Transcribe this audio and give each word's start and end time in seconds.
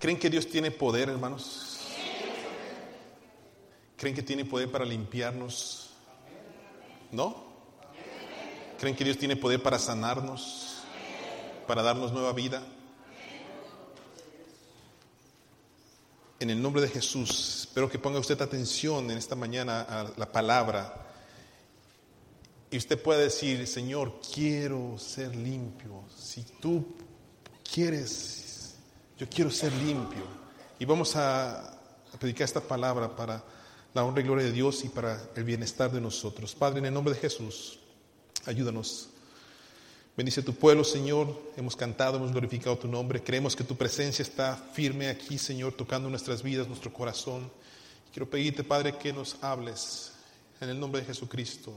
¿Creen 0.00 0.18
que 0.18 0.30
Dios 0.30 0.48
tiene 0.48 0.70
poder, 0.70 1.10
hermanos? 1.10 1.78
¿Creen 3.98 4.16
que 4.16 4.22
tiene 4.22 4.46
poder 4.46 4.70
para 4.70 4.86
limpiarnos? 4.86 5.90
¿No? 7.12 7.44
¿Creen 8.78 8.96
que 8.96 9.04
Dios 9.04 9.18
tiene 9.18 9.36
poder 9.36 9.62
para 9.62 9.78
sanarnos? 9.78 10.78
¿Para 11.66 11.82
darnos 11.82 12.12
nueva 12.12 12.32
vida? 12.32 12.66
En 16.38 16.48
el 16.48 16.62
nombre 16.62 16.80
de 16.80 16.88
Jesús, 16.88 17.66
espero 17.68 17.90
que 17.90 17.98
ponga 17.98 18.18
usted 18.18 18.40
atención 18.40 19.10
en 19.10 19.18
esta 19.18 19.34
mañana 19.34 19.82
a 19.82 20.12
la 20.16 20.32
palabra. 20.32 21.12
Y 22.70 22.78
usted 22.78 23.02
puede 23.02 23.24
decir, 23.24 23.66
Señor, 23.66 24.18
quiero 24.32 24.98
ser 24.98 25.36
limpio. 25.36 26.04
Si 26.16 26.42
tú 26.58 26.96
quieres, 27.70 28.39
yo 29.20 29.28
quiero 29.28 29.50
ser 29.50 29.70
limpio. 29.74 30.22
Y 30.78 30.86
vamos 30.86 31.14
a, 31.14 31.76
predicar 32.18 32.46
esta 32.46 32.60
palabra 32.60 33.14
para 33.14 33.44
la 33.92 34.02
honra 34.02 34.22
y 34.22 34.24
gloria 34.24 34.46
de 34.46 34.52
Dios 34.52 34.82
y 34.84 34.88
para 34.88 35.20
el 35.36 35.44
bienestar 35.44 35.92
de 35.92 36.00
nosotros. 36.00 36.54
Padre, 36.54 36.78
en 36.78 36.86
el 36.86 36.94
nombre 36.94 37.12
de 37.12 37.20
Jesús, 37.20 37.78
ayúdanos. 38.46 39.10
Bendice 40.16 40.42
tu 40.42 40.54
pueblo, 40.54 40.84
Señor. 40.84 41.38
Hemos 41.54 41.76
cantado, 41.76 42.16
hemos 42.16 42.32
glorificado 42.32 42.78
tu 42.78 42.88
nombre. 42.88 43.22
Creemos 43.22 43.54
que 43.54 43.62
tu 43.62 43.76
presencia 43.76 44.22
está 44.22 44.56
firme 44.56 45.08
aquí, 45.08 45.36
Señor, 45.36 45.74
tocando 45.74 46.08
nuestras 46.08 46.42
vidas, 46.42 46.66
nuestro 46.66 46.90
corazón. 46.90 47.52
Quiero 48.12 48.28
pedirte, 48.28 48.64
Padre, 48.64 48.96
que 48.96 49.12
nos 49.12 49.36
hables 49.42 50.12
en 50.62 50.70
el 50.70 50.80
nombre 50.80 51.02
de 51.02 51.08
Jesucristo. 51.08 51.74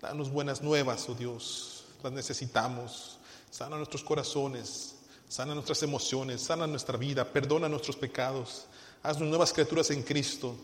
Danos 0.00 0.30
buenas 0.30 0.62
nuevas, 0.62 1.06
oh 1.10 1.14
Dios. 1.14 1.84
Las 2.02 2.12
necesitamos. 2.12 3.18
Sana 3.50 3.76
nuestros 3.76 4.02
corazones, 4.02 4.95
sana 5.28 5.54
nuestras 5.54 5.82
emociones, 5.82 6.42
sana 6.42 6.66
nuestra 6.66 6.96
vida, 6.96 7.24
perdona 7.24 7.68
nuestros 7.68 7.96
pecados. 7.96 8.66
Haznos 9.02 9.28
nuevas 9.28 9.52
criaturas 9.52 9.90
en 9.90 10.02
Cristo. 10.02 10.56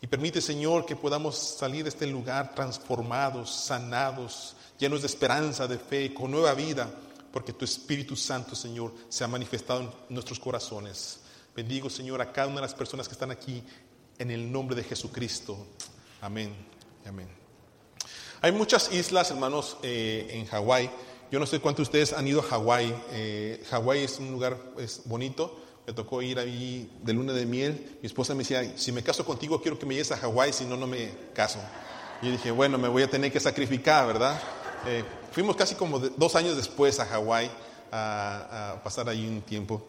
Y 0.00 0.06
permite, 0.06 0.40
Señor, 0.40 0.84
que 0.84 0.96
podamos 0.96 1.36
salir 1.36 1.82
de 1.82 1.88
este 1.88 2.06
lugar 2.06 2.54
transformados, 2.54 3.50
sanados, 3.50 4.54
llenos 4.78 5.00
de 5.00 5.06
esperanza, 5.06 5.66
de 5.66 5.78
fe, 5.78 6.12
con 6.12 6.30
nueva 6.30 6.52
vida, 6.54 6.90
porque 7.32 7.52
tu 7.52 7.64
Espíritu 7.64 8.14
Santo, 8.14 8.54
Señor, 8.54 8.92
se 9.08 9.24
ha 9.24 9.28
manifestado 9.28 9.80
en 9.80 9.90
nuestros 10.10 10.38
corazones. 10.38 11.20
Bendigo, 11.54 11.88
Señor, 11.88 12.20
a 12.20 12.32
cada 12.32 12.48
una 12.48 12.56
de 12.56 12.62
las 12.62 12.74
personas 12.74 13.08
que 13.08 13.14
están 13.14 13.30
aquí 13.30 13.62
en 14.18 14.30
el 14.30 14.50
nombre 14.52 14.76
de 14.76 14.84
Jesucristo. 14.84 15.66
Amén. 16.20 16.54
Amén. 17.06 17.28
Hay 18.42 18.52
muchas 18.52 18.92
islas, 18.92 19.30
hermanos, 19.30 19.78
eh, 19.82 20.28
en 20.30 20.46
Hawái. 20.46 20.90
Yo 21.30 21.40
no 21.40 21.46
sé 21.46 21.60
cuántos 21.60 21.78
de 21.78 21.98
ustedes 21.98 22.12
han 22.12 22.26
ido 22.28 22.40
a 22.40 22.44
Hawái. 22.44 22.94
Eh, 23.10 23.64
Hawái 23.70 24.04
es 24.04 24.18
un 24.18 24.30
lugar 24.30 24.56
es 24.78 25.02
bonito. 25.04 25.58
Me 25.86 25.92
tocó 25.92 26.22
ir 26.22 26.38
ahí 26.38 26.90
de 27.02 27.12
luna 27.12 27.32
de 27.32 27.46
miel. 27.46 27.98
Mi 28.00 28.06
esposa 28.06 28.34
me 28.34 28.38
decía, 28.38 28.76
si 28.76 28.92
me 28.92 29.02
caso 29.02 29.24
contigo, 29.24 29.60
quiero 29.60 29.78
que 29.78 29.86
me 29.86 29.94
lleves 29.94 30.12
a 30.12 30.16
Hawái, 30.16 30.52
si 30.52 30.64
no, 30.64 30.76
no 30.76 30.86
me 30.86 31.10
caso. 31.34 31.58
Y 32.22 32.26
yo 32.26 32.32
dije, 32.32 32.50
bueno, 32.50 32.78
me 32.78 32.88
voy 32.88 33.02
a 33.02 33.10
tener 33.10 33.32
que 33.32 33.40
sacrificar, 33.40 34.06
¿verdad? 34.06 34.40
Eh, 34.86 35.04
fuimos 35.32 35.56
casi 35.56 35.74
como 35.74 35.98
dos 35.98 36.36
años 36.36 36.56
después 36.56 36.98
a 37.00 37.06
Hawái 37.06 37.50
a, 37.90 38.72
a, 38.72 38.82
pasar 38.82 39.08
ahí 39.08 39.26
un 39.26 39.42
tiempo. 39.42 39.84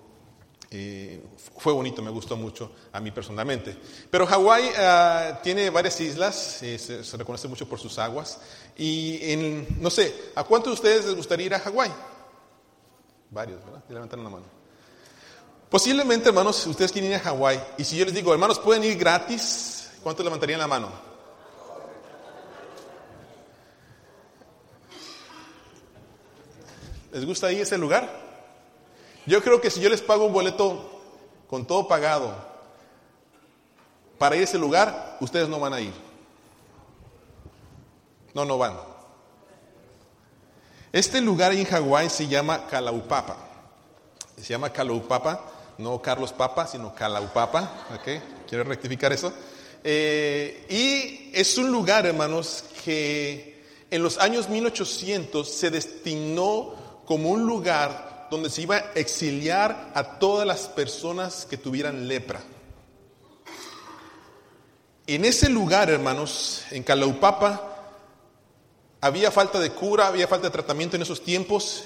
Eh, 0.70 1.24
fue 1.58 1.72
bonito, 1.72 2.02
me 2.02 2.12
gustó 2.12 2.36
mucho 2.36 2.72
a 2.92 3.00
mí 3.00 3.12
personalmente. 3.12 3.78
Pero 4.10 4.28
Hawái 4.28 4.70
uh, 4.70 5.42
tiene 5.42 5.70
varias 5.70 6.00
islas, 6.02 6.62
eh, 6.62 6.78
se, 6.78 7.18
reconoce 7.18 7.48
mucho 7.48 7.68
por 7.68 7.80
sus 7.80 7.98
aguas. 7.98 8.40
Y 8.78 9.66
no 9.80 9.90
sé, 9.90 10.32
¿a 10.36 10.44
cuántos 10.44 10.72
de 10.72 10.74
ustedes 10.76 11.06
les 11.06 11.16
gustaría 11.16 11.46
ir 11.46 11.54
a 11.54 11.60
Hawái? 11.60 11.92
Varios, 13.30 13.64
¿verdad? 13.64 13.84
Levantaron 13.90 14.26
la 14.26 14.32
mano. 14.32 14.46
Posiblemente, 15.70 16.30
hermanos, 16.30 16.66
ustedes 16.68 16.92
quieren 16.92 17.12
ir 17.12 17.18
a 17.18 17.22
Hawái. 17.22 17.62
Y 17.78 17.84
si 17.84 17.98
yo 17.98 18.06
les 18.06 18.14
digo, 18.14 18.34
hermanos, 18.34 18.60
pueden 18.60 18.84
ir 18.84 18.98
gratis, 18.98 19.92
¿cuántos 20.04 20.24
levantarían 20.24 20.60
la 20.60 20.68
mano? 20.68 20.92
¿Les 27.12 27.26
gusta 27.26 27.52
ir 27.52 27.60
a 27.60 27.64
ese 27.64 27.78
lugar? 27.78 28.27
Yo 29.28 29.44
creo 29.44 29.60
que 29.60 29.70
si 29.70 29.82
yo 29.82 29.90
les 29.90 30.02
pago 30.02 30.26
un 30.26 30.32
boleto 30.32 30.90
con 31.50 31.68
todo 31.68 31.86
pagado 31.86 32.34
para 34.18 34.38
ir 34.38 34.42
a 34.42 34.44
ese 34.46 34.58
lugar, 34.58 35.18
ustedes 35.20 35.50
no 35.50 35.60
van 35.60 35.74
a 35.74 35.82
ir. 35.82 35.94
No, 38.34 38.46
no 38.46 38.58
van. 38.58 38.78
Este 40.94 41.20
lugar 41.20 41.52
en 41.52 41.66
Hawái 41.66 42.10
se 42.10 42.28
llama 42.28 42.68
Kalaupapa. 42.68 43.38
Se 44.38 44.48
llama 44.48 44.72
Kalaupapa, 44.72 45.44
no 45.78 46.02
Carlos 46.02 46.32
Papa, 46.32 46.66
sino 46.66 46.96
Kalaupapa. 46.96 47.86
¿okay? 48.00 48.22
Quiero 48.48 48.64
rectificar 48.64 49.12
eso. 49.12 49.34
Eh, 49.84 50.66
y 50.70 51.38
es 51.38 51.58
un 51.58 51.70
lugar, 51.70 52.06
hermanos, 52.06 52.64
que 52.86 53.62
en 53.92 54.02
los 54.02 54.18
años 54.20 54.48
1800 54.48 55.50
se 55.50 55.70
destinó 55.70 56.74
como 57.06 57.30
un 57.30 57.46
lugar 57.46 58.17
donde 58.30 58.50
se 58.50 58.62
iba 58.62 58.76
a 58.76 58.92
exiliar 58.96 59.92
a 59.94 60.20
todas 60.20 60.46
las 60.46 60.68
personas 60.68 61.46
que 61.46 61.58
tuvieran 61.58 62.08
lepra. 62.08 62.42
En 65.06 65.24
ese 65.24 65.50
lugar, 65.50 65.90
hermanos, 65.90 66.64
en 66.72 66.84
Calaupapa, 66.84 67.94
había 69.00 69.32
falta 69.32 69.60
de 69.60 69.72
cura, 69.72 70.08
había 70.08 70.28
falta 70.28 70.48
de 70.48 70.52
tratamiento 70.52 70.96
en 70.96 71.02
esos 71.02 71.24
tiempos, 71.24 71.86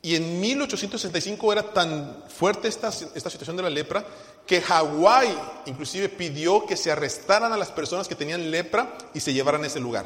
y 0.00 0.16
en 0.16 0.40
1865 0.40 1.52
era 1.52 1.72
tan 1.72 2.24
fuerte 2.28 2.68
esta, 2.68 2.88
esta 2.88 3.30
situación 3.30 3.56
de 3.56 3.62
la 3.62 3.70
lepra 3.70 4.04
que 4.46 4.60
Hawái 4.60 5.34
inclusive 5.64 6.10
pidió 6.10 6.66
que 6.66 6.76
se 6.76 6.92
arrestaran 6.92 7.52
a 7.52 7.56
las 7.56 7.70
personas 7.70 8.06
que 8.06 8.14
tenían 8.14 8.50
lepra 8.50 8.98
y 9.14 9.20
se 9.20 9.32
llevaran 9.32 9.64
a 9.64 9.66
ese 9.66 9.80
lugar. 9.80 10.04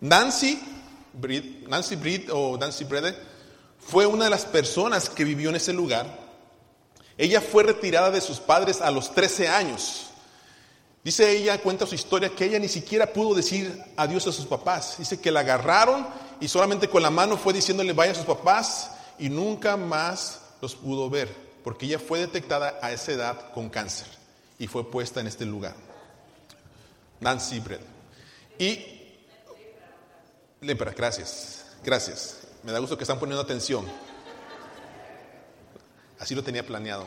Nancy 0.00 0.60
Nancy 1.68 1.96
Breed 1.96 2.30
o 2.32 2.56
Nancy 2.58 2.84
Brede 2.84 3.14
fue 3.78 4.06
una 4.06 4.24
de 4.24 4.30
las 4.30 4.44
personas 4.44 5.08
que 5.08 5.24
vivió 5.24 5.50
en 5.50 5.56
ese 5.56 5.72
lugar. 5.72 6.24
Ella 7.16 7.40
fue 7.40 7.62
retirada 7.62 8.10
de 8.10 8.20
sus 8.20 8.40
padres 8.40 8.80
a 8.80 8.90
los 8.90 9.14
13 9.14 9.48
años. 9.48 10.06
Dice 11.04 11.30
ella, 11.30 11.58
cuenta 11.58 11.86
su 11.86 11.94
historia, 11.94 12.34
que 12.34 12.46
ella 12.46 12.58
ni 12.58 12.68
siquiera 12.68 13.12
pudo 13.12 13.34
decir 13.34 13.78
adiós 13.96 14.26
a 14.26 14.32
sus 14.32 14.46
papás. 14.46 14.96
Dice 14.98 15.20
que 15.20 15.30
la 15.30 15.40
agarraron 15.40 16.06
y 16.40 16.48
solamente 16.48 16.88
con 16.88 17.02
la 17.02 17.10
mano 17.10 17.36
fue 17.36 17.52
diciéndole 17.52 17.92
vaya 17.92 18.12
a 18.12 18.14
sus 18.14 18.24
papás 18.24 18.90
y 19.18 19.28
nunca 19.28 19.76
más 19.76 20.40
los 20.62 20.74
pudo 20.74 21.10
ver, 21.10 21.28
porque 21.62 21.86
ella 21.86 21.98
fue 21.98 22.20
detectada 22.20 22.78
a 22.80 22.90
esa 22.90 23.12
edad 23.12 23.52
con 23.52 23.68
cáncer 23.68 24.06
y 24.58 24.66
fue 24.66 24.90
puesta 24.90 25.20
en 25.20 25.26
este 25.26 25.44
lugar. 25.44 25.76
Nancy 27.20 27.60
Brede. 27.60 27.84
Y 28.58 28.93
Lepra, 30.64 30.92
gracias, 30.92 31.66
gracias. 31.84 32.38
Me 32.62 32.72
da 32.72 32.78
gusto 32.78 32.96
que 32.96 33.04
están 33.04 33.18
poniendo 33.18 33.42
atención. 33.42 33.84
Así 36.18 36.34
lo 36.34 36.42
tenía 36.42 36.64
planeado. 36.64 37.04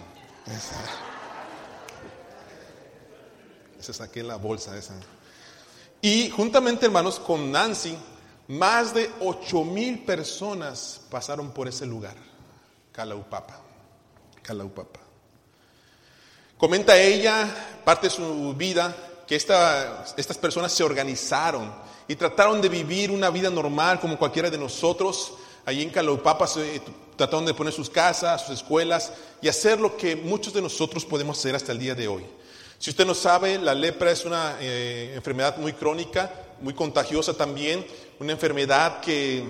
Esa 3.79 3.93
saqué 3.93 4.21
la 4.21 4.35
bolsa 4.35 4.77
esa. 4.77 4.93
Y 6.01 6.29
juntamente, 6.29 6.85
hermanos, 6.85 7.19
con 7.19 7.51
Nancy, 7.51 7.97
más 8.47 8.93
de 8.93 9.09
ocho 9.21 9.63
mil 9.63 10.05
personas 10.05 11.01
pasaron 11.09 11.51
por 11.51 11.67
ese 11.67 11.87
lugar. 11.87 12.15
Calaupapa. 12.91 13.59
Calaupapa. 14.43 14.99
Comenta 16.59 16.95
ella, 16.95 17.81
parte 17.83 18.07
de 18.07 18.13
su 18.13 18.53
vida, 18.53 18.95
que 19.25 19.35
esta, 19.35 20.05
estas 20.15 20.37
personas 20.37 20.71
se 20.71 20.83
organizaron 20.83 21.73
y 22.07 22.15
trataron 22.15 22.61
de 22.61 22.69
vivir 22.69 23.11
una 23.11 23.29
vida 23.29 23.49
normal 23.49 23.99
como 23.99 24.17
cualquiera 24.17 24.49
de 24.49 24.57
nosotros. 24.57 25.33
Allí 25.65 25.83
en 25.83 25.89
Calaupapa 25.89 26.47
se, 26.47 26.81
trataron 27.17 27.45
de 27.45 27.53
poner 27.53 27.73
sus 27.73 27.89
casas, 27.89 28.45
sus 28.45 28.55
escuelas 28.55 29.11
y 29.41 29.49
hacer 29.49 29.79
lo 29.79 29.97
que 29.97 30.15
muchos 30.15 30.53
de 30.53 30.61
nosotros 30.61 31.03
podemos 31.03 31.37
hacer 31.37 31.55
hasta 31.55 31.71
el 31.71 31.79
día 31.79 31.95
de 31.95 32.07
hoy. 32.07 32.23
Si 32.79 32.91
usted 32.91 33.05
no 33.05 33.15
sabe, 33.15 33.57
la 33.57 33.73
lepra 33.73 34.11
es 34.11 34.23
una 34.23 34.55
eh, 34.61 35.13
enfermedad 35.15 35.57
muy 35.57 35.73
crónica, 35.73 36.31
muy 36.61 36.73
contagiosa 36.73 37.33
también, 37.33 37.85
una 38.19 38.33
enfermedad 38.33 39.01
que 39.01 39.43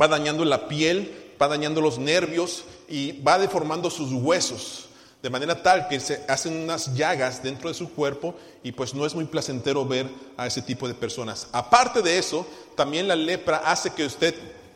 va 0.00 0.08
dañando 0.08 0.44
la 0.44 0.66
piel, 0.66 1.34
va 1.40 1.46
dañando 1.46 1.80
los 1.80 1.98
nervios 1.98 2.64
y 2.88 3.20
va 3.20 3.38
deformando 3.38 3.90
sus 3.90 4.10
huesos, 4.12 4.86
de 5.24 5.30
manera 5.30 5.62
tal 5.62 5.88
que 5.88 5.98
se 6.00 6.22
hacen 6.28 6.54
unas 6.54 6.94
llagas 6.94 7.42
dentro 7.42 7.70
de 7.70 7.74
su 7.74 7.88
cuerpo 7.94 8.34
y 8.62 8.72
pues 8.72 8.92
no 8.92 9.06
es 9.06 9.14
muy 9.14 9.24
placentero 9.24 9.86
ver 9.86 10.06
a 10.36 10.46
ese 10.46 10.60
tipo 10.60 10.86
de 10.86 10.92
personas. 10.92 11.48
Aparte 11.50 12.02
de 12.02 12.18
eso, 12.18 12.46
también 12.76 13.08
la 13.08 13.16
lepra 13.16 13.62
hace 13.64 13.88
que 13.94 14.04
usted, 14.04 14.34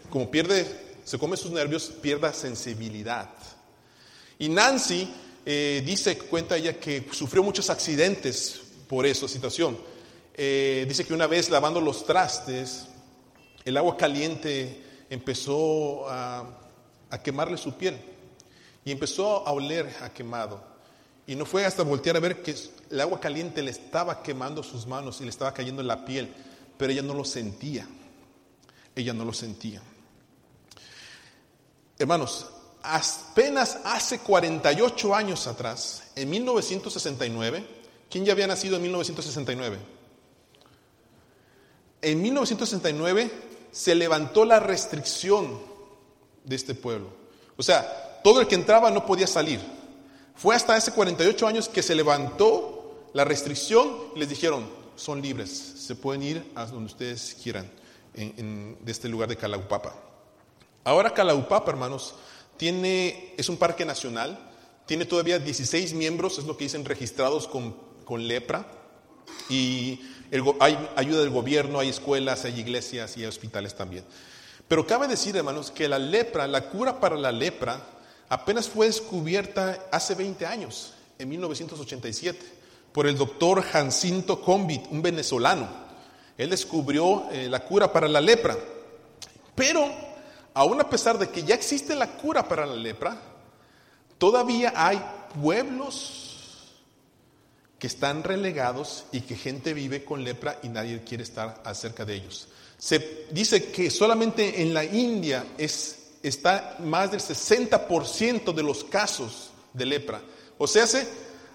como 0.09 0.31
pierde, 0.31 0.65
se 1.05 1.19
come 1.19 1.37
sus 1.37 1.51
nervios, 1.51 1.93
pierda 2.01 2.33
sensibilidad. 2.33 3.29
Y 4.39 4.49
Nancy 4.49 5.13
eh, 5.45 5.83
dice, 5.85 6.17
cuenta 6.17 6.57
ella 6.57 6.81
que 6.81 7.07
sufrió 7.13 7.43
muchos 7.43 7.69
accidentes 7.69 8.59
por 8.89 9.05
esa 9.05 9.29
situación. 9.29 9.77
Eh, 10.33 10.87
dice 10.89 11.05
que 11.05 11.13
una 11.13 11.27
vez 11.27 11.51
lavando 11.51 11.79
los 11.79 12.07
trastes, 12.07 12.87
el 13.67 13.77
agua 13.77 13.99
caliente 13.99 14.83
empezó 15.11 16.09
a, 16.09 16.71
a 17.11 17.23
quemarle 17.23 17.59
su 17.59 17.75
piel. 17.75 18.01
Y 18.89 18.91
empezó 18.91 19.47
a 19.47 19.53
oler 19.53 19.95
a 20.01 20.09
quemado. 20.09 20.63
Y 21.27 21.37
no 21.37 21.45
fue 21.45 21.67
hasta 21.67 21.83
voltear 21.83 22.17
a 22.17 22.21
ver 22.21 22.43
que 22.43 22.55
el 22.91 23.01
agua 23.03 23.21
caliente 23.21 23.61
le 23.61 23.71
estaba 23.71 24.23
quemando 24.23 24.63
sus 24.63 24.87
manos 24.87 25.21
y 25.21 25.25
le 25.25 25.29
estaba 25.29 25.53
cayendo 25.53 25.83
en 25.83 25.89
la 25.89 26.07
piel, 26.07 26.35
pero 26.79 26.91
ella 26.91 27.03
no 27.03 27.13
lo 27.13 27.23
sentía. 27.23 27.87
Ella 28.97 29.13
no 29.13 29.27
lo 29.27 29.35
sentía. 29.35 29.83
Hermanos, 31.99 32.47
apenas 32.83 33.79
hace 33.85 34.21
48 34.21 35.15
años 35.15 35.47
atrás, 35.47 36.05
en 36.17 36.31
1969, 36.31 37.67
¿quién 38.09 38.25
ya 38.25 38.33
había 38.33 38.47
nacido 38.47 38.77
en 38.77 38.83
1969? 38.85 39.79
En 42.01 42.23
1969 42.23 43.31
se 43.71 43.95
levantó 43.95 44.47
la 44.47 44.61
restricción 44.61 45.61
de 46.43 46.57
este 46.57 46.75
pueblo. 46.75 47.11
O 47.59 47.63
sea, 47.63 48.08
todo 48.23 48.41
el 48.41 48.47
que 48.47 48.55
entraba 48.55 48.91
no 48.91 49.07
podía 49.07 49.27
salir. 49.27 49.61
Fue 50.35 50.55
hasta 50.55 50.75
hace 50.75 50.93
48 50.93 51.47
años 51.47 51.69
que 51.69 51.83
se 51.83 51.95
levantó 51.95 53.09
la 53.13 53.25
restricción 53.25 53.89
y 54.15 54.21
les 54.21 54.29
dijeron, 54.29 54.69
son 54.97 55.23
libres, 55.23 55.51
se 55.51 55.95
pueden 55.95 56.23
ir 56.23 56.53
a 56.55 56.67
donde 56.67 56.87
ustedes 56.87 57.37
quieran, 57.43 57.71
de 58.15 58.93
este 58.93 59.09
lugar 59.09 59.29
de 59.29 59.37
Calaupapa. 59.37 59.95
Ahora 60.85 61.15
Calaupapa, 61.15 61.71
hermanos, 61.71 62.15
tiene, 62.57 63.35
es 63.37 63.49
un 63.49 63.57
parque 63.57 63.85
nacional, 63.85 64.39
tiene 64.87 65.05
todavía 65.05 65.39
16 65.39 65.95
miembros, 65.95 66.39
es 66.39 66.45
lo 66.45 66.57
que 66.57 66.65
dicen, 66.65 66.85
registrados 66.85 67.47
con, 67.47 67.77
con 68.05 68.27
lepra, 68.27 68.67
y 69.49 70.01
hay 70.61 70.91
ayuda 70.97 71.21
del 71.21 71.31
gobierno, 71.31 71.79
hay 71.79 71.89
escuelas, 71.89 72.45
hay 72.45 72.59
iglesias 72.59 73.17
y 73.17 73.21
hay 73.21 73.27
hospitales 73.27 73.75
también. 73.75 74.05
Pero 74.67 74.87
cabe 74.87 75.09
decir, 75.09 75.37
hermanos, 75.37 75.71
que 75.71 75.89
la 75.89 75.99
lepra, 75.99 76.47
la 76.47 76.69
cura 76.69 77.01
para 77.01 77.17
la 77.17 77.33
lepra, 77.33 77.81
apenas 78.29 78.69
fue 78.69 78.87
descubierta 78.87 79.87
hace 79.91 80.15
20 80.15 80.47
años, 80.47 80.95
en 81.19 81.29
1987, 81.29 82.39
por 82.93 83.07
el 83.07 83.17
doctor 83.17 83.63
Jacinto 83.63 84.41
Combit, 84.41 84.87
un 84.91 85.03
venezolano. 85.03 85.69
Él 86.37 86.51
descubrió 86.51 87.29
eh, 87.31 87.49
la 87.49 87.65
cura 87.65 87.93
para 87.93 88.09
la 88.09 88.21
lepra. 88.21 88.57
Pero, 89.55 89.85
aún 90.55 90.81
a 90.81 90.89
pesar 90.89 91.19
de 91.19 91.29
que 91.29 91.43
ya 91.43 91.55
existe 91.55 91.95
la 91.97 92.17
cura 92.17 92.47
para 92.47 92.65
la 92.65 92.77
lepra, 92.77 93.21
todavía 94.19 94.73
hay 94.77 95.03
pueblos 95.41 96.29
que 97.79 97.87
están 97.87 98.25
relegados 98.25 99.05
y 99.13 99.21
que 99.21 99.37
gente 99.37 99.73
vive 99.73 100.05
con 100.05 100.25
lepra 100.25 100.59
y 100.63 100.69
nadie 100.69 101.03
quiere 101.05 101.23
estar 101.23 101.61
acerca 101.65 102.05
de 102.05 102.15
ellos. 102.15 102.49
Se 102.77 103.27
dice 103.31 103.71
que 103.71 103.91
solamente 103.91 104.63
en 104.63 104.75
la 104.75 104.85
India 104.85 105.45
es, 105.57 105.98
está 106.29 106.77
más 106.81 107.11
del 107.11 107.21
60% 107.21 108.53
de 108.53 108.63
los 108.63 108.85
casos 108.85 109.51
de 109.73 109.87
lepra. 109.87 110.23
O 110.59 110.67
sea, 110.67 110.87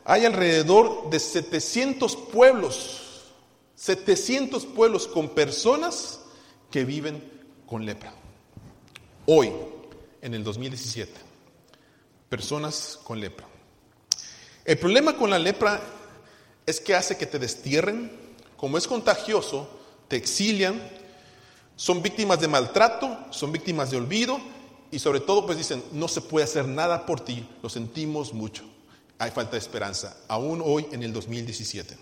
hay 0.06 0.26
alrededor 0.26 1.10
de 1.10 1.20
700 1.20 2.16
pueblos, 2.16 3.02
700 3.76 4.66
pueblos 4.66 5.08
con 5.08 5.30
personas 5.30 6.20
que 6.72 6.86
viven 6.86 7.24
con 7.68 7.86
lepra. 7.86 8.14
Hoy, 9.26 9.52
en 10.22 10.34
el 10.34 10.44
2017, 10.44 11.14
personas 12.30 13.00
con 13.04 13.20
lepra. 13.20 13.48
El 14.66 14.78
problema 14.78 15.18
con 15.18 15.30
la 15.30 15.40
lepra 15.40 15.82
es 16.66 16.80
que 16.80 16.96
hace 16.96 17.18
que 17.18 17.26
te 17.26 17.40
destierren, 17.40 18.12
como 18.56 18.78
es 18.78 18.88
contagioso, 18.88 19.70
te 20.08 20.16
exilian, 20.16 20.82
son 21.76 22.02
víctimas 22.02 22.40
de 22.40 22.48
maltrato, 22.48 23.18
son 23.32 23.52
víctimas 23.52 23.92
de 23.92 23.98
olvido 23.98 24.40
y 24.94 25.00
sobre 25.00 25.20
todo 25.20 25.46
pues 25.46 25.58
dicen, 25.58 25.84
no 25.92 26.08
se 26.08 26.22
puede 26.22 26.46
hacer 26.46 26.68
nada 26.68 27.06
por 27.06 27.20
ti, 27.20 27.48
lo 27.62 27.70
sentimos 27.70 28.34
mucho, 28.34 28.64
hay 29.18 29.32
falta 29.32 29.54
de 29.54 29.58
esperanza, 29.58 30.16
aún 30.28 30.62
hoy 30.64 30.86
en 30.92 31.02
el 31.02 31.12
2017. 31.12 31.98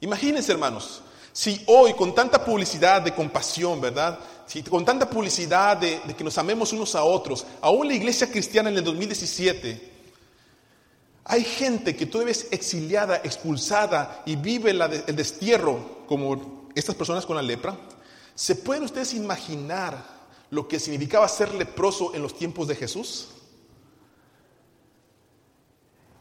Imagínense 0.00 0.52
hermanos, 0.52 1.02
si 1.32 1.62
hoy 1.66 1.94
con 1.94 2.14
tanta 2.14 2.44
publicidad 2.44 3.00
de 3.00 3.14
compasión, 3.14 3.80
¿verdad? 3.80 4.18
Si 4.46 4.62
con 4.62 4.84
tanta 4.84 5.08
publicidad 5.08 5.78
de, 5.78 6.00
de 6.06 6.14
que 6.14 6.24
nos 6.24 6.36
amemos 6.36 6.72
unos 6.72 6.94
a 6.94 7.04
otros, 7.04 7.46
aún 7.60 7.88
la 7.88 7.94
iglesia 7.94 8.30
cristiana 8.30 8.68
en 8.68 8.76
el 8.76 8.84
2017 8.84 9.98
hay 11.24 11.44
gente 11.44 11.94
que 11.94 12.06
todavía 12.06 12.32
es 12.32 12.48
exiliada, 12.50 13.16
expulsada 13.16 14.22
y 14.24 14.36
vive 14.36 14.70
el 14.70 15.14
destierro 15.14 16.04
como 16.06 16.70
estas 16.74 16.94
personas 16.94 17.26
con 17.26 17.36
la 17.36 17.42
lepra. 17.42 17.76
¿Se 18.34 18.54
pueden 18.54 18.84
ustedes 18.84 19.12
imaginar 19.12 20.17
lo 20.50 20.66
que 20.66 20.80
significaba 20.80 21.28
ser 21.28 21.54
leproso 21.54 22.14
en 22.14 22.22
los 22.22 22.36
tiempos 22.36 22.68
de 22.68 22.76
Jesús? 22.76 23.28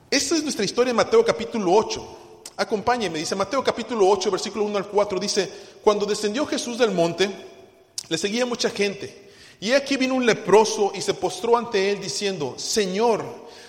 Esta 0.09 0.35
es 0.35 0.43
nuestra 0.43 0.65
historia 0.65 0.91
en 0.91 0.97
Mateo 0.97 1.23
capítulo 1.23 1.73
8. 1.73 2.17
Acompáñenme, 2.55 3.19
dice 3.19 3.35
Mateo 3.35 3.63
capítulo 3.63 4.07
8, 4.09 4.31
versículo 4.31 4.63
1 4.65 4.77
al 4.77 4.87
4, 4.87 5.19
dice, 5.19 5.51
cuando 5.83 6.05
descendió 6.05 6.45
Jesús 6.45 6.77
del 6.77 6.91
monte, 6.91 7.29
le 8.09 8.17
seguía 8.17 8.45
mucha 8.45 8.69
gente. 8.69 9.27
Y 9.59 9.71
aquí 9.71 9.97
vino 9.97 10.15
un 10.15 10.25
leproso 10.25 10.91
y 10.95 11.01
se 11.01 11.13
postró 11.13 11.57
ante 11.57 11.91
él 11.91 11.99
diciendo, 11.99 12.55
Señor, 12.57 13.23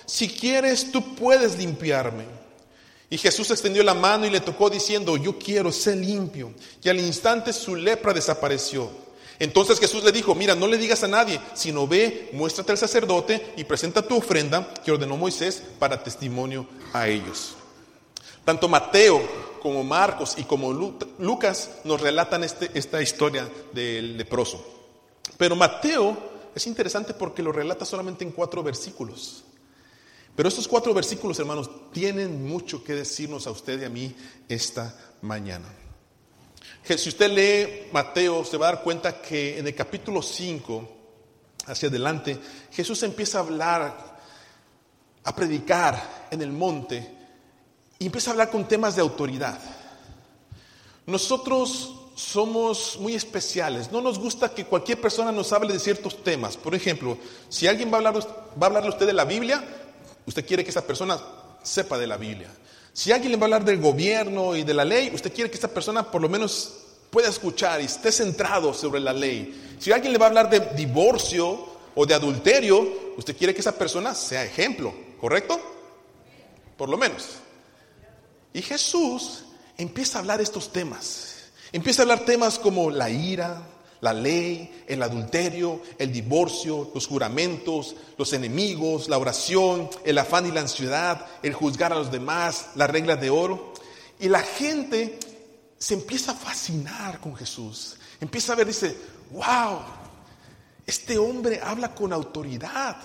si 0.05 0.27
quieres, 0.29 0.91
tú 0.91 1.15
puedes 1.15 1.57
limpiarme. 1.57 2.25
Y 3.09 3.17
Jesús 3.17 3.49
extendió 3.49 3.83
la 3.83 3.95
mano 3.95 4.25
y 4.25 4.29
le 4.29 4.39
tocó 4.39 4.69
diciendo, 4.69 5.17
yo 5.17 5.37
quiero 5.37 5.71
ser 5.71 5.97
limpio. 5.97 6.53
Y 6.83 6.89
al 6.89 6.99
instante 6.99 7.53
su 7.53 7.75
lepra 7.75 8.13
desapareció. 8.13 8.89
Entonces 9.39 9.79
Jesús 9.79 10.03
le 10.03 10.11
dijo, 10.11 10.35
mira, 10.35 10.53
no 10.53 10.67
le 10.67 10.77
digas 10.77 11.03
a 11.03 11.07
nadie, 11.07 11.39
sino 11.53 11.87
ve, 11.87 12.29
muéstrate 12.33 12.73
al 12.73 12.77
sacerdote 12.77 13.53
y 13.55 13.63
presenta 13.63 14.01
tu 14.01 14.17
ofrenda 14.17 14.73
que 14.83 14.91
ordenó 14.91 15.15
Moisés 15.15 15.63
para 15.79 16.03
testimonio 16.03 16.67
a 16.91 17.07
ellos. 17.07 17.55
Tanto 18.43 18.67
Mateo 18.67 19.21
como 19.61 19.83
Marcos 19.83 20.35
y 20.37 20.43
como 20.43 20.73
Lucas 20.73 21.71
nos 21.85 22.01
relatan 22.01 22.43
este, 22.43 22.69
esta 22.73 23.01
historia 23.01 23.49
del 23.71 24.17
leproso. 24.17 24.65
Pero 25.37 25.55
Mateo 25.55 26.17
es 26.53 26.67
interesante 26.67 27.13
porque 27.13 27.41
lo 27.41 27.53
relata 27.53 27.85
solamente 27.85 28.25
en 28.25 28.31
cuatro 28.31 28.61
versículos. 28.61 29.45
Pero 30.35 30.49
estos 30.49 30.67
cuatro 30.67 30.93
versículos, 30.93 31.39
hermanos, 31.39 31.69
tienen 31.91 32.45
mucho 32.47 32.83
que 32.83 32.95
decirnos 32.95 33.47
a 33.47 33.51
usted 33.51 33.81
y 33.81 33.85
a 33.85 33.89
mí 33.89 34.15
esta 34.47 34.97
mañana. 35.21 35.67
Si 36.97 37.09
usted 37.09 37.31
lee 37.31 37.89
Mateo, 37.91 38.43
se 38.43 38.57
va 38.57 38.69
a 38.69 38.71
dar 38.73 38.83
cuenta 38.83 39.21
que 39.21 39.59
en 39.59 39.67
el 39.67 39.75
capítulo 39.75 40.21
5, 40.21 40.89
hacia 41.67 41.89
adelante, 41.89 42.39
Jesús 42.71 43.03
empieza 43.03 43.37
a 43.37 43.41
hablar, 43.41 44.19
a 45.23 45.35
predicar 45.35 46.27
en 46.31 46.41
el 46.41 46.51
monte 46.51 47.17
y 47.99 48.05
empieza 48.05 48.29
a 48.29 48.33
hablar 48.33 48.49
con 48.49 48.67
temas 48.67 48.95
de 48.95 49.01
autoridad. 49.01 49.59
Nosotros 51.05 51.93
somos 52.15 52.97
muy 52.99 53.15
especiales. 53.15 53.91
No 53.91 54.01
nos 54.01 54.17
gusta 54.19 54.53
que 54.53 54.65
cualquier 54.65 54.99
persona 54.99 55.31
nos 55.31 55.53
hable 55.53 55.73
de 55.73 55.79
ciertos 55.79 56.23
temas. 56.23 56.57
Por 56.57 56.75
ejemplo, 56.75 57.17
si 57.49 57.67
alguien 57.67 57.89
va 57.89 57.95
a, 57.95 57.97
hablar, 57.97 58.15
va 58.17 58.63
a 58.63 58.65
hablarle 58.65 58.89
a 58.89 58.93
usted 58.93 59.05
de 59.05 59.13
la 59.13 59.25
Biblia, 59.25 59.63
Usted 60.29 60.45
quiere 60.45 60.63
que 60.63 60.69
esa 60.69 60.85
persona 60.85 61.19
sepa 61.63 61.97
de 61.97 62.05
la 62.05 62.15
Biblia. 62.15 62.49
Si 62.93 63.11
alguien 63.11 63.31
le 63.31 63.37
va 63.37 63.43
a 63.43 63.45
hablar 63.45 63.65
del 63.65 63.79
gobierno 63.79 64.55
y 64.55 64.63
de 64.63 64.73
la 64.73 64.85
ley, 64.85 65.11
usted 65.13 65.33
quiere 65.33 65.49
que 65.49 65.57
esa 65.57 65.73
persona 65.73 66.09
por 66.09 66.21
lo 66.21 66.29
menos 66.29 66.73
pueda 67.09 67.29
escuchar 67.29 67.81
y 67.81 67.85
esté 67.85 68.11
centrado 68.11 68.73
sobre 68.73 68.99
la 68.99 69.13
ley. 69.13 69.75
Si 69.79 69.91
alguien 69.91 70.13
le 70.13 70.19
va 70.19 70.25
a 70.25 70.29
hablar 70.29 70.49
de 70.49 70.59
divorcio 70.75 71.67
o 71.95 72.05
de 72.05 72.13
adulterio, 72.13 73.13
usted 73.17 73.35
quiere 73.35 73.53
que 73.53 73.61
esa 73.61 73.77
persona 73.77 74.13
sea 74.13 74.43
ejemplo, 74.43 74.93
¿correcto? 75.19 75.59
Por 76.77 76.89
lo 76.89 76.97
menos. 76.97 77.29
Y 78.53 78.61
Jesús 78.61 79.43
empieza 79.77 80.17
a 80.17 80.21
hablar 80.21 80.41
estos 80.41 80.71
temas. 80.71 81.35
Empieza 81.71 82.01
a 82.01 82.03
hablar 82.03 82.25
temas 82.25 82.57
como 82.57 82.89
la 82.89 83.09
ira, 83.09 83.61
la 84.01 84.13
ley, 84.13 84.83
el 84.87 85.03
adulterio, 85.03 85.81
el 85.97 86.11
divorcio, 86.11 86.91
los 86.93 87.07
juramentos, 87.07 87.95
los 88.17 88.31
enemigos, 88.33 89.09
la 89.09 89.17
oración, 89.17 89.89
el 90.05 90.17
afán 90.17 90.45
y 90.45 90.51
la 90.51 90.61
ansiedad, 90.61 91.25
el 91.43 91.53
juzgar 91.53 91.91
a 91.91 91.97
los 91.97 92.11
demás, 92.11 92.69
las 92.75 92.89
reglas 92.89 93.19
de 93.19 93.29
oro. 93.29 93.73
Y 94.19 94.29
la 94.29 94.41
gente 94.41 95.19
se 95.77 95.93
empieza 95.93 96.31
a 96.31 96.35
fascinar 96.35 97.19
con 97.19 97.35
Jesús. 97.35 97.97
Empieza 98.21 98.53
a 98.53 98.55
ver, 98.55 98.67
dice, 98.67 98.95
wow, 99.31 99.79
este 100.85 101.17
hombre 101.17 101.59
habla 101.63 101.93
con 101.93 102.13
autoridad. 102.13 102.97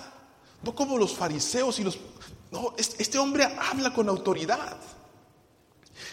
No 0.63 0.73
como 0.73 0.97
los 0.97 1.13
fariseos 1.13 1.79
y 1.79 1.83
los... 1.83 1.99
No, 2.51 2.73
este 2.77 3.17
hombre 3.17 3.43
habla 3.43 3.93
con 3.93 4.07
autoridad. 4.07 4.77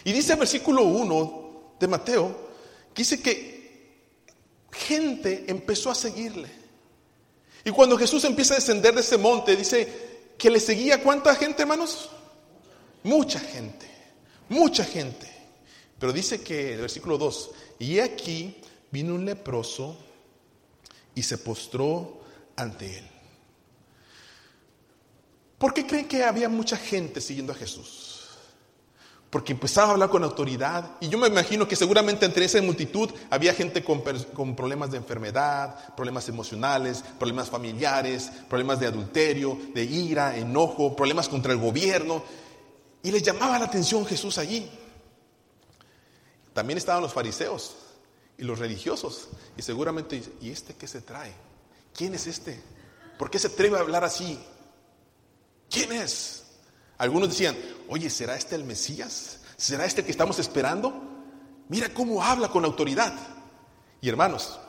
Y 0.05 0.13
dice 0.13 0.33
el 0.33 0.41
versículo 0.41 0.83
1 0.83 1.75
de 1.79 1.89
Mateo, 1.89 2.51
que 2.93 3.03
dice 3.03 3.21
que 3.23 3.62
gente 4.73 5.45
empezó 5.47 5.91
a 5.91 5.95
seguirle. 5.95 6.51
Y 7.65 7.71
cuando 7.71 7.97
Jesús 7.97 8.25
empieza 8.25 8.55
a 8.55 8.57
descender 8.57 8.95
de 8.95 9.03
ese 9.03 9.19
monte, 9.19 9.55
dice 9.55 10.33
que 10.37 10.51
le 10.51 10.59
seguía 10.59 11.03
cuánta 11.03 11.35
gente, 11.37 11.63
hermanos? 11.63 12.11
Mucha 13.05 13.39
gente, 13.39 13.87
mucha 14.49 14.85
gente. 14.85 15.31
Pero 15.99 16.13
dice 16.13 16.43
que, 16.43 16.75
el 16.75 16.81
versículo 16.81 17.19
2, 17.19 17.51
y 17.79 18.01
aquí 18.01 18.57
vino 18.91 19.15
un 19.15 19.25
leproso 19.25 19.97
y 21.15 21.23
se 21.23 21.39
postró 21.39 22.21
ante 22.57 22.99
él. 22.99 23.09
¿Por 25.59 25.73
qué 25.73 25.87
creen 25.87 26.09
que 26.09 26.25
había 26.25 26.49
mucha 26.49 26.77
gente 26.77 27.21
siguiendo 27.21 27.53
a 27.53 27.57
Jesús? 27.57 28.02
Porque 29.33 29.55
empezaba 29.55 29.89
a 29.89 29.91
hablar 29.93 30.11
con 30.11 30.23
autoridad. 30.25 30.91
Y 31.01 31.09
yo 31.09 31.17
me 31.17 31.27
imagino 31.27 31.67
que 31.67 31.75
seguramente 31.75 32.27
entre 32.27 32.45
esa 32.45 32.61
multitud 32.61 33.09
había 33.31 33.55
gente 33.55 33.83
con, 33.83 34.03
con, 34.35 34.55
problemas 34.55 34.91
de 34.91 34.99
enfermedad, 34.99 35.95
problemas 35.97 36.29
emocionales, 36.29 37.03
problemas 37.19 37.49
familiares, 37.49 38.31
problemas 38.51 38.79
de 38.79 38.89
adulterio, 38.89 39.59
de 39.73 39.85
ira, 39.85 40.37
enojo, 40.37 40.95
problemas 40.95 41.31
contra 41.31 41.51
el 41.55 41.59
gobierno. 41.59 42.23
Y 43.03 43.11
les 43.11 43.23
llamaba 43.23 43.59
la 43.59 43.65
atención 43.65 44.05
Jesús 44.05 44.37
allí. 44.37 44.71
También 46.53 46.77
estaban 46.77 47.01
los 47.01 47.15
fariseos 47.15 47.77
y 48.37 48.43
los 48.43 48.59
religiosos. 48.59 49.29
Y 49.57 49.63
seguramente, 49.63 50.23
¿y 50.43 50.51
este 50.51 50.75
qué 50.75 50.87
se 50.87 51.01
trae? 51.01 51.33
¿Quién 51.97 52.15
es 52.15 52.27
este? 52.27 52.61
¿Por 53.19 53.31
qué 53.31 53.39
se 53.39 53.47
atreve 53.47 53.79
a 53.79 53.81
hablar 53.81 54.05
así? 54.05 54.39
¿Quién 55.71 55.91
es? 55.91 56.42
Algunos 57.03 57.31
decían, 57.31 57.57
oye, 57.89 58.09
¿será 58.09 58.37
este 58.37 58.55
el 58.55 58.63
Mesías? 58.63 59.41
¿Será 59.57 59.85
este 59.85 60.05
que 60.05 60.13
estamos 60.13 60.39
esperando? 60.39 61.03
Mira 61.69 61.93
cómo 61.93 62.23
habla 62.23 62.49
con 62.49 62.65
autoridad. 62.65 63.13
Y 64.01 64.09
hermanos, 64.09 64.61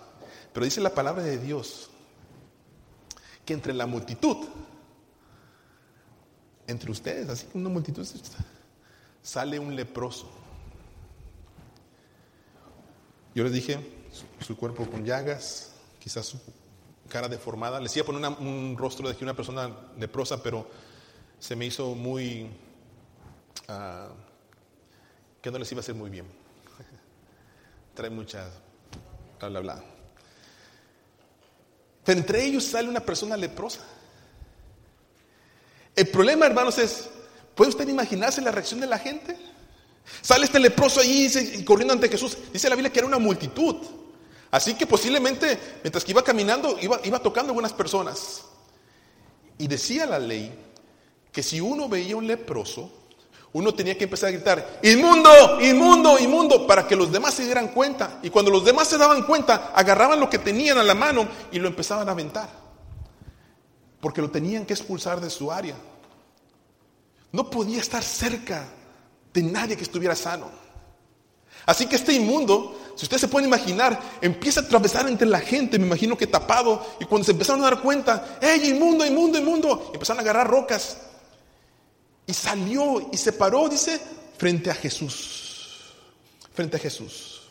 pero 0.51 0.63
dice 0.63 0.81
la 0.81 0.95
palabra 0.95 1.21
de 1.21 1.37
Dios 1.37 1.91
que 3.45 3.53
entre 3.53 3.71
la 3.71 3.85
multitud, 3.85 4.47
entre 6.65 6.89
ustedes, 6.89 7.29
así 7.29 7.45
como 7.45 7.65
una 7.65 7.73
multitud, 7.75 8.07
sale 9.21 9.59
un 9.59 9.75
leproso. 9.75 10.27
Yo 13.35 13.43
les 13.43 13.53
dije, 13.53 14.07
su, 14.39 14.57
cuerpo 14.57 14.89
con 14.89 15.05
llagas, 15.05 15.73
quizás 15.99 16.25
su 16.25 16.39
cara 17.09 17.27
deformada. 17.27 17.79
Les 17.79 17.95
iba 17.95 18.01
a 18.01 18.07
poner 18.07 18.27
un 18.39 18.75
rostro 18.75 19.07
de 19.07 19.23
una 19.23 19.35
persona 19.35 19.69
leprosa, 19.99 20.41
pero 20.41 20.65
se 21.43 21.57
me 21.57 21.65
hizo 21.65 21.93
muy... 21.93 22.49
Ah, 23.67 24.07
que 25.41 25.51
no 25.51 25.59
les 25.59 25.69
iba 25.73 25.79
a 25.79 25.83
hacer 25.83 25.93
muy 25.93 26.09
bien. 26.09 26.25
Trae 27.93 28.09
mucha... 28.09 28.49
bla, 29.39 29.49
bla, 29.49 29.59
bla. 29.59 29.83
Pero 32.05 32.17
entre 32.17 32.45
ellos 32.45 32.63
sale 32.63 32.87
una 32.87 33.01
persona 33.01 33.35
leprosa. 33.35 33.81
El 35.93 36.07
problema, 36.07 36.45
hermanos, 36.45 36.77
es, 36.77 37.09
¿puede 37.53 37.71
usted 37.71 37.89
imaginarse 37.89 38.41
la 38.41 38.51
reacción 38.51 38.79
de 38.79 38.87
la 38.87 38.97
gente? 38.97 39.37
Sale 40.21 40.45
este 40.45 40.61
leproso 40.61 41.01
ahí 41.01 41.29
y 41.55 41.65
corriendo 41.65 41.93
ante 41.93 42.07
Jesús. 42.07 42.37
Dice 42.53 42.69
la 42.69 42.75
Biblia 42.75 42.89
que 42.89 42.99
era 42.99 43.07
una 43.07 43.19
multitud. 43.19 43.75
Así 44.49 44.75
que 44.75 44.87
posiblemente, 44.87 45.59
mientras 45.83 46.05
que 46.05 46.11
iba 46.11 46.23
caminando, 46.23 46.77
iba, 46.79 47.01
iba 47.03 47.19
tocando 47.19 47.51
algunas 47.51 47.73
personas. 47.73 48.45
Y 49.57 49.67
decía 49.67 50.05
la 50.05 50.19
ley 50.19 50.71
que 51.33 51.43
si 51.43 51.59
uno 51.59 51.89
veía 51.89 52.15
un 52.15 52.27
leproso, 52.27 52.91
uno 53.53 53.73
tenía 53.73 53.97
que 53.97 54.05
empezar 54.05 54.29
a 54.29 54.31
gritar, 54.31 54.79
inmundo, 54.83 55.59
inmundo, 55.61 56.19
inmundo, 56.19 56.65
para 56.65 56.87
que 56.87 56.95
los 56.95 57.11
demás 57.11 57.33
se 57.33 57.43
dieran 57.43 57.69
cuenta. 57.69 58.19
Y 58.23 58.29
cuando 58.29 58.51
los 58.51 58.63
demás 58.63 58.87
se 58.87 58.97
daban 58.97 59.23
cuenta, 59.23 59.71
agarraban 59.75 60.19
lo 60.19 60.29
que 60.29 60.39
tenían 60.39 60.77
a 60.77 60.83
la 60.83 60.95
mano 60.95 61.27
y 61.51 61.59
lo 61.59 61.67
empezaban 61.67 62.07
a 62.07 62.11
aventar. 62.11 62.49
Porque 63.99 64.21
lo 64.21 64.29
tenían 64.29 64.65
que 64.65 64.73
expulsar 64.73 65.19
de 65.19 65.29
su 65.29 65.51
área. 65.51 65.75
No 67.31 67.49
podía 67.49 67.81
estar 67.81 68.03
cerca 68.03 68.67
de 69.33 69.41
nadie 69.43 69.75
que 69.75 69.83
estuviera 69.83 70.15
sano. 70.15 70.49
Así 71.65 71.85
que 71.85 71.95
este 71.95 72.13
inmundo, 72.13 72.79
si 72.95 73.05
usted 73.05 73.17
se 73.17 73.27
puede 73.27 73.47
imaginar, 73.47 73.99
empieza 74.21 74.59
a 74.59 74.63
atravesar 74.63 75.07
entre 75.07 75.27
la 75.27 75.39
gente, 75.39 75.79
me 75.79 75.85
imagino 75.85 76.17
que 76.17 76.27
tapado, 76.27 76.85
y 76.99 77.05
cuando 77.05 77.25
se 77.25 77.31
empezaron 77.31 77.61
a 77.61 77.65
dar 77.65 77.81
cuenta, 77.81 78.37
¡Ey, 78.41 78.69
inmundo, 78.69 79.05
inmundo, 79.05 79.37
inmundo! 79.37 79.91
empezaron 79.93 80.19
a 80.19 80.21
agarrar 80.21 80.47
rocas. 80.47 80.97
Y 82.25 82.33
salió 82.33 83.09
y 83.11 83.17
se 83.17 83.33
paró, 83.33 83.67
dice, 83.67 83.99
frente 84.37 84.71
a 84.71 84.75
Jesús. 84.75 85.93
Frente 86.53 86.77
a 86.77 86.79
Jesús. 86.79 87.41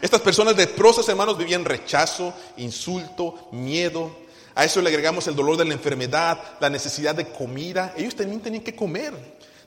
Estas 0.00 0.20
personas 0.20 0.56
leprosas, 0.56 1.08
hermanos, 1.08 1.38
vivían 1.38 1.64
rechazo, 1.64 2.34
insulto, 2.56 3.48
miedo. 3.52 4.10
A 4.54 4.64
eso 4.64 4.82
le 4.82 4.88
agregamos 4.88 5.28
el 5.28 5.36
dolor 5.36 5.56
de 5.56 5.64
la 5.64 5.74
enfermedad, 5.74 6.38
la 6.58 6.68
necesidad 6.68 7.14
de 7.14 7.28
comida. 7.28 7.94
Ellos 7.96 8.16
también 8.16 8.40
tenían 8.40 8.64
que 8.64 8.74
comer. 8.74 9.14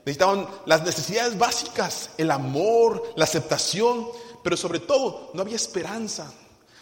Necesitaban 0.04 0.46
las 0.66 0.84
necesidades 0.84 1.38
básicas, 1.38 2.10
el 2.18 2.30
amor, 2.30 3.14
la 3.16 3.24
aceptación, 3.24 4.08
pero 4.44 4.56
sobre 4.56 4.78
todo 4.78 5.30
no 5.32 5.40
había 5.40 5.56
esperanza. 5.56 6.30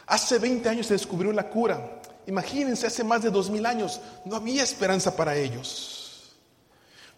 Hace 0.07 0.39
20 0.39 0.69
años 0.69 0.87
se 0.89 0.95
descubrió 0.95 1.33
la 1.33 1.49
cura. 1.49 2.03
Imagínense, 2.27 2.87
hace 2.87 3.05
más 3.05 3.23
de 3.23 3.31
2000 3.31 3.67
años 3.67 4.01
no 4.25 4.37
había 4.37 4.63
esperanza 4.63 5.17
para 5.17 5.37
ellos. 5.37 6.04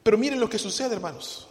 Pero 0.06 0.18
miren 0.18 0.38
lo 0.38 0.48
que 0.48 0.56
sucede, 0.56 0.94
hermanos. 0.94 1.48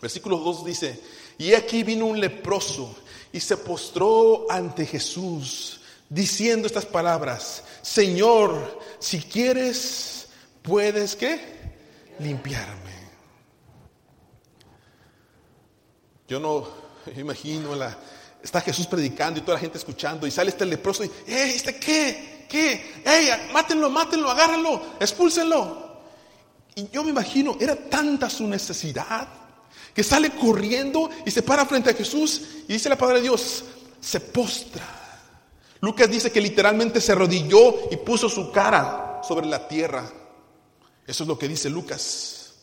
Versículo 0.00 0.38
2 0.38 0.64
dice, 0.64 0.98
y 1.36 1.52
aquí 1.52 1.82
vino 1.82 2.06
un 2.06 2.18
leproso 2.18 2.96
y 3.30 3.40
se 3.40 3.58
postró 3.58 4.46
ante 4.48 4.86
Jesús, 4.86 5.80
diciendo 6.08 6.66
estas 6.66 6.86
palabras, 6.86 7.62
Señor, 7.82 8.80
si 8.98 9.20
quieres, 9.20 10.28
puedes 10.62 11.14
qué? 11.14 11.38
Limpiarme. 12.20 12.94
Yo 16.26 16.40
no 16.40 16.66
imagino 17.18 17.74
la, 17.74 17.98
está 18.42 18.62
Jesús 18.62 18.86
predicando 18.86 19.40
y 19.40 19.42
toda 19.42 19.56
la 19.56 19.60
gente 19.60 19.76
escuchando 19.76 20.26
y 20.26 20.30
sale 20.30 20.48
este 20.48 20.64
leproso 20.64 21.04
y, 21.04 21.10
¡Ey, 21.26 21.50
este 21.50 21.78
qué! 21.78 22.46
¿Qué? 22.48 23.02
¡Ey, 23.04 23.52
mátenlo, 23.52 23.90
mátenlo, 23.90 24.30
agárrenlo, 24.30 24.80
expúlsenlo! 24.98 25.83
Y 26.74 26.88
yo 26.88 27.04
me 27.04 27.10
imagino, 27.10 27.56
era 27.60 27.76
tanta 27.76 28.28
su 28.28 28.46
necesidad 28.46 29.28
que 29.94 30.02
sale 30.02 30.30
corriendo 30.30 31.08
y 31.24 31.30
se 31.30 31.42
para 31.42 31.64
frente 31.66 31.90
a 31.90 31.94
Jesús 31.94 32.42
y 32.66 32.72
dice 32.72 32.88
la 32.88 32.98
palabra 32.98 33.18
de 33.18 33.24
Dios, 33.28 33.64
se 34.00 34.20
postra. 34.20 34.84
Lucas 35.80 36.10
dice 36.10 36.32
que 36.32 36.40
literalmente 36.40 37.00
se 37.00 37.12
arrodilló 37.12 37.90
y 37.90 37.96
puso 37.98 38.28
su 38.28 38.50
cara 38.50 39.20
sobre 39.22 39.46
la 39.46 39.68
tierra. 39.68 40.10
Eso 41.06 41.24
es 41.24 41.28
lo 41.28 41.38
que 41.38 41.46
dice 41.46 41.70
Lucas. 41.70 42.54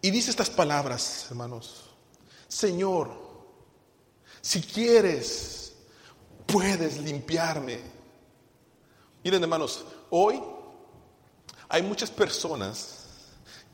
Y 0.00 0.10
dice 0.10 0.30
estas 0.30 0.48
palabras, 0.48 1.26
hermanos. 1.28 1.90
Señor, 2.48 3.10
si 4.40 4.60
quieres, 4.62 5.74
puedes 6.46 6.98
limpiarme. 6.98 7.80
Miren 9.22 9.42
hermanos, 9.42 9.84
hoy 10.10 10.42
hay 11.68 11.82
muchas 11.82 12.10
personas 12.10 13.01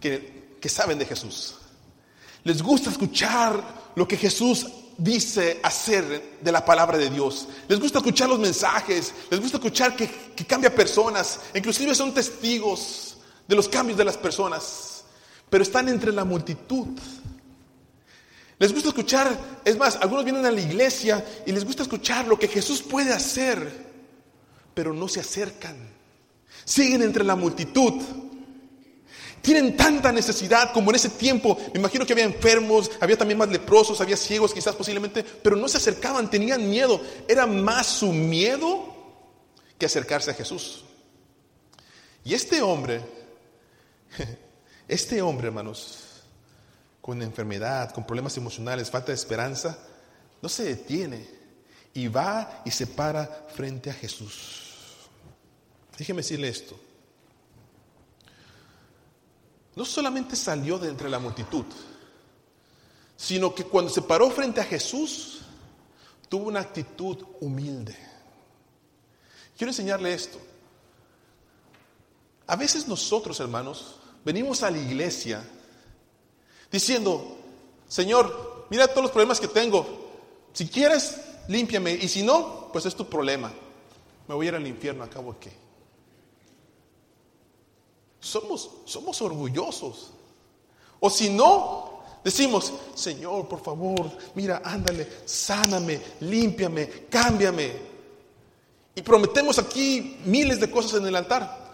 que, 0.00 0.68
saben 0.68 0.98
de 0.98 1.06
Jesús. 1.06 1.56
Les 2.44 2.62
gusta 2.62 2.90
escuchar 2.90 3.92
lo 3.94 4.06
que 4.06 4.16
Jesús 4.16 4.66
dice 4.96 5.60
hacer 5.62 6.38
de 6.40 6.52
la 6.52 6.64
palabra 6.64 6.98
de 6.98 7.10
Dios. 7.10 7.48
Les 7.68 7.80
gusta 7.80 7.98
escuchar 7.98 8.28
los 8.28 8.38
mensajes, 8.38 9.12
les 9.30 9.40
gusta 9.40 9.56
escuchar 9.58 9.96
que, 9.96 10.08
que, 10.34 10.44
cambia 10.44 10.74
personas, 10.74 11.40
inclusive 11.54 11.94
son 11.94 12.12
testigos 12.12 13.16
de 13.46 13.56
los 13.56 13.68
cambios 13.68 13.96
de 13.96 14.04
las 14.04 14.16
personas, 14.16 15.04
pero 15.48 15.62
están 15.62 15.88
entre 15.88 16.12
la 16.12 16.24
multitud 16.24 16.88
les 18.58 18.72
gusta 18.72 18.88
escuchar, 18.88 19.38
es 19.64 19.78
más, 19.78 19.96
algunos 19.96 20.24
vienen 20.24 20.44
a 20.44 20.50
la 20.50 20.60
iglesia 20.60 21.24
y 21.46 21.52
les 21.52 21.64
gusta 21.64 21.82
escuchar 21.82 22.26
lo 22.26 22.38
que 22.38 22.48
Jesús 22.48 22.82
puede 22.82 23.12
hacer, 23.12 23.86
pero 24.74 24.92
no 24.92 25.06
se 25.06 25.20
acercan. 25.20 25.76
Siguen 26.64 27.02
entre 27.02 27.22
la 27.22 27.36
multitud. 27.36 27.94
Tienen 29.42 29.76
tanta 29.76 30.12
necesidad 30.12 30.72
como 30.72 30.90
en 30.90 30.96
ese 30.96 31.10
tiempo. 31.10 31.58
Me 31.72 31.80
imagino 31.80 32.04
que 32.04 32.12
había 32.12 32.24
enfermos, 32.24 32.90
había 33.00 33.16
también 33.16 33.38
más 33.38 33.48
leprosos, 33.48 34.00
había 34.00 34.16
ciegos 34.16 34.52
quizás 34.52 34.74
posiblemente, 34.74 35.22
pero 35.22 35.56
no 35.56 35.68
se 35.68 35.76
acercaban, 35.78 36.30
tenían 36.30 36.68
miedo. 36.68 37.00
Era 37.26 37.46
más 37.46 37.86
su 37.86 38.12
miedo 38.12 38.94
que 39.78 39.86
acercarse 39.86 40.30
a 40.30 40.34
Jesús. 40.34 40.84
Y 42.24 42.34
este 42.34 42.60
hombre, 42.60 43.00
este 44.88 45.22
hombre, 45.22 45.48
hermanos, 45.48 46.22
con 47.00 47.22
enfermedad, 47.22 47.92
con 47.92 48.06
problemas 48.06 48.36
emocionales, 48.36 48.90
falta 48.90 49.12
de 49.12 49.14
esperanza, 49.14 49.78
no 50.42 50.48
se 50.48 50.64
detiene 50.64 51.26
y 51.94 52.08
va 52.08 52.62
y 52.64 52.70
se 52.70 52.86
para 52.86 53.46
frente 53.54 53.90
a 53.90 53.94
Jesús. 53.94 54.64
Déjeme 55.96 56.22
decirle 56.22 56.48
esto. 56.48 56.78
No 59.78 59.84
solamente 59.84 60.34
salió 60.34 60.76
de 60.76 60.88
entre 60.88 61.08
la 61.08 61.20
multitud, 61.20 61.64
sino 63.16 63.54
que 63.54 63.62
cuando 63.62 63.92
se 63.92 64.02
paró 64.02 64.28
frente 64.28 64.60
a 64.60 64.64
Jesús, 64.64 65.42
tuvo 66.28 66.48
una 66.48 66.58
actitud 66.58 67.24
humilde. 67.40 67.96
Quiero 69.56 69.70
enseñarle 69.70 70.12
esto. 70.12 70.36
A 72.48 72.56
veces 72.56 72.88
nosotros, 72.88 73.38
hermanos, 73.38 74.00
venimos 74.24 74.64
a 74.64 74.70
la 74.72 74.78
iglesia 74.78 75.48
diciendo, 76.72 77.38
Señor, 77.86 78.66
mira 78.70 78.88
todos 78.88 79.02
los 79.02 79.12
problemas 79.12 79.38
que 79.38 79.46
tengo. 79.46 80.10
Si 80.54 80.66
quieres, 80.66 81.20
límpiame. 81.46 81.92
Y 81.92 82.08
si 82.08 82.24
no, 82.24 82.68
pues 82.72 82.84
es 82.84 82.96
tu 82.96 83.08
problema. 83.08 83.52
Me 84.26 84.34
voy 84.34 84.46
a 84.46 84.48
ir 84.48 84.54
al 84.56 84.66
infierno, 84.66 85.04
acabo 85.04 85.38
qué. 85.38 85.67
Somos, 88.20 88.70
somos 88.84 89.20
orgullosos. 89.22 90.10
O 91.00 91.10
si 91.10 91.30
no, 91.30 92.02
decimos, 92.24 92.72
Señor, 92.94 93.48
por 93.48 93.62
favor, 93.62 94.10
mira, 94.34 94.62
ándale, 94.64 95.08
sáname, 95.24 96.00
límpiame, 96.20 97.06
cámbiame. 97.08 97.72
Y 98.94 99.02
prometemos 99.02 99.58
aquí 99.58 100.18
miles 100.24 100.58
de 100.58 100.70
cosas 100.70 101.00
en 101.00 101.06
el 101.06 101.16
altar. 101.16 101.68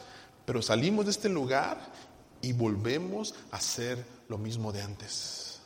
Pero 0.45 0.61
salimos 0.61 1.07
de 1.07 1.11
este 1.11 1.29
lugar 1.29 1.79
y 2.43 2.53
volvemos 2.53 3.35
a 3.51 3.57
hacer 3.57 4.05
lo 4.29 4.37
mismo 4.37 4.73
de 4.73 4.83
antes. 4.83 5.59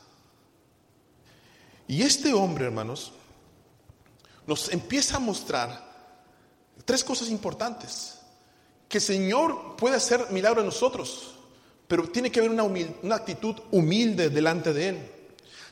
Y 1.87 2.03
este 2.03 2.33
hombre, 2.33 2.65
hermanos, 2.65 3.11
nos 4.47 4.71
empieza 4.71 5.17
a 5.17 5.19
mostrar 5.19 5.89
tres 6.85 7.03
cosas 7.03 7.29
importantes. 7.29 8.18
Que 8.89 8.97
el 8.97 9.03
Señor 9.03 9.75
puede 9.77 9.95
hacer 9.95 10.31
milagro 10.31 10.61
en 10.61 10.65
nosotros, 10.65 11.35
pero 11.87 12.09
tiene 12.09 12.31
que 12.31 12.39
haber 12.39 12.51
una, 12.51 13.15
actitud 13.15 13.55
humilde 13.71 14.29
delante 14.29 14.73
de 14.73 14.89
Él. 14.89 15.11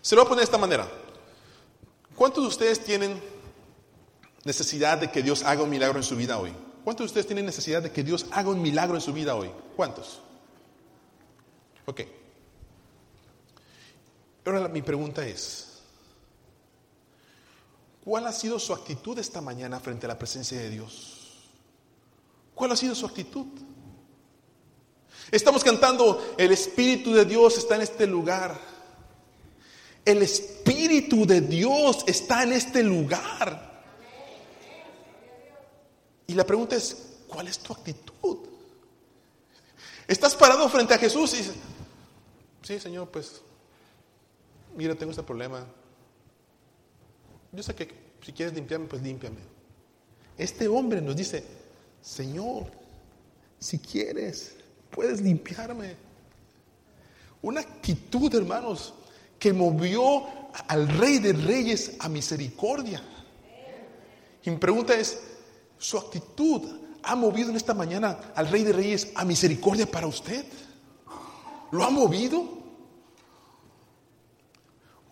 Se 0.01 0.15
lo 0.15 0.21
voy 0.21 0.27
a 0.27 0.29
poner 0.29 0.41
de 0.41 0.45
esta 0.45 0.57
manera. 0.59 0.87
¿Cuántos 2.15 2.43
de 2.43 2.47
ustedes 2.47 2.83
tienen 2.83 3.19
necesidad 4.45 4.99
de 4.99 5.11
que 5.11 5.23
Dios 5.23 5.43
haga 5.43 5.63
un 5.63 5.69
milagro 5.69 5.97
en 5.97 6.03
su 6.03 6.15
vida 6.15 6.37
hoy? 6.37 6.53
¿Cuántos 6.83 7.05
de 7.05 7.07
ustedes 7.07 7.27
tienen 7.27 7.45
necesidad 7.45 7.81
de 7.81 7.91
que 7.91 8.03
Dios 8.03 8.27
haga 8.31 8.49
un 8.49 8.61
milagro 8.61 8.95
en 8.95 9.01
su 9.01 9.11
vida 9.11 9.35
hoy? 9.35 9.51
¿Cuántos? 9.75 10.21
Ok. 11.85 12.01
Ahora 14.45 14.67
mi 14.67 14.81
pregunta 14.81 15.25
es, 15.25 15.81
¿cuál 18.05 18.27
ha 18.27 18.31
sido 18.31 18.59
su 18.59 18.73
actitud 18.73 19.17
esta 19.19 19.41
mañana 19.41 19.79
frente 19.79 20.05
a 20.05 20.09
la 20.09 20.17
presencia 20.17 20.57
de 20.57 20.69
Dios? 20.69 21.16
¿Cuál 22.57 22.71
ha 22.71 22.75
sido 22.75 22.95
su 22.95 23.05
actitud? 23.05 23.45
Estamos 25.29 25.63
cantando, 25.63 26.33
el 26.39 26.51
Espíritu 26.51 27.13
de 27.13 27.23
Dios 27.23 27.55
está 27.55 27.75
en 27.75 27.83
este 27.83 28.07
lugar. 28.07 28.59
El 30.03 30.23
Espíritu 30.23 31.27
de 31.27 31.41
Dios 31.41 32.03
está 32.07 32.41
en 32.41 32.53
este 32.53 32.81
lugar. 32.81 33.83
Y 36.25 36.33
la 36.33 36.43
pregunta 36.47 36.75
es, 36.75 37.17
¿cuál 37.27 37.47
es 37.47 37.59
tu 37.59 37.73
actitud? 37.73 38.39
Estás 40.07 40.33
parado 40.33 40.67
frente 40.67 40.95
a 40.95 40.97
Jesús 40.97 41.35
y 41.35 41.37
dices, 41.37 41.55
sí, 42.63 42.79
Señor, 42.79 43.09
pues, 43.09 43.39
mira, 44.75 44.95
tengo 44.95 45.11
este 45.11 45.21
problema. 45.21 45.63
Yo 47.51 47.61
sé 47.61 47.75
que 47.75 47.93
si 48.25 48.33
quieres 48.33 48.55
limpiarme, 48.55 48.87
pues 48.87 49.03
límpiame. 49.03 49.41
Este 50.39 50.67
hombre 50.67 51.01
nos 51.01 51.15
dice, 51.15 51.66
Señor, 52.01 52.71
si 53.59 53.79
quieres, 53.79 54.55
puedes 54.89 55.21
limpiarme. 55.21 55.95
Una 57.41 57.61
actitud, 57.61 58.33
hermanos, 58.33 58.93
que 59.39 59.53
movió 59.53 60.23
al 60.67 60.87
Rey 60.87 61.19
de 61.19 61.33
Reyes 61.33 61.95
a 61.99 62.09
misericordia. 62.09 63.01
Y 64.43 64.49
mi 64.49 64.57
pregunta 64.57 64.93
es, 64.95 65.19
¿su 65.77 65.97
actitud 65.97 66.61
ha 67.03 67.15
movido 67.15 67.49
en 67.49 67.55
esta 67.55 67.73
mañana 67.73 68.31
al 68.35 68.49
Rey 68.49 68.63
de 68.63 68.73
Reyes 68.73 69.11
a 69.15 69.25
misericordia 69.25 69.85
para 69.89 70.07
usted? 70.07 70.45
¿Lo 71.71 71.83
ha 71.83 71.89
movido? 71.89 72.56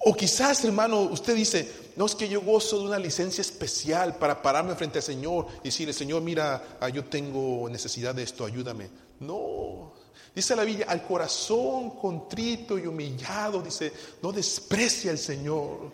O 0.07 0.13
quizás, 0.13 0.63
hermano, 0.63 1.01
usted 1.01 1.35
dice, 1.35 1.67
no 1.95 2.05
es 2.05 2.13
que 2.13 2.29
yo 2.29 2.39
gozo 2.39 2.77
de 2.77 2.85
una 2.85 2.99
licencia 2.99 3.41
especial 3.41 4.19
para 4.19 4.39
pararme 4.39 4.75
frente 4.75 4.99
al 4.99 5.03
Señor 5.03 5.47
y 5.63 5.69
decirle, 5.69 5.93
Señor, 5.93 6.21
mira, 6.21 6.77
ah, 6.79 6.89
yo 6.89 7.05
tengo 7.05 7.67
necesidad 7.71 8.13
de 8.13 8.21
esto, 8.21 8.45
ayúdame. 8.45 8.87
No, 9.19 9.93
dice 10.35 10.55
la 10.55 10.63
Biblia, 10.63 10.85
al 10.89 11.07
corazón 11.07 11.97
contrito 11.97 12.77
y 12.77 12.85
humillado, 12.85 13.63
dice, 13.63 13.91
no 14.21 14.31
desprecia 14.31 15.09
al 15.09 15.17
Señor. 15.17 15.91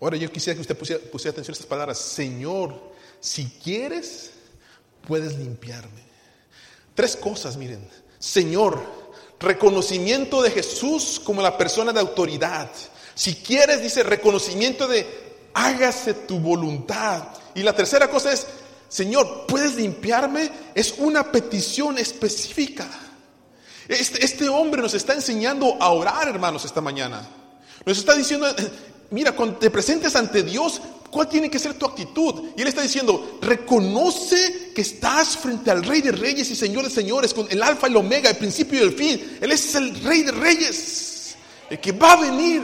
Ahora 0.00 0.16
yo 0.16 0.28
quisiera 0.32 0.56
que 0.56 0.62
usted 0.62 0.76
pusiera, 0.76 1.04
pusiera 1.08 1.30
atención 1.30 1.52
a 1.52 1.54
estas 1.54 1.68
palabras, 1.68 1.98
Señor, 1.98 2.80
si 3.20 3.44
quieres, 3.62 4.32
puedes 5.06 5.38
limpiarme. 5.38 6.02
Tres 6.96 7.14
cosas, 7.14 7.56
miren. 7.56 7.88
Señor, 8.18 8.95
reconocimiento 9.40 10.42
de 10.42 10.50
Jesús 10.50 11.20
como 11.22 11.42
la 11.42 11.56
persona 11.58 11.92
de 11.92 12.00
autoridad. 12.00 12.70
Si 13.14 13.34
quieres, 13.36 13.82
dice, 13.82 14.02
reconocimiento 14.02 14.86
de 14.86 15.06
hágase 15.54 16.14
tu 16.14 16.38
voluntad. 16.38 17.28
Y 17.54 17.62
la 17.62 17.74
tercera 17.74 18.10
cosa 18.10 18.32
es, 18.32 18.46
Señor, 18.88 19.46
¿puedes 19.46 19.74
limpiarme? 19.76 20.50
Es 20.74 20.94
una 20.98 21.32
petición 21.32 21.98
específica. 21.98 22.86
Este, 23.88 24.24
este 24.24 24.48
hombre 24.48 24.82
nos 24.82 24.94
está 24.94 25.14
enseñando 25.14 25.76
a 25.80 25.90
orar, 25.90 26.28
hermanos, 26.28 26.64
esta 26.64 26.80
mañana. 26.80 27.26
Nos 27.84 27.98
está 27.98 28.14
diciendo, 28.14 28.46
mira, 29.10 29.32
cuando 29.32 29.56
te 29.56 29.70
presentes 29.70 30.16
ante 30.16 30.42
Dios, 30.42 30.80
¿cuál 31.16 31.30
tiene 31.30 31.48
que 31.48 31.58
ser 31.58 31.72
tu 31.72 31.86
actitud? 31.86 32.50
Y 32.54 32.60
Él 32.60 32.68
está 32.68 32.82
diciendo, 32.82 33.38
reconoce 33.40 34.72
que 34.74 34.82
estás 34.82 35.38
frente 35.38 35.70
al 35.70 35.82
Rey 35.82 36.02
de 36.02 36.12
Reyes 36.12 36.50
y 36.50 36.54
Señor 36.54 36.84
de 36.84 36.90
Señores, 36.90 37.32
con 37.32 37.50
el 37.50 37.62
alfa 37.62 37.88
y 37.88 37.90
el 37.92 37.96
omega, 37.96 38.28
el 38.28 38.36
principio 38.36 38.78
y 38.78 38.82
el 38.82 38.92
fin. 38.92 39.38
Él 39.40 39.50
es 39.50 39.74
el 39.76 39.98
Rey 40.02 40.24
de 40.24 40.32
Reyes, 40.32 41.36
el 41.70 41.80
que 41.80 41.92
va 41.92 42.12
a 42.12 42.20
venir, 42.20 42.60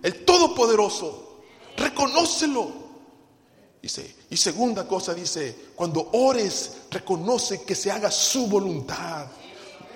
el 0.00 0.24
Todopoderoso. 0.24 1.42
Reconócelo. 1.76 2.72
Dice, 3.82 4.14
y 4.30 4.36
segunda 4.36 4.86
cosa 4.86 5.12
dice, 5.12 5.52
cuando 5.74 6.08
ores, 6.12 6.82
reconoce 6.88 7.64
que 7.64 7.74
se 7.74 7.90
haga 7.90 8.12
su 8.12 8.46
voluntad. 8.46 9.26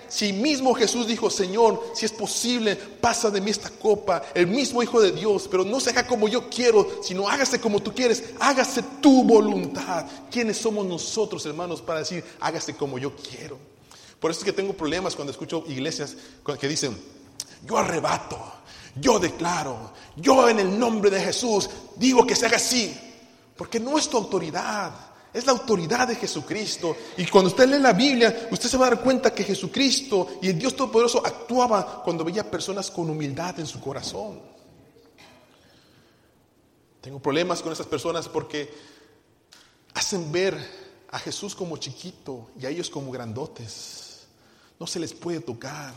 Si 0.09 0.33
mismo 0.33 0.75
Jesús 0.75 1.07
dijo, 1.07 1.31
Señor, 1.31 1.92
si 1.95 2.07
es 2.07 2.12
posible, 2.12 2.77
pasa 2.77 3.31
de 3.31 3.40
mí 3.40 3.51
esta 3.51 3.71
copa, 3.71 4.23
el 4.35 4.47
mismo 4.47 4.83
Hijo 4.83 5.01
de 5.01 5.12
Dios, 5.12 5.49
pero 5.51 5.64
no 5.64 5.81
se 5.81 5.90
haga 5.90 6.07
como 6.07 6.29
yo 6.29 6.49
quiero, 6.49 7.03
sino 7.03 7.29
hágase 7.29 7.61
como 7.61 7.81
tú 7.81 7.92
quieres, 7.95 8.25
hágase 8.38 8.83
tu 9.01 9.25
voluntad. 9.25 10.07
¿Quiénes 10.31 10.57
somos 10.59 10.87
nosotros, 10.87 11.45
hermanos, 11.47 11.83
para 11.83 12.01
decir, 12.01 12.25
hágase 12.40 12.77
como 12.77 12.99
yo 12.99 13.14
quiero? 13.16 13.59
Por 14.21 14.31
eso 14.31 14.40
es 14.40 14.45
que 14.45 14.53
tengo 14.53 14.73
problemas 14.73 15.14
cuando 15.14 15.33
escucho 15.33 15.64
iglesias 15.69 16.16
que 16.59 16.69
dicen, 16.69 16.97
yo 17.64 17.77
arrebato, 17.77 18.40
yo 18.95 19.19
declaro, 19.19 19.92
yo 20.16 20.49
en 20.49 20.61
el 20.61 20.79
nombre 20.79 21.11
de 21.11 21.21
Jesús 21.21 21.69
digo 21.97 22.27
que 22.27 22.37
se 22.37 22.47
haga 22.47 22.57
así, 22.57 22.97
porque 23.57 23.81
no 23.81 23.99
es 23.99 24.09
tu 24.09 24.16
autoridad, 24.16 24.92
es 25.37 25.44
la 25.44 25.53
autoridad 25.53 26.09
de 26.09 26.16
Jesucristo. 26.16 26.96
Y 27.18 27.27
cuando 27.27 27.51
usted 27.51 27.68
lee 27.68 27.79
la 27.79 27.92
Biblia, 27.92 28.49
usted 28.51 28.70
se 28.70 28.79
va 28.79 28.87
a 28.87 28.90
dar 28.90 29.03
cuenta 29.03 29.35
que 29.35 29.44
Jesucristo 29.44 30.38
y 30.40 30.49
el 30.49 30.59
Dios 30.59 30.75
Todopoderoso 30.75 31.25
actuaba 31.25 32.03
cuando 32.03 32.25
veía 32.25 32.51
personas 32.51 32.90
con 32.90 33.11
humildad 33.11 33.61
en 33.61 33.66
su 33.66 33.79
corazón. 33.79 34.40
Tengo 37.03 37.20
problemas 37.20 37.61
con 37.61 37.70
esas 37.70 37.87
personas 37.87 38.31
porque 38.31 38.72
hacen 39.92 40.33
ver 40.33 40.57
a 41.11 41.18
Jesús 41.18 41.55
como 41.55 41.77
chiquito 41.77 42.49
y 42.59 42.64
a 42.64 42.70
ellos 42.70 42.88
como 42.88 43.12
grandotes. 43.12 44.27
No 44.81 44.87
se 44.87 44.99
les 44.99 45.12
puede 45.12 45.40
tocar. 45.40 45.92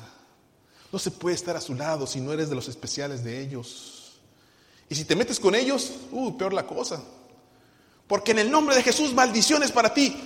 No 0.92 1.00
se 1.00 1.12
puede 1.12 1.36
estar 1.36 1.56
a 1.56 1.62
su 1.62 1.76
lado 1.76 2.06
si 2.06 2.20
no 2.20 2.34
eres 2.34 2.50
de 2.50 2.56
los 2.56 2.68
especiales 2.68 3.24
de 3.24 3.40
ellos. 3.40 4.20
Y 4.90 4.96
si 4.96 5.06
te 5.06 5.16
metes 5.16 5.40
con 5.40 5.56
ellos, 5.56 5.94
uh, 6.12 6.36
peor 6.36 6.52
la 6.52 6.68
cosa. 6.68 7.02
Porque 8.10 8.32
en 8.32 8.40
el 8.40 8.50
nombre 8.50 8.76
de 8.76 8.82
Jesús, 8.82 9.14
maldiciones 9.14 9.72
para 9.72 9.94
ti. 9.94 10.20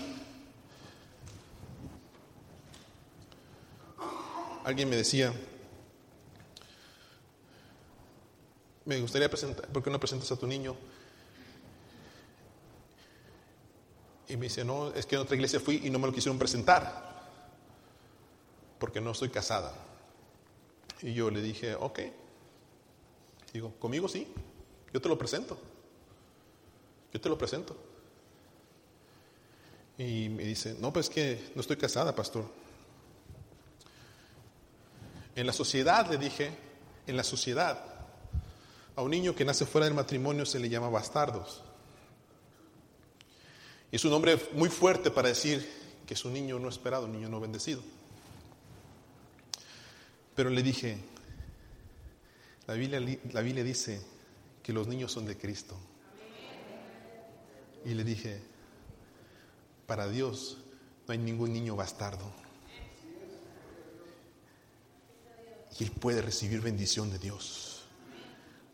Alguien 4.64 4.90
me 4.90 4.96
decía, 4.96 5.34
me 8.86 9.02
gustaría 9.02 9.30
presentar, 9.30 9.68
¿por 9.68 9.84
qué 9.84 9.90
no 9.90 10.00
presentas 10.00 10.32
a 10.32 10.38
tu 10.38 10.48
niño? 10.48 10.78
Y 14.30 14.38
me 14.38 14.44
dice, 14.44 14.64
no, 14.64 14.94
es 14.94 15.06
que 15.06 15.16
en 15.16 15.22
otra 15.22 15.36
iglesia 15.36 15.60
fui 15.60 15.82
y 15.84 15.90
no 15.90 16.00
me 16.00 16.08
lo 16.08 16.14
quisieron 16.14 16.40
presentar, 16.40 17.30
porque 18.80 19.02
no 19.02 19.12
estoy 19.12 19.28
casada. 19.28 19.76
Y 21.02 21.14
yo 21.14 21.30
le 21.30 21.42
dije, 21.42 21.76
ok, 21.76 22.00
digo, 23.52 23.74
conmigo 23.78 24.08
sí, 24.08 24.26
yo 24.94 25.02
te 25.02 25.10
lo 25.10 25.18
presento. 25.18 25.73
Yo 27.14 27.22
te 27.22 27.30
lo 27.30 27.38
presento. 27.38 27.78
Y 29.98 30.30
me 30.30 30.44
dice, 30.44 30.76
no, 30.80 30.92
pues 30.92 31.10
que 31.10 31.52
no 31.54 31.62
estoy 31.62 31.78
casada, 31.78 32.16
pastor. 32.16 32.46
En 35.36 35.46
la 35.46 35.54
sociedad, 35.54 36.10
le 36.10 36.18
dije, 36.18 36.52
en 37.06 37.16
la 37.16 37.24
sociedad, 37.24 37.84
a 38.96 39.02
un 39.02 39.12
niño 39.12 39.36
que 39.36 39.46
nace 39.46 39.66
fuera 39.66 39.86
del 39.86 39.94
matrimonio 39.94 40.46
se 40.46 40.60
le 40.60 40.70
llama 40.70 40.90
bastardos. 40.90 41.62
Y 43.92 43.96
es 43.96 44.06
un 44.06 44.12
nombre 44.12 44.40
muy 44.54 44.70
fuerte 44.70 45.12
para 45.12 45.30
decir 45.30 45.68
que 46.08 46.16
es 46.16 46.26
un 46.26 46.34
niño 46.34 46.58
no 46.58 46.70
esperado, 46.70 47.06
un 47.06 47.12
niño 47.12 47.30
no 47.30 47.40
bendecido. 47.40 47.82
Pero 50.36 50.50
le 50.50 50.64
dije, 50.64 50.98
la 52.66 52.74
Biblia, 52.74 53.00
la 53.32 53.42
Biblia 53.42 53.64
dice 53.64 54.02
que 54.64 54.74
los 54.74 54.88
niños 54.88 55.12
son 55.12 55.26
de 55.28 55.38
Cristo. 55.38 55.78
Y 57.86 57.94
le 57.94 58.04
dije, 58.04 58.42
para 59.86 60.08
Dios 60.08 60.58
no 61.08 61.12
hay 61.12 61.18
ningún 61.18 61.52
niño 61.52 61.76
bastardo. 61.76 62.32
Y 65.80 65.84
él 65.84 65.92
puede 65.92 66.22
recibir 66.22 66.62
bendición 66.62 67.12
de 67.12 67.20
Dios. 67.20 67.84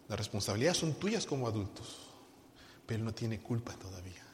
Las 0.08 0.18
responsabilidades 0.18 0.78
son 0.78 0.94
tuyas 0.96 1.26
como 1.26 1.48
adultos, 1.48 1.98
pero 2.86 3.00
él 3.00 3.06
no 3.06 3.14
tiene 3.14 3.40
culpa 3.40 3.74
todavía. 3.74 4.26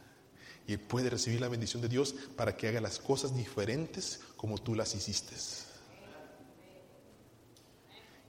Y 0.68 0.74
él 0.74 0.80
puede 0.80 1.10
recibir 1.10 1.42
la 1.42 1.48
bendición 1.48 1.82
de 1.82 1.90
Dios 1.90 2.16
para 2.36 2.58
que 2.58 2.68
haga 2.68 2.82
las 2.82 2.98
cosas 2.98 3.36
diferentes 3.36 4.22
como 4.36 4.58
tú 4.58 4.74
las 4.74 4.96
hiciste. 4.96 5.36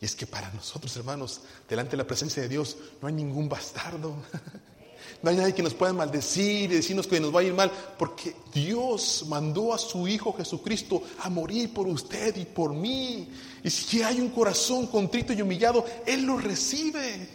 Y 0.01 0.05
es 0.05 0.15
que 0.15 0.27
para 0.27 0.53
nosotros, 0.53 0.95
hermanos, 0.97 1.41
delante 1.69 1.93
de 1.93 1.97
la 1.97 2.07
presencia 2.07 2.43
de 2.43 2.49
Dios 2.49 2.77
no 3.01 3.09
hay 3.09 3.15
ningún 3.15 3.49
bastardo. 3.49 4.17
No 5.23 5.31
hay 5.31 5.37
nadie 5.37 5.55
que 5.55 5.63
nos 5.63 5.75
pueda 5.75 5.93
maldecir 5.93 6.71
y 6.71 6.77
decirnos 6.77 7.07
que 7.07 7.21
nos 7.21 7.35
va 7.35 7.41
a 7.41 7.45
ir 7.45 7.55
mal, 7.55 7.71
porque 7.99 8.35
Dios 8.53 9.25
mandó 9.29 9.73
a 9.73 9.79
su 9.79 10.07
Hijo 10.07 10.33
Jesucristo 10.33 11.03
a 11.21 11.31
morir 11.31 11.73
por 11.73 11.87
usted 11.87 12.37
y 12.37 12.45
por 12.45 12.73
mí. 12.73 13.29
Y 13.63 13.71
si 13.71 14.03
hay 14.03 14.21
un 14.21 14.31
corazón 14.31 14.87
contrito 14.87 15.33
y 15.33 15.43
humillado, 15.43 15.85
Él 16.07 16.23
lo 16.23 16.39
recibe. 16.39 17.29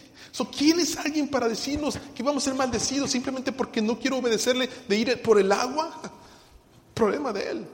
¿Quién 0.58 0.80
es 0.80 0.98
alguien 0.98 1.28
para 1.28 1.48
decirnos 1.48 1.98
que 2.16 2.24
vamos 2.24 2.44
a 2.44 2.50
ser 2.50 2.56
maldecidos 2.56 3.12
simplemente 3.12 3.52
porque 3.52 3.82
no 3.82 4.00
quiero 4.00 4.18
obedecerle 4.18 4.70
de 4.88 4.98
ir 4.98 5.22
por 5.22 5.40
el 5.40 5.52
agua? 5.52 6.02
Problema 6.94 7.34
de 7.34 7.50
Él. 7.50 7.68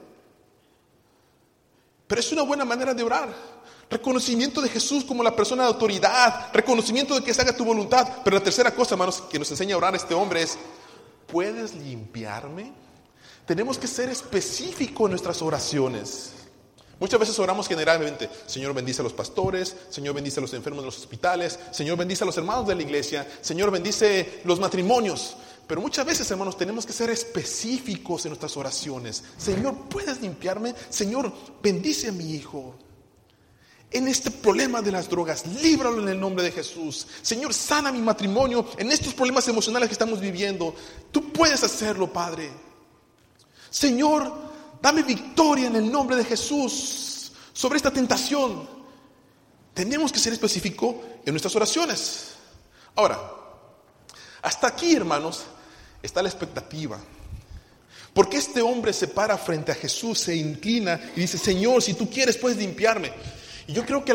Pero 2.07 2.21
es 2.21 2.31
una 2.31 2.41
buena 2.41 2.65
manera 2.65 2.93
de 2.93 3.03
orar. 3.03 3.29
Reconocimiento 3.89 4.61
de 4.61 4.69
Jesús 4.69 5.03
como 5.03 5.23
la 5.23 5.35
persona 5.35 5.63
de 5.63 5.69
autoridad. 5.69 6.49
Reconocimiento 6.53 7.15
de 7.15 7.23
que 7.23 7.33
se 7.33 7.41
haga 7.41 7.55
tu 7.55 7.65
voluntad. 7.65 8.07
Pero 8.23 8.37
la 8.37 8.43
tercera 8.43 8.73
cosa, 8.73 8.95
hermanos, 8.95 9.21
que 9.29 9.39
nos 9.39 9.51
enseña 9.51 9.75
a 9.75 9.77
orar 9.77 9.95
este 9.95 10.13
hombre 10.13 10.41
es, 10.41 10.57
¿puedes 11.27 11.73
limpiarme? 11.75 12.71
Tenemos 13.45 13.77
que 13.77 13.87
ser 13.87 14.09
específicos 14.09 15.05
en 15.05 15.11
nuestras 15.11 15.41
oraciones. 15.41 16.33
Muchas 16.99 17.19
veces 17.19 17.37
oramos 17.37 17.67
generalmente, 17.67 18.27
Señor 18.47 18.73
bendice 18.73 19.01
a 19.01 19.03
los 19.03 19.13
pastores, 19.13 19.75
Señor 19.89 20.15
bendice 20.15 20.39
a 20.39 20.41
los 20.41 20.53
enfermos 20.53 20.81
de 20.81 20.87
los 20.87 20.97
hospitales, 20.97 21.59
Señor 21.71 21.95
bendice 21.95 22.23
a 22.23 22.25
los 22.25 22.35
hermanos 22.37 22.67
de 22.67 22.73
la 22.73 22.81
iglesia, 22.81 23.27
Señor 23.41 23.69
bendice 23.69 24.41
los 24.45 24.59
matrimonios. 24.59 25.37
Pero 25.67 25.81
muchas 25.81 26.05
veces, 26.05 26.31
hermanos, 26.31 26.57
tenemos 26.57 26.85
que 26.85 26.93
ser 26.93 27.09
específicos 27.09 28.25
en 28.25 28.29
nuestras 28.29 28.55
oraciones. 28.55 29.23
Señor, 29.37 29.75
¿puedes 29.89 30.21
limpiarme? 30.21 30.73
Señor, 30.89 31.33
bendice 31.61 32.07
a 32.07 32.11
mi 32.13 32.35
hijo 32.35 32.75
en 33.91 34.07
este 34.07 34.31
problema 34.31 34.81
de 34.81 34.91
las 34.91 35.09
drogas. 35.09 35.45
Líbralo 35.61 36.01
en 36.01 36.09
el 36.09 36.19
nombre 36.19 36.43
de 36.43 36.51
Jesús. 36.51 37.07
Señor, 37.21 37.53
sana 37.53 37.91
mi 37.91 38.01
matrimonio 38.01 38.65
en 38.77 38.91
estos 38.91 39.13
problemas 39.13 39.47
emocionales 39.49 39.89
que 39.89 39.93
estamos 39.93 40.21
viviendo. 40.21 40.73
Tú 41.11 41.31
puedes 41.33 41.61
hacerlo, 41.63 42.11
Padre. 42.11 42.49
Señor, 43.69 44.33
dame 44.81 45.03
victoria 45.03 45.67
en 45.67 45.75
el 45.75 45.91
nombre 45.91 46.15
de 46.15 46.23
Jesús 46.23 47.31
sobre 47.51 47.77
esta 47.77 47.91
tentación. 47.91 48.67
Tenemos 49.73 50.11
que 50.11 50.19
ser 50.19 50.31
específicos 50.31 50.95
en 51.25 51.33
nuestras 51.33 51.55
oraciones. 51.55 52.35
Ahora, 52.95 53.19
hasta 54.41 54.67
aquí, 54.67 54.95
hermanos, 54.95 55.43
está 56.07 56.23
la 56.23 56.29
expectativa. 56.29 56.99
Porque 58.13 58.37
este 58.37 58.61
hombre 58.61 58.93
se 58.93 59.07
para 59.07 59.37
frente 59.37 59.71
a 59.71 59.75
Jesús, 59.75 60.19
se 60.19 60.35
inclina 60.35 60.99
y 61.15 61.21
dice, 61.21 61.37
Señor, 61.37 61.83
si 61.83 61.93
tú 61.93 62.09
quieres, 62.09 62.35
puedes 62.37 62.57
limpiarme. 62.57 63.11
Y 63.67 63.73
yo 63.73 63.85
creo 63.85 64.03
que 64.03 64.13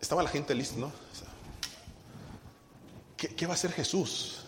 estaba 0.00 0.22
la 0.22 0.28
gente 0.28 0.54
lista, 0.54 0.76
¿no? 0.76 0.92
¿Qué, 3.16 3.46
va 3.46 3.52
a 3.52 3.54
hacer 3.54 3.72
Jesús? 3.72 4.38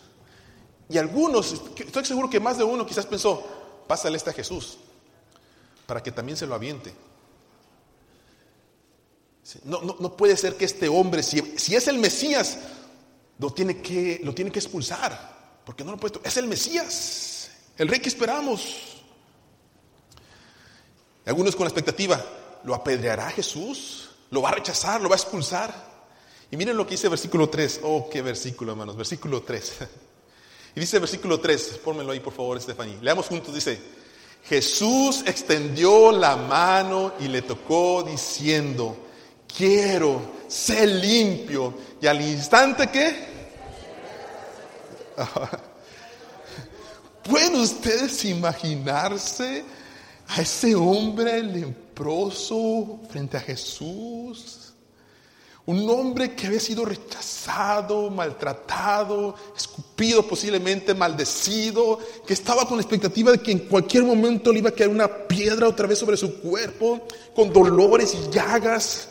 Y 0.89 0.99
algunos, 0.99 1.63
estoy 1.77 2.05
seguro 2.05 2.29
que 2.29 2.41
más 2.41 2.59
de 2.59 2.65
uno 2.65 2.85
quizás 2.85 3.07
pensó, 3.07 3.45
pásale 3.87 4.17
este 4.17 4.31
a 4.31 4.33
Jesús, 4.33 4.79
para 5.87 6.03
que 6.03 6.13
también 6.13 6.37
se 6.37 6.47
lo 6.47 6.55
aviente. 6.55 6.93
No, 9.65 9.81
no, 9.83 10.17
puede 10.17 10.37
ser 10.37 10.57
que 10.57 10.65
este 10.65 10.89
hombre, 10.89 11.23
si, 11.23 11.41
si, 11.57 11.77
es 11.77 11.87
el 11.87 11.99
Mesías, 11.99 12.59
lo 13.39 13.51
tiene, 13.51 13.81
que, 13.81 14.21
lo 14.25 14.35
tiene 14.35 14.51
que 14.51 14.59
expulsar, 14.59 15.34
porque 15.65 15.85
no 15.85 15.93
lo 15.93 15.97
puede. 15.99 16.21
Es 16.25 16.37
el 16.37 16.47
Mesías, 16.47 17.51
el 17.79 17.89
rey 17.89 18.01
que 18.01 18.09
esperamos. 18.09 19.03
Algunos 21.27 21.57
con 21.57 21.65
la 21.65 21.71
expectativa, 21.71 22.23
¿Lo 22.65 22.75
apedreará 22.75 23.31
Jesús? 23.31 24.09
¿Lo 24.31 24.43
va 24.43 24.49
a 24.49 24.53
rechazar? 24.53 25.01
¿Lo 25.01 25.09
va 25.09 25.15
a 25.15 25.19
expulsar? 25.19 25.95
Y 26.51 26.57
miren 26.57 26.77
lo 26.77 26.87
que 26.87 26.93
dice 26.93 27.09
versículo 27.09 27.49
3. 27.49 27.81
Oh, 27.85 28.09
qué 28.11 28.23
versículo, 28.23 28.73
hermanos. 28.73 28.97
Versículo 28.97 29.43
3. 29.43 29.73
Y 30.77 30.81
dice 30.81 30.99
versículo 30.99 31.39
3. 31.39 31.81
Pónmelo 31.85 32.11
ahí, 32.11 32.19
por 32.19 32.33
favor, 32.33 32.59
Estefaní. 32.59 32.99
Leamos 33.01 33.27
juntos. 33.27 33.55
Dice, 33.55 33.79
Jesús 34.43 35.23
extendió 35.25 36.11
la 36.11 36.35
mano 36.35 37.13
y 37.21 37.29
le 37.29 37.43
tocó 37.43 38.03
diciendo, 38.03 38.97
quiero 39.57 40.21
ser 40.49 40.89
limpio. 40.89 41.75
Y 42.01 42.09
al 42.09 42.21
instante 42.21 42.89
que... 42.89 43.34
¿Pueden 47.23 47.57
ustedes 47.57 48.25
imaginarse 48.25 49.65
a 50.29 50.41
ese 50.41 50.75
hombre 50.75 51.43
leproso 51.43 53.01
frente 53.11 53.37
a 53.37 53.41
Jesús. 53.41 54.61
Un 55.67 55.89
hombre 55.89 56.35
que 56.35 56.47
había 56.47 56.61
sido 56.61 56.85
rechazado, 56.85 58.11
maltratado, 58.11 59.35
escupido 59.57 60.27
posiblemente, 60.27 60.93
maldecido, 60.93 61.99
que 62.27 62.35
estaba 62.35 62.67
con 62.67 62.77
la 62.77 62.83
expectativa 62.83 63.33
de 63.33 63.39
que 63.39 63.53
en 63.53 63.61
cualquier 63.61 64.05
momento 64.05 64.53
le 64.53 64.59
iba 64.59 64.69
a 64.69 64.75
caer 64.75 64.91
una 64.91 65.09
piedra 65.09 65.69
otra 65.69 65.87
vez 65.87 65.99
sobre 65.99 66.19
su 66.19 66.41
cuerpo, 66.41 67.07
con 67.35 67.51
dolores 67.51 68.15
y 68.15 68.31
llagas. 68.31 69.09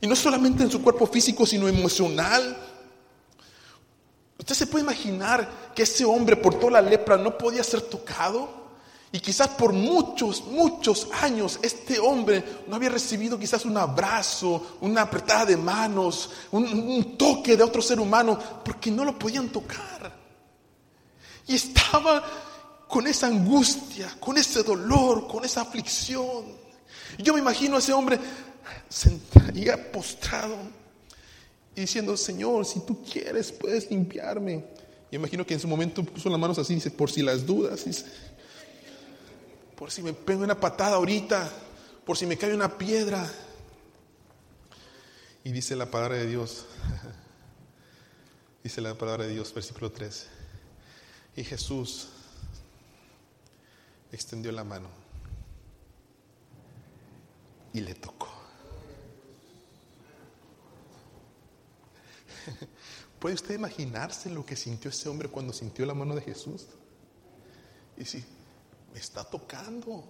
Y 0.00 0.06
no 0.06 0.14
solamente 0.14 0.62
en 0.62 0.70
su 0.70 0.80
cuerpo 0.80 1.06
físico, 1.06 1.44
sino 1.44 1.66
emocional. 1.66 2.56
Usted 4.44 4.56
se 4.56 4.66
puede 4.66 4.84
imaginar 4.84 5.72
que 5.74 5.84
ese 5.84 6.04
hombre 6.04 6.36
por 6.36 6.56
toda 6.58 6.72
la 6.72 6.82
lepra 6.82 7.16
no 7.16 7.38
podía 7.38 7.64
ser 7.64 7.80
tocado. 7.80 8.62
Y 9.10 9.18
quizás 9.18 9.48
por 9.48 9.72
muchos, 9.72 10.44
muchos 10.44 11.08
años 11.22 11.58
este 11.62 11.98
hombre 11.98 12.44
no 12.66 12.76
había 12.76 12.90
recibido 12.90 13.38
quizás 13.38 13.64
un 13.64 13.78
abrazo, 13.78 14.76
una 14.82 15.00
apretada 15.00 15.46
de 15.46 15.56
manos, 15.56 16.28
un, 16.50 17.16
toque 17.16 17.56
de 17.56 17.62
otro 17.62 17.80
ser 17.80 17.98
humano, 17.98 18.38
porque 18.62 18.90
no 18.90 19.02
lo 19.06 19.18
podían 19.18 19.48
tocar. 19.48 20.14
Y 21.46 21.54
estaba 21.54 22.22
con 22.86 23.06
esa 23.06 23.28
angustia, 23.28 24.14
con 24.20 24.36
ese 24.36 24.62
dolor, 24.62 25.26
con 25.26 25.42
esa 25.46 25.62
aflicción. 25.62 26.44
Y 27.16 27.22
yo 27.22 27.32
me 27.32 27.40
imagino 27.40 27.76
a 27.76 27.78
ese 27.78 27.94
hombre 27.94 28.20
sentaría 28.90 29.90
postrado 29.90 30.83
y 31.76 31.80
diciendo, 31.82 32.16
Señor, 32.16 32.64
si 32.64 32.80
tú 32.80 33.02
quieres, 33.02 33.50
puedes 33.50 33.90
limpiarme. 33.90 34.64
Y 35.10 35.16
imagino 35.16 35.44
que 35.44 35.54
en 35.54 35.60
su 35.60 35.68
momento 35.68 36.04
puso 36.04 36.28
las 36.28 36.38
manos 36.38 36.58
así, 36.58 36.74
dice, 36.74 36.90
por 36.90 37.10
si 37.10 37.22
las 37.22 37.44
dudas, 37.44 37.84
dice, 37.84 38.04
por 39.76 39.90
si 39.90 40.02
me 40.02 40.12
pego 40.12 40.42
una 40.42 40.58
patada 40.58 40.96
ahorita, 40.96 41.50
por 42.04 42.16
si 42.16 42.26
me 42.26 42.36
cae 42.36 42.54
una 42.54 42.78
piedra. 42.78 43.28
Y 45.42 45.52
dice 45.52 45.76
la 45.76 45.90
palabra 45.90 46.16
de 46.16 46.26
Dios, 46.26 46.64
dice 48.62 48.80
la 48.80 48.94
palabra 48.94 49.24
de 49.24 49.32
Dios, 49.32 49.52
versículo 49.52 49.90
3. 49.90 50.26
Y 51.36 51.44
Jesús 51.44 52.08
extendió 54.12 54.52
la 54.52 54.62
mano 54.62 54.88
y 57.72 57.80
le 57.80 57.94
tocó. 57.94 58.33
¿Puede 63.18 63.34
usted 63.34 63.54
imaginarse 63.54 64.30
lo 64.30 64.44
que 64.44 64.56
sintió 64.56 64.90
ese 64.90 65.08
hombre 65.08 65.28
cuando 65.28 65.52
sintió 65.52 65.86
la 65.86 65.94
mano 65.94 66.14
de 66.14 66.22
Jesús? 66.22 66.66
Y 67.96 68.04
si 68.04 68.24
me 68.92 68.98
está 68.98 69.24
tocando. 69.24 70.04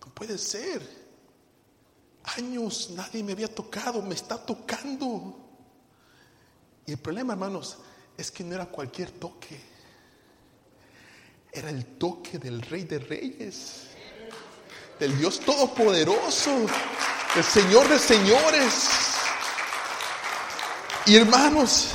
No 0.00 0.14
puede 0.14 0.38
ser. 0.38 1.02
Años 2.24 2.90
nadie 2.94 3.22
me 3.22 3.32
había 3.32 3.52
tocado, 3.52 4.02
me 4.02 4.14
está 4.14 4.36
tocando. 4.44 5.38
Y 6.86 6.92
el 6.92 6.98
problema, 6.98 7.32
hermanos, 7.32 7.78
es 8.16 8.30
que 8.30 8.44
no 8.44 8.54
era 8.54 8.66
cualquier 8.66 9.10
toque. 9.12 9.60
Era 11.52 11.70
el 11.70 11.84
toque 11.98 12.38
del 12.38 12.62
Rey 12.62 12.84
de 12.84 12.98
Reyes, 12.98 13.88
del 14.98 15.18
Dios 15.18 15.40
Todopoderoso, 15.40 16.66
del 17.34 17.44
Señor 17.44 17.88
de 17.88 17.98
Señores. 17.98 19.11
Y 21.06 21.16
hermanos, 21.16 21.88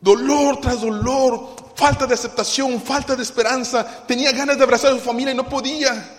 dolor 0.00 0.60
tras 0.60 0.80
dolor, 0.80 1.56
falta 1.76 2.06
de 2.06 2.14
aceptación, 2.14 2.80
falta 2.80 3.14
de 3.14 3.22
esperanza, 3.22 4.04
tenía 4.06 4.32
ganas 4.32 4.56
de 4.56 4.64
abrazar 4.64 4.92
a 4.92 4.96
su 4.96 5.00
familia 5.00 5.32
y 5.32 5.36
no 5.36 5.48
podía. 5.48 6.18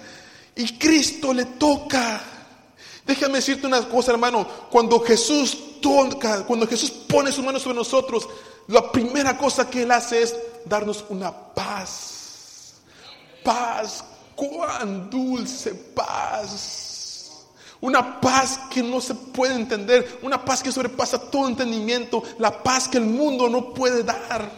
Y 0.56 0.78
Cristo 0.78 1.34
le 1.34 1.46
toca. 1.46 2.22
Déjame 3.06 3.36
decirte 3.36 3.66
una 3.66 3.82
cosa, 3.88 4.12
hermano, 4.12 4.48
cuando 4.70 5.00
Jesús 5.00 5.82
toca, 5.82 6.44
cuando 6.46 6.68
Jesús 6.68 6.92
pone 6.92 7.32
su 7.32 7.42
mano 7.42 7.60
sobre 7.60 7.76
nosotros, 7.76 8.28
la 8.68 8.92
primera 8.92 9.36
cosa 9.38 9.70
que 9.70 9.82
Él 9.84 9.92
hace 9.92 10.22
es 10.22 10.36
darnos 10.66 11.04
una 11.10 11.32
paz. 11.32 12.76
paz, 13.44 14.04
cuán 14.36 15.10
dulce 15.10 15.74
paz. 15.74 16.91
Una 17.82 18.22
paz 18.22 18.60
que 18.70 18.84
no 18.84 19.02
se 19.02 19.16
puede 19.16 19.56
entender, 19.56 20.20
una 20.22 20.46
paz 20.46 20.62
que 20.62 20.72
sobrepasa 20.72 21.20
todo 21.20 21.48
entendimiento, 21.48 22.22
la 22.38 22.62
paz 22.62 22.88
que 22.88 23.00
el 23.00 23.06
mundo 23.06 23.50
no 23.50 23.74
puede 23.74 24.04
dar. 24.04 24.52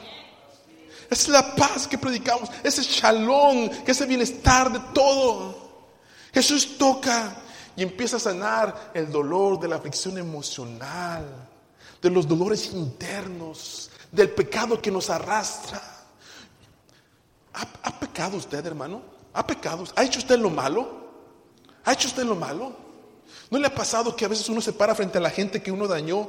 Es 1.10 1.30
la 1.30 1.56
paz 1.56 1.88
que 1.88 1.98
predicamos, 1.98 2.50
ese 2.64 2.82
shalom, 2.82 3.70
que 3.70 3.94
bienestar 4.06 4.72
de 4.72 4.80
todo. 4.94 5.56
Jesús 6.34 6.78
toca 6.78 7.38
y 7.76 7.84
empieza 7.84 8.18
a 8.18 8.20
sanar 8.20 8.92
el 8.94 9.12
dolor 9.12 9.60
de 9.60 9.68
la 9.70 9.78
aflicción 9.78 10.18
emocional, 10.18 11.26
de 12.02 12.10
los 12.10 12.28
dolores 12.28 12.72
internos, 12.74 13.90
del 14.12 14.32
pecado 14.32 14.82
que 14.82 14.92
nos 14.92 15.10
arrastra. 15.10 15.82
¿Ha, 17.54 18.00
pecado 18.00 18.38
usted, 18.38 18.66
hermano? 18.66 19.02
¿Ha 19.34 19.46
pecado? 19.46 19.86
¿Ha 19.96 20.04
hecho 20.04 20.20
usted 20.20 20.40
lo 20.40 20.50
malo? 20.50 21.04
¿Ha 21.86 21.94
hecho 21.94 22.08
usted 22.08 22.24
lo 22.24 22.36
malo? 22.36 22.83
¿No 23.54 23.60
le 23.60 23.68
ha 23.68 23.76
pasado 23.76 24.16
que 24.16 24.26
a 24.26 24.28
veces 24.28 24.50
uno 24.50 24.62
se 24.62 24.74
para 24.74 24.96
frente 24.96 25.20
a 25.20 25.22
la 25.22 25.30
gente 25.30 25.62
que 25.62 25.72
uno 25.72 25.88
dañó 25.88 26.28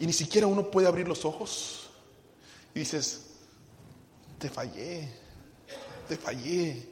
y 0.00 0.06
ni 0.06 0.14
siquiera 0.14 0.46
uno 0.46 0.70
puede 0.70 0.86
abrir 0.86 1.06
los 1.06 1.26
ojos? 1.26 1.90
Y 2.74 2.78
dices, 2.78 3.26
te 4.38 4.48
fallé, 4.48 5.06
te 6.08 6.16
fallé. 6.16 6.82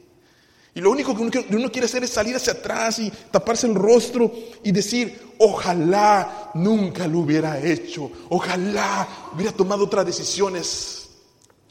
Y 0.75 0.79
lo 0.79 0.91
único 0.91 1.15
que 1.15 1.47
uno 1.55 1.71
quiere 1.71 1.87
hacer 1.87 2.03
es 2.03 2.11
salir 2.11 2.35
hacia 2.35 2.53
atrás 2.53 2.99
y 2.99 3.09
taparse 3.09 3.65
el 3.65 3.73
rostro 3.73 4.31
y 4.61 4.71
decir, 4.71 5.33
ojalá 5.39 6.51
nunca 6.53 7.07
lo 7.07 7.21
hubiera 7.21 7.59
hecho, 7.59 8.11
ojalá 8.29 9.31
hubiera 9.33 9.51
tomado 9.51 9.85
otras 9.85 10.05
decisiones. 10.05 11.04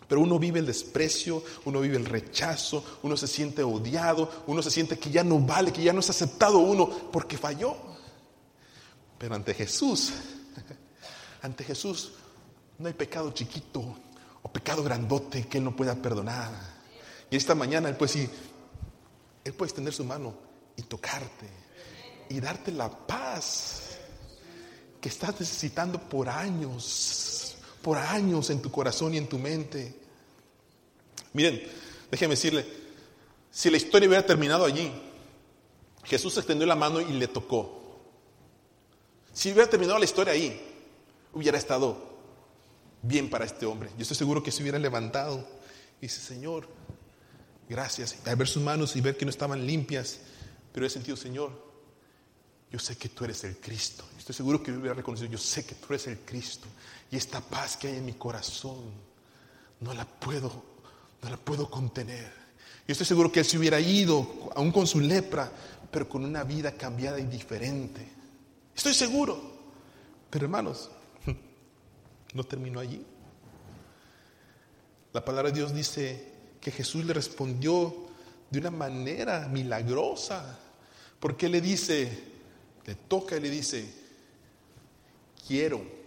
Pero 0.08 0.20
uno 0.20 0.38
vive 0.38 0.60
el 0.60 0.66
desprecio, 0.66 1.42
uno 1.64 1.80
vive 1.80 1.96
el 1.96 2.04
rechazo, 2.04 2.98
uno 3.02 3.16
se 3.16 3.26
siente 3.26 3.62
odiado, 3.62 4.44
uno 4.46 4.62
se 4.62 4.70
siente 4.70 4.98
que 4.98 5.10
ya 5.10 5.24
no 5.24 5.38
vale, 5.38 5.72
que 5.72 5.82
ya 5.82 5.92
no 5.92 6.00
es 6.00 6.10
aceptado 6.10 6.58
uno 6.58 6.88
porque 7.10 7.38
falló. 7.38 7.76
Pero 9.18 9.34
ante 9.34 9.54
Jesús, 9.54 10.12
ante 11.42 11.64
Jesús 11.64 12.12
no 12.78 12.88
hay 12.88 12.94
pecado 12.94 13.30
chiquito 13.32 13.96
o 14.42 14.52
pecado 14.52 14.82
grandote 14.82 15.46
que 15.46 15.58
Él 15.58 15.64
no 15.64 15.74
pueda 15.74 15.94
perdonar. 15.94 16.52
Y 17.30 17.36
esta 17.36 17.54
mañana 17.54 17.88
Él 17.88 17.96
puede 17.96 18.12
decir, 18.12 18.30
él 19.44 19.52
puede 19.52 19.68
extender 19.68 19.92
su 19.92 20.04
mano 20.04 20.34
y 20.74 20.82
tocarte 20.82 21.48
y 22.30 22.40
darte 22.40 22.72
la 22.72 22.88
paz 22.88 23.98
que 25.00 25.10
estás 25.10 25.38
necesitando 25.38 26.00
por 26.00 26.30
años, 26.30 27.43
por 27.84 27.98
años 27.98 28.48
en 28.48 28.62
tu 28.62 28.72
corazón 28.72 29.12
y 29.12 29.18
en 29.18 29.28
tu 29.28 29.38
mente. 29.38 29.94
Miren, 31.34 31.62
déjeme 32.10 32.32
decirle, 32.32 32.64
si 33.50 33.68
la 33.68 33.76
historia 33.76 34.08
hubiera 34.08 34.24
terminado 34.24 34.64
allí, 34.64 34.90
Jesús 36.02 36.34
extendió 36.38 36.66
la 36.66 36.76
mano 36.76 37.02
y 37.02 37.12
le 37.12 37.28
tocó. 37.28 38.00
Si 39.34 39.52
hubiera 39.52 39.68
terminado 39.68 39.98
la 39.98 40.06
historia 40.06 40.32
ahí, 40.32 40.58
hubiera 41.34 41.58
estado 41.58 42.14
bien 43.02 43.28
para 43.28 43.44
este 43.44 43.66
hombre. 43.66 43.90
Yo 43.98 44.02
estoy 44.02 44.16
seguro 44.16 44.42
que 44.42 44.50
se 44.50 44.62
hubiera 44.62 44.78
levantado 44.78 45.46
y 46.00 46.06
dice, 46.06 46.22
Señor, 46.22 46.66
gracias. 47.68 48.16
Al 48.24 48.36
ver 48.36 48.48
sus 48.48 48.62
manos 48.62 48.96
y 48.96 49.02
ver 49.02 49.18
que 49.18 49.26
no 49.26 49.30
estaban 49.30 49.66
limpias, 49.66 50.20
pero 50.72 50.86
he 50.86 50.90
sentido, 50.90 51.18
Señor, 51.18 51.52
yo 52.72 52.78
sé 52.78 52.96
que 52.96 53.10
tú 53.10 53.24
eres 53.24 53.44
el 53.44 53.58
Cristo. 53.58 54.04
Estoy 54.16 54.34
seguro 54.34 54.62
que 54.62 54.72
hubiera 54.72 54.94
reconocido, 54.94 55.30
yo 55.30 55.38
sé 55.38 55.66
que 55.66 55.74
tú 55.74 55.86
eres 55.90 56.06
el 56.06 56.20
Cristo. 56.20 56.66
Y 57.14 57.16
esta 57.16 57.40
paz 57.40 57.76
que 57.76 57.86
hay 57.86 57.98
en 57.98 58.06
mi 58.06 58.14
corazón, 58.14 58.90
no 59.78 59.94
la 59.94 60.04
puedo, 60.04 60.50
no 61.22 61.30
la 61.30 61.36
puedo 61.36 61.70
contener. 61.70 62.32
Yo 62.88 62.90
estoy 62.90 63.06
seguro 63.06 63.30
que 63.30 63.38
él 63.38 63.46
se 63.46 63.56
hubiera 63.56 63.78
ido, 63.78 64.50
aún 64.56 64.72
con 64.72 64.84
su 64.84 64.98
lepra, 64.98 65.48
pero 65.92 66.08
con 66.08 66.24
una 66.24 66.42
vida 66.42 66.72
cambiada 66.72 67.20
y 67.20 67.26
diferente. 67.26 68.04
Estoy 68.74 68.94
seguro. 68.94 69.40
Pero 70.28 70.46
hermanos, 70.46 70.90
no 72.34 72.42
terminó 72.42 72.80
allí. 72.80 73.06
La 75.12 75.24
palabra 75.24 75.52
de 75.52 75.58
Dios 75.58 75.72
dice 75.72 76.32
que 76.60 76.72
Jesús 76.72 77.04
le 77.04 77.14
respondió 77.14 77.94
de 78.50 78.58
una 78.58 78.72
manera 78.72 79.46
milagrosa, 79.46 80.58
porque 81.20 81.48
le 81.48 81.60
dice, 81.60 82.24
le 82.84 82.96
toca 82.96 83.36
y 83.36 83.40
le 83.40 83.50
dice, 83.50 83.88
quiero, 85.46 86.02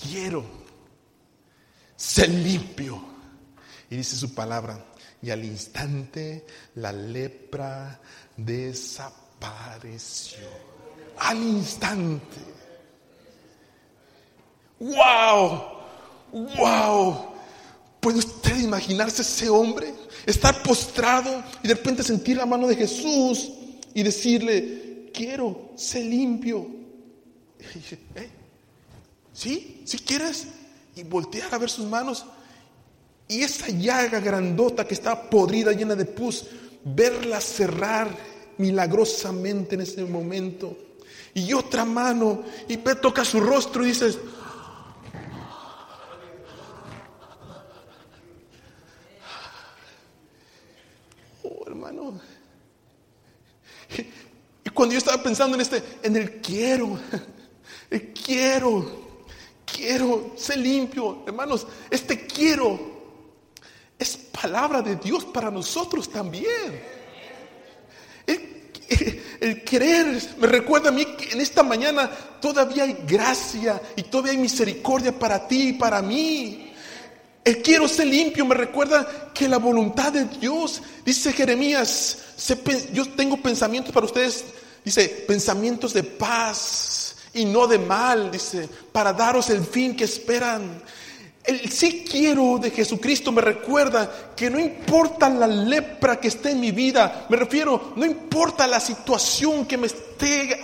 quiero 0.00 0.44
ser 1.96 2.28
limpio. 2.30 3.02
Y 3.90 3.96
dice 3.96 4.16
su 4.16 4.34
palabra, 4.34 4.84
y 5.22 5.30
al 5.30 5.44
instante 5.44 6.46
la 6.76 6.92
lepra 6.92 8.00
desapareció. 8.36 9.08
Al 11.18 11.38
instante. 11.38 12.36
¡Wow! 14.78 15.62
¡Wow! 16.32 17.34
¿Puede 18.00 18.18
usted 18.18 18.58
imaginarse 18.58 19.22
ese 19.22 19.48
hombre? 19.50 19.92
Estar 20.24 20.62
postrado 20.62 21.42
y 21.62 21.68
de 21.68 21.74
repente 21.74 22.02
sentir 22.04 22.36
la 22.36 22.46
mano 22.46 22.68
de 22.68 22.76
Jesús 22.76 23.50
y 23.94 24.02
decirle, 24.04 25.10
quiero 25.12 25.72
ser 25.74 26.04
limpio. 26.04 26.66
¿Eh? 28.14 28.37
¿Sí? 29.38 29.82
¿Sí 29.84 30.00
quieres? 30.00 30.48
Y 30.96 31.04
voltear 31.04 31.54
a 31.54 31.58
ver 31.58 31.70
sus 31.70 31.86
manos. 31.86 32.26
Y 33.28 33.42
esa 33.42 33.68
llaga 33.68 34.18
grandota 34.18 34.84
que 34.84 34.94
está 34.94 35.30
podrida, 35.30 35.70
llena 35.70 35.94
de 35.94 36.06
pus, 36.06 36.46
verla 36.82 37.40
cerrar 37.40 38.08
milagrosamente 38.56 39.76
en 39.76 39.82
ese 39.82 40.04
momento. 40.04 40.76
Y 41.34 41.52
otra 41.52 41.84
mano, 41.84 42.42
y 42.66 42.78
ve, 42.78 42.96
toca 42.96 43.24
su 43.24 43.38
rostro 43.38 43.84
y 43.84 43.90
dices, 43.90 44.18
Y 54.64 54.70
cuando 54.70 54.94
yo 54.94 54.98
estaba 54.98 55.22
pensando 55.22 55.54
en 55.54 55.60
este, 55.60 55.80
en 56.02 56.16
el 56.16 56.40
quiero, 56.40 56.98
el 57.90 58.12
quiero, 58.12 59.07
quiero 59.72 60.32
ser 60.36 60.58
limpio, 60.58 61.22
hermanos, 61.26 61.66
este 61.90 62.26
quiero 62.26 62.98
es 63.98 64.16
palabra 64.16 64.82
de 64.82 64.96
Dios 64.96 65.24
para 65.24 65.50
nosotros 65.50 66.08
también. 66.08 66.98
El, 69.40 69.62
querer 69.64 70.20
me 70.38 70.46
recuerda 70.46 70.88
a 70.88 70.92
mí 70.92 71.04
que 71.04 71.32
en 71.32 71.40
esta 71.40 71.62
mañana 71.62 72.10
todavía 72.40 72.84
hay 72.84 72.96
gracia 73.06 73.80
y 73.96 74.04
todavía 74.04 74.32
hay 74.32 74.38
misericordia 74.38 75.16
para 75.16 75.46
ti 75.46 75.68
y 75.68 75.72
para 75.74 76.00
mí. 76.00 76.72
El 77.44 77.62
quiero 77.62 77.86
ser 77.86 78.06
limpio 78.06 78.44
me 78.46 78.54
recuerda 78.54 79.30
que 79.32 79.46
la 79.48 79.58
voluntad 79.58 80.12
de 80.12 80.24
Dios, 80.24 80.82
dice 81.04 81.32
Jeremías, 81.32 82.18
yo 82.92 83.08
tengo 83.10 83.36
pensamientos 83.36 83.92
para 83.92 84.06
ustedes, 84.06 84.44
dice, 84.84 85.24
pensamientos 85.26 85.92
de 85.92 86.02
paz 86.02 87.07
y 87.34 87.44
no 87.44 87.66
de 87.66 87.78
mal, 87.78 88.30
dice, 88.30 88.68
para 88.92 89.12
daros 89.12 89.50
el 89.50 89.64
fin 89.64 89.96
que 89.96 90.04
esperan. 90.04 90.82
El 91.44 91.70
sí 91.70 92.04
quiero 92.08 92.58
de 92.58 92.70
Jesucristo 92.70 93.32
me 93.32 93.40
recuerda 93.40 94.32
que 94.36 94.50
no 94.50 94.58
importa 94.58 95.30
la 95.30 95.46
lepra 95.46 96.20
que 96.20 96.28
esté 96.28 96.50
en 96.50 96.60
mi 96.60 96.72
vida, 96.72 97.26
me 97.30 97.36
refiero, 97.36 97.92
no 97.96 98.04
importa 98.04 98.66
la 98.66 98.80
situación 98.80 99.64
que 99.64 99.78
me 99.78 99.86
esté 99.86 100.07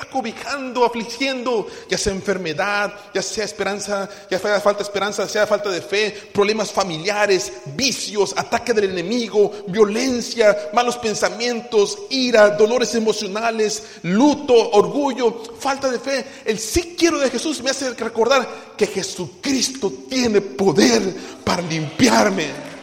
acobijando, 0.01 0.85
afligiendo, 0.85 1.67
ya 1.89 1.99
sea 1.99 2.13
enfermedad, 2.13 2.93
ya 3.13 3.23
sea 3.23 3.45
esperanza, 3.45 4.09
ya 4.31 4.39
sea 4.39 4.61
falta 4.61 4.79
de 4.79 4.85
esperanza, 4.85 5.29
sea 5.29 5.47
falta 5.47 5.71
de 5.71 5.81
fe, 5.81 6.11
problemas 6.33 6.73
familiares, 6.73 7.53
vicios, 7.75 8.35
ataque 8.37 8.73
del 8.73 8.91
enemigo, 8.91 9.53
violencia, 9.69 10.71
malos 10.73 10.97
pensamientos, 10.97 11.99
ira, 12.11 12.51
dolores 12.51 12.95
emocionales, 12.95 13.83
luto, 14.03 14.71
orgullo, 14.73 15.43
falta 15.59 15.91
de 15.91 15.99
fe. 15.99 16.25
El 16.45 16.59
sí 16.59 16.95
quiero 16.99 17.19
de 17.19 17.31
Jesús 17.31 17.63
me 17.63 17.71
hace 17.71 17.91
recordar 17.95 18.49
que 18.77 18.87
Jesucristo 18.87 19.93
tiene 20.09 20.41
poder 20.41 21.03
para 21.45 21.63
limpiarme. 21.63 22.75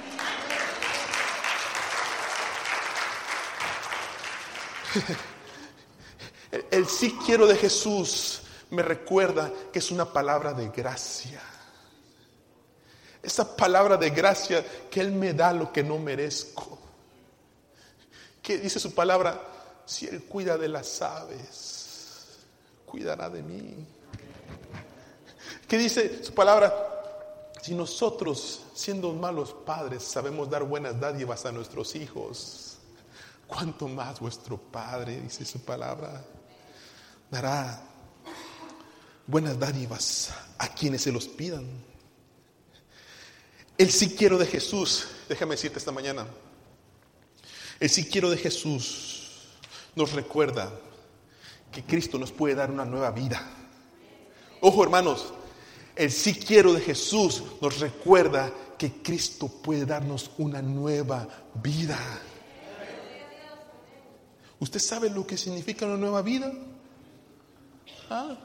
El 6.52 6.88
sí 6.88 7.18
quiero 7.26 7.48
de 7.48 7.56
Jesús 7.56 8.42
me 8.72 8.82
recuerda 8.82 9.52
que 9.72 9.80
es 9.80 9.92
una 9.92 10.06
palabra 10.06 10.54
de 10.54 10.70
gracia. 10.70 11.42
Esa 13.24 13.56
palabra 13.56 13.98
de 13.98 14.10
gracia 14.10 14.66
que 14.90 15.00
Él 15.00 15.12
me 15.12 15.34
da 15.34 15.54
lo 15.54 15.72
que 15.72 15.84
no 15.84 15.98
merezco. 15.98 16.80
Que 18.42 18.58
dice 18.58 18.80
su 18.80 18.94
palabra, 18.94 19.40
si 19.86 20.08
Él 20.08 20.24
cuida 20.24 20.58
de 20.58 20.68
las 20.68 21.02
aves, 21.02 22.40
cuidará 22.86 23.30
de 23.30 23.44
mí. 23.44 23.86
Que 25.68 25.78
dice 25.78 26.24
su 26.24 26.34
palabra, 26.34 26.88
Si 27.62 27.76
nosotros, 27.76 28.64
siendo 28.74 29.14
malos 29.14 29.54
padres, 29.54 30.02
sabemos 30.04 30.50
dar 30.50 30.64
buenas 30.64 31.00
dádivas 31.00 31.46
a 31.46 31.52
nuestros 31.52 31.96
hijos, 31.96 32.78
¿cuánto 33.46 33.88
más 33.88 34.20
vuestro 34.20 34.58
Padre, 34.58 35.22
dice 35.22 35.46
su 35.46 35.60
palabra, 35.60 36.26
dará 37.32 37.82
buenas 39.26 39.58
dádivas 39.58 40.32
a 40.60 40.67
quienes 40.67 41.02
se 41.02 41.12
los 41.12 41.28
pidan? 41.28 41.65
El 43.78 43.89
sí 43.89 44.13
quiero 44.15 44.38
de 44.38 44.46
Jesús, 44.46 45.08
déjame 45.28 45.56
decirte 45.56 45.80
esta 45.80 45.91
mañana, 45.91 46.28
el 47.80 47.89
sí 47.89 48.06
quiero 48.06 48.30
de 48.30 48.38
Jesús 48.38 49.48
nos 49.96 50.12
recuerda 50.12 50.72
que 51.72 51.84
Cristo 51.84 52.20
nos 52.20 52.32
puede 52.32 52.54
dar 52.54 52.70
una 52.70 52.86
nueva 52.86 53.10
vida. 53.12 53.41
Ojo 54.60 54.84
hermanos, 54.84 55.34
el 55.96 56.12
sí 56.12 56.36
quiero 56.36 56.74
de 56.74 56.82
Jesús 56.82 57.44
nos 57.62 57.80
recuerda 57.80 58.54
que 58.78 59.02
Cristo 59.02 59.48
puede 59.48 59.86
darnos 59.86 60.32
una 60.38 60.62
nueva 60.62 61.28
vida. 61.56 61.98
¿Usted 64.60 64.80
sabe 64.80 65.10
lo 65.10 65.26
que 65.26 65.38
significa 65.38 65.86
una 65.86 65.98
nueva 65.98 66.22
vida? 66.22 66.52
¿Ah? 68.13 68.36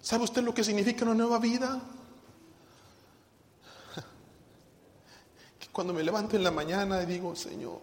¿Sabe 0.00 0.24
usted 0.24 0.42
lo 0.42 0.54
que 0.54 0.64
significa 0.64 1.04
una 1.04 1.12
nueva 1.12 1.38
vida? 1.38 1.78
Que 5.60 5.68
cuando 5.70 5.92
me 5.92 6.02
levanto 6.02 6.34
en 6.34 6.42
la 6.42 6.50
mañana 6.50 7.02
y 7.02 7.06
digo, 7.06 7.36
Señor, 7.36 7.80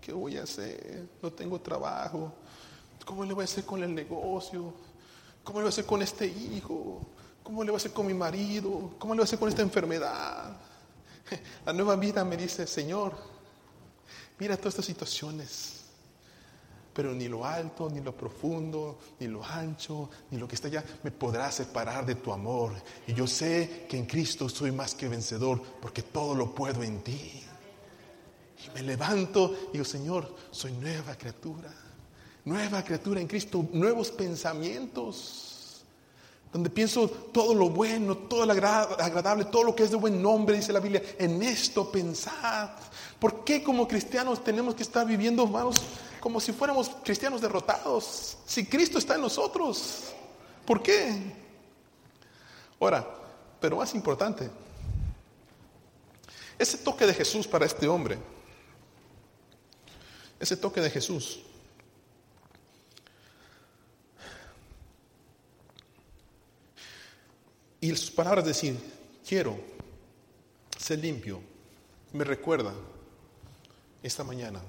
¿qué 0.00 0.12
voy 0.12 0.36
a 0.38 0.42
hacer? 0.42 1.08
No 1.22 1.32
tengo 1.32 1.60
trabajo. 1.60 2.32
¿Cómo 3.04 3.24
le 3.24 3.32
voy 3.32 3.42
a 3.42 3.44
hacer 3.44 3.64
con 3.64 3.80
el 3.84 3.94
negocio? 3.94 4.74
¿Cómo 5.44 5.60
le 5.60 5.64
voy 5.64 5.68
a 5.68 5.68
hacer 5.68 5.86
con 5.86 6.02
este 6.02 6.26
hijo? 6.26 7.06
¿Cómo 7.44 7.62
le 7.62 7.70
voy 7.70 7.76
a 7.76 7.78
hacer 7.78 7.92
con 7.92 8.04
mi 8.04 8.14
marido? 8.14 8.96
¿Cómo 8.98 9.14
le 9.14 9.18
voy 9.18 9.22
a 9.22 9.26
hacer 9.26 9.38
con 9.38 9.48
esta 9.48 9.62
enfermedad? 9.62 10.56
La 11.64 11.72
nueva 11.72 11.94
vida 11.94 12.24
me 12.24 12.36
dice, 12.36 12.66
Señor, 12.66 13.16
mira 14.36 14.56
todas 14.56 14.74
estas 14.74 14.86
situaciones, 14.86 15.75
pero 16.96 17.12
ni 17.12 17.28
lo 17.28 17.44
alto, 17.44 17.90
ni 17.90 18.00
lo 18.00 18.16
profundo, 18.16 18.98
ni 19.20 19.26
lo 19.26 19.44
ancho, 19.44 20.08
ni 20.30 20.38
lo 20.38 20.48
que 20.48 20.54
está 20.54 20.68
allá 20.68 20.82
me 21.02 21.10
podrá 21.10 21.52
separar 21.52 22.06
de 22.06 22.14
tu 22.14 22.32
amor. 22.32 22.72
Y 23.06 23.12
yo 23.12 23.26
sé 23.26 23.84
que 23.86 23.98
en 23.98 24.06
Cristo 24.06 24.48
soy 24.48 24.72
más 24.72 24.94
que 24.94 25.06
vencedor, 25.06 25.62
porque 25.82 26.00
todo 26.00 26.34
lo 26.34 26.54
puedo 26.54 26.82
en 26.82 27.02
ti. 27.02 27.42
Y 28.64 28.70
me 28.74 28.82
levanto 28.82 29.54
y 29.68 29.72
digo, 29.72 29.84
Señor, 29.84 30.34
soy 30.50 30.72
nueva 30.72 31.14
criatura, 31.16 31.70
nueva 32.46 32.82
criatura 32.82 33.20
en 33.20 33.26
Cristo, 33.26 33.68
nuevos 33.74 34.10
pensamientos 34.10 35.56
donde 36.50 36.70
pienso 36.70 37.10
todo 37.10 37.54
lo 37.54 37.68
bueno, 37.68 38.16
todo 38.16 38.46
lo 38.46 38.52
agradable, 38.52 39.44
todo 39.44 39.64
lo 39.64 39.76
que 39.76 39.82
es 39.82 39.90
de 39.90 39.96
buen 39.98 40.22
nombre, 40.22 40.56
dice 40.56 40.72
la 40.72 40.80
Biblia, 40.80 41.02
en 41.18 41.42
esto 41.42 41.92
pensad. 41.92 42.70
¿Por 43.18 43.44
qué 43.44 43.62
como 43.62 43.86
cristianos 43.86 44.42
tenemos 44.42 44.74
que 44.74 44.82
estar 44.82 45.06
viviendo, 45.06 45.42
hermanos, 45.44 45.76
como 46.26 46.40
si 46.40 46.52
fuéramos 46.52 46.90
cristianos 47.04 47.40
derrotados? 47.40 48.36
Si 48.44 48.66
Cristo 48.66 48.98
está 48.98 49.14
en 49.14 49.20
nosotros, 49.20 50.06
¿por 50.66 50.82
qué? 50.82 51.32
Ahora, 52.80 53.08
pero 53.60 53.76
más 53.76 53.94
importante, 53.94 54.50
ese 56.58 56.78
toque 56.78 57.06
de 57.06 57.14
Jesús 57.14 57.46
para 57.46 57.64
este 57.64 57.86
hombre, 57.86 58.18
ese 60.40 60.56
toque 60.56 60.80
de 60.80 60.90
Jesús, 60.90 61.44
Y 67.80 67.94
sus 67.94 68.10
palabras 68.10 68.44
decir, 68.44 68.76
quiero 69.24 69.56
ser 70.76 70.98
limpio, 70.98 71.40
me 72.12 72.24
recuerda 72.24 72.74
esta 74.02 74.24
mañana, 74.24 74.60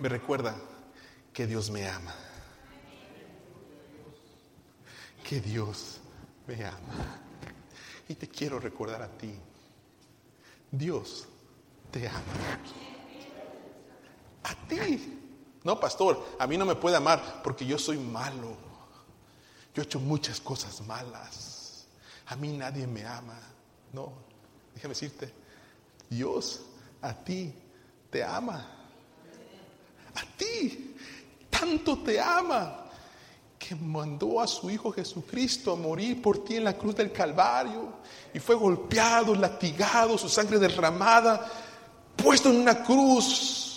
me 0.00 0.08
recuerda 0.08 0.56
que 1.32 1.46
Dios 1.46 1.70
me 1.70 1.88
ama, 1.88 2.14
que 5.22 5.40
Dios 5.40 6.00
me 6.46 6.64
ama. 6.64 7.20
Y 8.08 8.14
te 8.14 8.28
quiero 8.28 8.58
recordar 8.58 9.02
a 9.02 9.08
ti, 9.08 9.32
Dios 10.70 11.28
te 11.92 12.08
ama. 12.08 12.18
A 14.42 14.54
ti. 14.66 15.16
No, 15.62 15.78
pastor, 15.78 16.36
a 16.38 16.46
mí 16.46 16.56
no 16.56 16.64
me 16.64 16.74
puede 16.74 16.96
amar 16.96 17.42
porque 17.44 17.66
yo 17.66 17.78
soy 17.78 17.98
malo. 17.98 18.56
Yo 19.74 19.82
he 19.82 19.84
hecho 19.84 20.00
muchas 20.00 20.40
cosas 20.40 20.80
malas. 20.86 21.86
A 22.26 22.36
mí 22.36 22.56
nadie 22.56 22.86
me 22.86 23.04
ama. 23.04 23.38
No, 23.92 24.12
déjame 24.74 24.94
decirte, 24.94 25.32
Dios 26.08 26.62
a 27.02 27.14
ti 27.14 27.54
te 28.10 28.24
ama. 28.24 28.79
A 30.14 30.22
ti 30.36 30.94
tanto 31.48 31.98
te 31.98 32.20
ama 32.20 32.86
que 33.58 33.74
mandó 33.74 34.40
a 34.40 34.46
su 34.46 34.70
Hijo 34.70 34.90
Jesucristo 34.92 35.72
a 35.72 35.76
morir 35.76 36.20
por 36.22 36.44
ti 36.44 36.56
en 36.56 36.64
la 36.64 36.76
cruz 36.76 36.96
del 36.96 37.12
Calvario 37.12 37.92
y 38.32 38.38
fue 38.38 38.54
golpeado, 38.54 39.34
latigado, 39.34 40.16
su 40.16 40.28
sangre 40.28 40.58
derramada, 40.58 41.46
puesto 42.16 42.48
en 42.48 42.56
una 42.56 42.82
cruz 42.82 43.70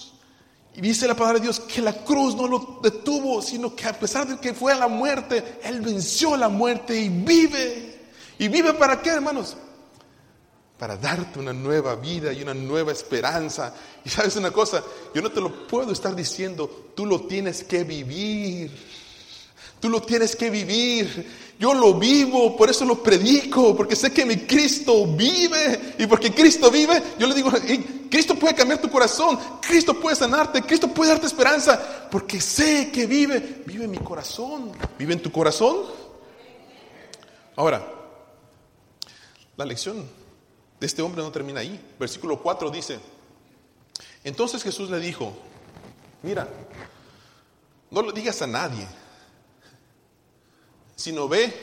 y 0.75 0.81
dice 0.81 1.07
la 1.07 1.15
palabra 1.15 1.39
de 1.39 1.43
Dios 1.45 1.59
que 1.59 1.81
la 1.81 1.93
cruz 1.93 2.35
no 2.35 2.47
lo 2.47 2.79
detuvo, 2.81 3.41
sino 3.41 3.75
que 3.75 3.85
a 3.85 3.93
pesar 3.93 4.27
de 4.27 4.37
que 4.39 4.53
fue 4.53 4.73
a 4.73 4.77
la 4.77 4.87
muerte, 4.87 5.59
Él 5.63 5.81
venció 5.81 6.35
la 6.35 6.49
muerte 6.49 6.99
y 6.99 7.09
vive. 7.09 8.01
¿Y 8.39 8.47
vive 8.47 8.73
para 8.73 8.99
qué, 8.99 9.11
hermanos? 9.11 9.55
Para 10.83 10.97
darte 10.97 11.39
una 11.39 11.53
nueva 11.53 11.95
vida 11.95 12.33
y 12.33 12.41
una 12.41 12.53
nueva 12.53 12.91
esperanza. 12.91 13.73
Y 14.03 14.09
sabes 14.09 14.35
una 14.35 14.51
cosa, 14.51 14.83
yo 15.15 15.21
no 15.21 15.31
te 15.31 15.39
lo 15.39 15.65
puedo 15.65 15.93
estar 15.93 16.13
diciendo, 16.13 16.89
tú 16.93 17.05
lo 17.05 17.21
tienes 17.21 17.63
que 17.63 17.85
vivir. 17.85 18.69
Tú 19.79 19.87
lo 19.87 20.01
tienes 20.01 20.35
que 20.35 20.49
vivir. 20.49 21.55
Yo 21.57 21.73
lo 21.73 21.93
vivo, 21.93 22.57
por 22.57 22.69
eso 22.69 22.83
lo 22.83 23.01
predico, 23.01 23.73
porque 23.77 23.95
sé 23.95 24.11
que 24.11 24.25
mi 24.25 24.35
Cristo 24.39 25.07
vive. 25.07 25.95
Y 25.99 26.05
porque 26.05 26.33
Cristo 26.33 26.69
vive, 26.69 27.01
yo 27.17 27.27
le 27.27 27.33
digo, 27.33 27.49
Cristo 28.09 28.35
puede 28.35 28.53
cambiar 28.53 28.81
tu 28.81 28.89
corazón, 28.89 29.39
Cristo 29.61 29.97
puede 29.97 30.17
sanarte, 30.17 30.63
Cristo 30.63 30.89
puede 30.89 31.11
darte 31.11 31.27
esperanza, 31.27 32.09
porque 32.11 32.41
sé 32.41 32.91
que 32.91 33.05
vive, 33.05 33.63
vive 33.65 33.85
en 33.85 33.91
mi 33.91 33.99
corazón, 33.99 34.73
vive 34.99 35.13
en 35.13 35.21
tu 35.21 35.31
corazón. 35.31 35.77
Ahora, 37.55 37.87
la 39.55 39.63
lección 39.63 40.22
este 40.85 41.01
hombre 41.01 41.21
no 41.21 41.31
termina 41.31 41.59
ahí. 41.59 41.79
Versículo 41.99 42.41
4 42.41 42.69
dice, 42.69 42.99
entonces 44.23 44.63
Jesús 44.63 44.89
le 44.89 44.99
dijo, 44.99 45.33
mira, 46.21 46.47
no 47.91 48.01
lo 48.01 48.11
digas 48.11 48.41
a 48.41 48.47
nadie, 48.47 48.87
sino 50.95 51.27
ve, 51.27 51.53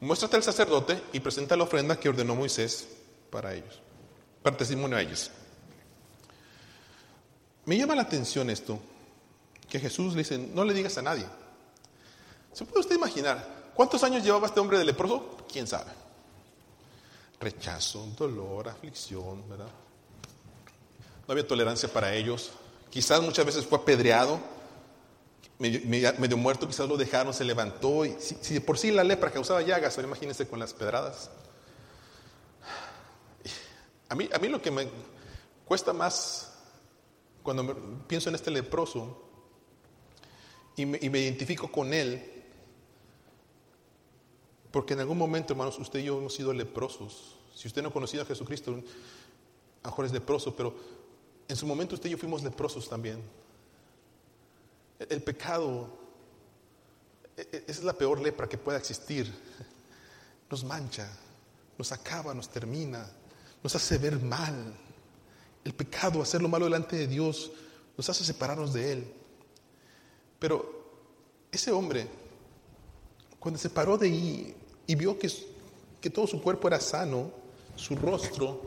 muéstrate 0.00 0.36
al 0.36 0.42
sacerdote 0.42 1.02
y 1.12 1.20
presenta 1.20 1.56
la 1.56 1.64
ofrenda 1.64 1.98
que 1.98 2.08
ordenó 2.08 2.34
Moisés 2.34 2.88
para 3.30 3.54
ellos, 3.54 3.80
para 4.42 4.56
testimonio 4.56 4.96
a 4.96 5.02
ellos. 5.02 5.30
Me 7.64 7.78
llama 7.78 7.94
la 7.94 8.02
atención 8.02 8.50
esto, 8.50 8.78
que 9.68 9.80
Jesús 9.80 10.12
le 10.12 10.18
dice, 10.18 10.38
no 10.38 10.64
le 10.64 10.74
digas 10.74 10.98
a 10.98 11.02
nadie. 11.02 11.24
¿Se 12.52 12.64
puede 12.64 12.80
usted 12.80 12.96
imaginar 12.96 13.72
cuántos 13.74 14.04
años 14.04 14.22
llevaba 14.22 14.46
este 14.46 14.60
hombre 14.60 14.78
de 14.78 14.84
leproso? 14.84 15.36
¿Quién 15.50 15.66
sabe? 15.66 15.90
Rechazo, 17.40 18.06
dolor, 18.16 18.68
aflicción, 18.68 19.48
¿verdad? 19.48 19.68
No 21.26 21.32
había 21.32 21.46
tolerancia 21.46 21.88
para 21.88 22.14
ellos. 22.14 22.52
Quizás 22.90 23.20
muchas 23.22 23.44
veces 23.44 23.66
fue 23.66 23.78
apedreado, 23.78 24.40
medio, 25.58 26.36
muerto, 26.36 26.66
quizás 26.66 26.88
lo 26.88 26.96
dejaron, 26.96 27.32
se 27.34 27.44
levantó. 27.44 28.04
Y 28.04 28.16
si, 28.18 28.60
por 28.60 28.78
sí 28.78 28.90
la 28.90 29.04
lepra 29.04 29.30
causaba 29.30 29.62
llagas, 29.62 29.96
ahora 29.96 30.08
imagínense 30.08 30.46
con 30.46 30.58
las 30.58 30.74
pedradas. 30.74 31.30
A 34.08 34.14
mí, 34.14 34.28
a 34.32 34.38
mí 34.38 34.48
lo 34.48 34.60
que 34.60 34.70
me 34.70 34.88
cuesta 35.64 35.92
más 35.92 36.52
cuando 37.42 37.76
pienso 38.06 38.28
en 38.28 38.34
este 38.34 38.50
leproso 38.50 39.22
y 40.76 40.86
me, 40.86 40.98
identifico 40.98 41.70
con 41.70 41.92
él, 41.94 42.33
porque 44.74 44.94
en 44.94 44.98
algún 44.98 45.16
momento, 45.16 45.52
hermanos, 45.52 45.78
usted 45.78 46.00
y 46.00 46.06
yo 46.06 46.18
hemos 46.18 46.34
sido 46.34 46.52
leprosos. 46.52 47.36
Si 47.54 47.68
usted 47.68 47.80
no 47.80 47.90
ha 47.90 47.92
conocido 47.92 48.24
a 48.24 48.26
Jesucristo, 48.26 48.72
a 48.72 48.74
lo 48.74 48.82
mejor 49.84 50.04
es 50.04 50.10
leproso, 50.10 50.56
pero 50.56 50.74
en 51.46 51.54
su 51.54 51.64
momento 51.64 51.94
usted 51.94 52.08
y 52.08 52.10
yo 52.10 52.18
fuimos 52.18 52.42
leprosos 52.42 52.88
también. 52.88 53.22
El 54.98 55.22
pecado 55.22 55.96
e, 57.36 57.42
e, 57.52 57.64
es 57.68 57.84
la 57.84 57.92
peor 57.92 58.20
lepra 58.20 58.48
que 58.48 58.58
pueda 58.58 58.76
existir. 58.76 59.32
Nos 60.50 60.64
mancha, 60.64 61.08
nos 61.78 61.92
acaba, 61.92 62.34
nos 62.34 62.48
termina, 62.48 63.08
nos 63.62 63.76
hace 63.76 63.96
ver 63.96 64.20
mal. 64.20 64.74
El 65.64 65.72
pecado, 65.72 66.20
hacer 66.20 66.42
lo 66.42 66.48
malo 66.48 66.64
delante 66.64 66.96
de 66.96 67.06
Dios, 67.06 67.52
nos 67.96 68.10
hace 68.10 68.24
separarnos 68.24 68.72
de 68.72 68.92
Él. 68.92 69.14
Pero 70.40 70.84
ese 71.52 71.70
hombre, 71.70 72.08
cuando 73.44 73.60
se 73.60 73.68
paró 73.68 73.98
de 73.98 74.06
ahí 74.06 74.54
y 74.86 74.94
vio 74.94 75.18
que, 75.18 75.30
que 76.00 76.08
todo 76.08 76.26
su 76.26 76.40
cuerpo 76.40 76.66
era 76.66 76.80
sano, 76.80 77.30
su 77.76 77.94
rostro. 77.94 78.62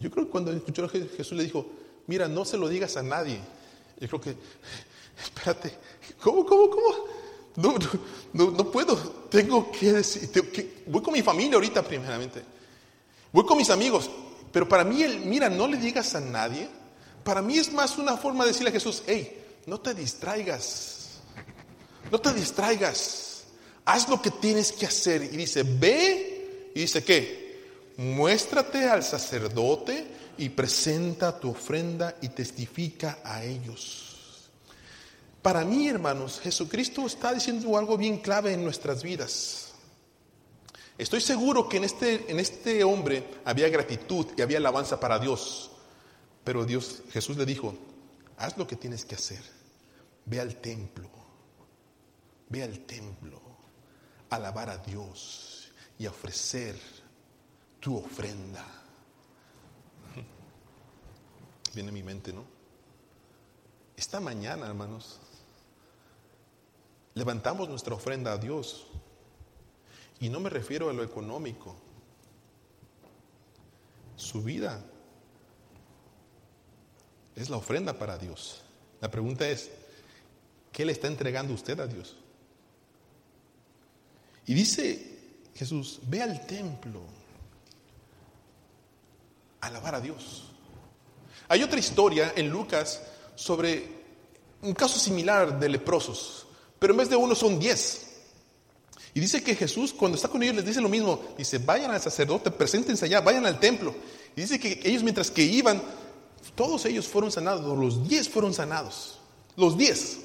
Yo 0.00 0.10
creo 0.10 0.24
que 0.24 0.30
cuando 0.32 0.50
escuchó 0.50 0.86
a 0.86 0.88
Jesús 0.88 1.38
le 1.38 1.44
dijo, 1.44 1.64
mira, 2.08 2.26
no 2.26 2.44
se 2.44 2.56
lo 2.56 2.68
digas 2.68 2.96
a 2.96 3.02
nadie. 3.04 3.38
Yo 4.00 4.08
creo 4.08 4.20
que, 4.20 4.36
espérate, 5.24 5.72
¿cómo, 6.20 6.44
cómo, 6.44 6.68
cómo? 6.68 6.88
No, 7.54 7.76
no, 8.32 8.50
no 8.50 8.70
puedo, 8.72 8.96
tengo 9.30 9.70
que 9.70 9.92
decir, 9.92 10.82
voy 10.88 11.00
con 11.00 11.14
mi 11.14 11.22
familia 11.22 11.54
ahorita 11.54 11.84
primeramente, 11.84 12.42
voy 13.30 13.46
con 13.46 13.56
mis 13.56 13.70
amigos, 13.70 14.10
pero 14.50 14.68
para 14.68 14.82
mí, 14.82 15.00
el, 15.04 15.20
mira, 15.20 15.48
no 15.48 15.68
le 15.68 15.76
digas 15.76 16.16
a 16.16 16.20
nadie, 16.20 16.68
para 17.22 17.40
mí 17.40 17.56
es 17.56 17.72
más 17.72 17.98
una 17.98 18.16
forma 18.16 18.42
de 18.42 18.50
decirle 18.50 18.70
a 18.70 18.72
Jesús, 18.72 19.04
hey, 19.06 19.60
no 19.66 19.78
te 19.78 19.94
distraigas, 19.94 20.91
no 22.10 22.20
te 22.20 22.32
distraigas, 22.32 23.44
haz 23.84 24.08
lo 24.08 24.20
que 24.20 24.30
tienes 24.30 24.72
que 24.72 24.86
hacer. 24.86 25.22
Y 25.22 25.36
dice, 25.36 25.62
ve, 25.62 26.70
y 26.74 26.80
dice, 26.80 27.02
¿qué? 27.04 27.42
Muéstrate 27.96 28.88
al 28.88 29.02
sacerdote 29.02 30.06
y 30.38 30.48
presenta 30.48 31.38
tu 31.38 31.50
ofrenda 31.50 32.16
y 32.20 32.28
testifica 32.28 33.18
a 33.24 33.44
ellos. 33.44 34.48
Para 35.42 35.64
mí, 35.64 35.88
hermanos, 35.88 36.40
Jesucristo 36.40 37.06
está 37.06 37.34
diciendo 37.34 37.76
algo 37.76 37.98
bien 37.98 38.18
clave 38.18 38.52
en 38.52 38.62
nuestras 38.62 39.02
vidas. 39.02 39.72
Estoy 40.96 41.20
seguro 41.20 41.68
que 41.68 41.78
en 41.78 41.84
este, 41.84 42.30
en 42.30 42.38
este 42.38 42.84
hombre 42.84 43.28
había 43.44 43.68
gratitud 43.68 44.26
y 44.36 44.42
había 44.42 44.58
alabanza 44.58 45.00
para 45.00 45.18
Dios. 45.18 45.70
Pero 46.44 46.64
Dios, 46.64 47.02
Jesús 47.10 47.36
le 47.36 47.44
dijo, 47.44 47.74
haz 48.36 48.56
lo 48.56 48.66
que 48.66 48.76
tienes 48.76 49.04
que 49.04 49.16
hacer. 49.16 49.42
Ve 50.26 50.40
al 50.40 50.56
templo. 50.56 51.10
Ve 52.52 52.62
al 52.62 52.80
templo. 52.80 53.40
Alabar 54.28 54.68
a 54.68 54.76
Dios 54.76 55.72
y 55.98 56.06
ofrecer 56.06 56.78
tu 57.80 57.96
ofrenda. 57.96 58.62
Viene 61.74 61.88
a 61.88 61.92
mi 61.92 62.02
mente, 62.02 62.30
¿no? 62.30 62.44
Esta 63.96 64.20
mañana, 64.20 64.66
hermanos, 64.66 65.18
levantamos 67.14 67.70
nuestra 67.70 67.94
ofrenda 67.94 68.32
a 68.32 68.36
Dios. 68.36 68.86
Y 70.20 70.28
no 70.28 70.38
me 70.38 70.50
refiero 70.50 70.90
a 70.90 70.92
lo 70.92 71.02
económico. 71.02 71.74
Su 74.16 74.42
vida 74.42 74.84
es 77.34 77.48
la 77.48 77.56
ofrenda 77.56 77.98
para 77.98 78.18
Dios. 78.18 78.60
La 79.00 79.10
pregunta 79.10 79.48
es, 79.48 79.70
¿qué 80.70 80.84
le 80.84 80.92
está 80.92 81.06
entregando 81.06 81.54
usted 81.54 81.80
a 81.80 81.86
Dios? 81.86 82.21
Y 84.46 84.54
dice 84.54 85.12
Jesús, 85.54 86.00
ve 86.08 86.22
al 86.22 86.46
templo, 86.46 87.00
a 89.60 89.66
alabar 89.66 89.94
a 89.96 90.00
Dios. 90.00 90.44
Hay 91.48 91.62
otra 91.62 91.78
historia 91.78 92.32
en 92.36 92.48
Lucas 92.50 93.02
sobre 93.34 93.86
un 94.62 94.72
caso 94.72 94.98
similar 94.98 95.58
de 95.58 95.68
leprosos. 95.68 96.46
Pero 96.78 96.94
en 96.94 96.98
vez 96.98 97.10
de 97.10 97.16
uno 97.16 97.34
son 97.34 97.58
diez. 97.58 98.08
Y 99.14 99.20
dice 99.20 99.42
que 99.42 99.54
Jesús 99.54 99.92
cuando 99.92 100.16
está 100.16 100.28
con 100.28 100.42
ellos 100.42 100.56
les 100.56 100.64
dice 100.64 100.80
lo 100.80 100.88
mismo. 100.88 101.20
Dice, 101.36 101.58
vayan 101.58 101.90
al 101.90 102.00
sacerdote, 102.00 102.50
preséntense 102.50 103.04
allá, 103.04 103.20
vayan 103.20 103.46
al 103.46 103.60
templo. 103.60 103.94
Y 104.34 104.40
dice 104.40 104.58
que 104.58 104.80
ellos 104.84 105.02
mientras 105.02 105.30
que 105.30 105.42
iban, 105.42 105.82
todos 106.54 106.86
ellos 106.86 107.06
fueron 107.06 107.30
sanados, 107.30 107.78
los 107.78 108.08
diez 108.08 108.28
fueron 108.28 108.54
sanados. 108.54 109.18
Los 109.56 109.76
diez. 109.76 110.18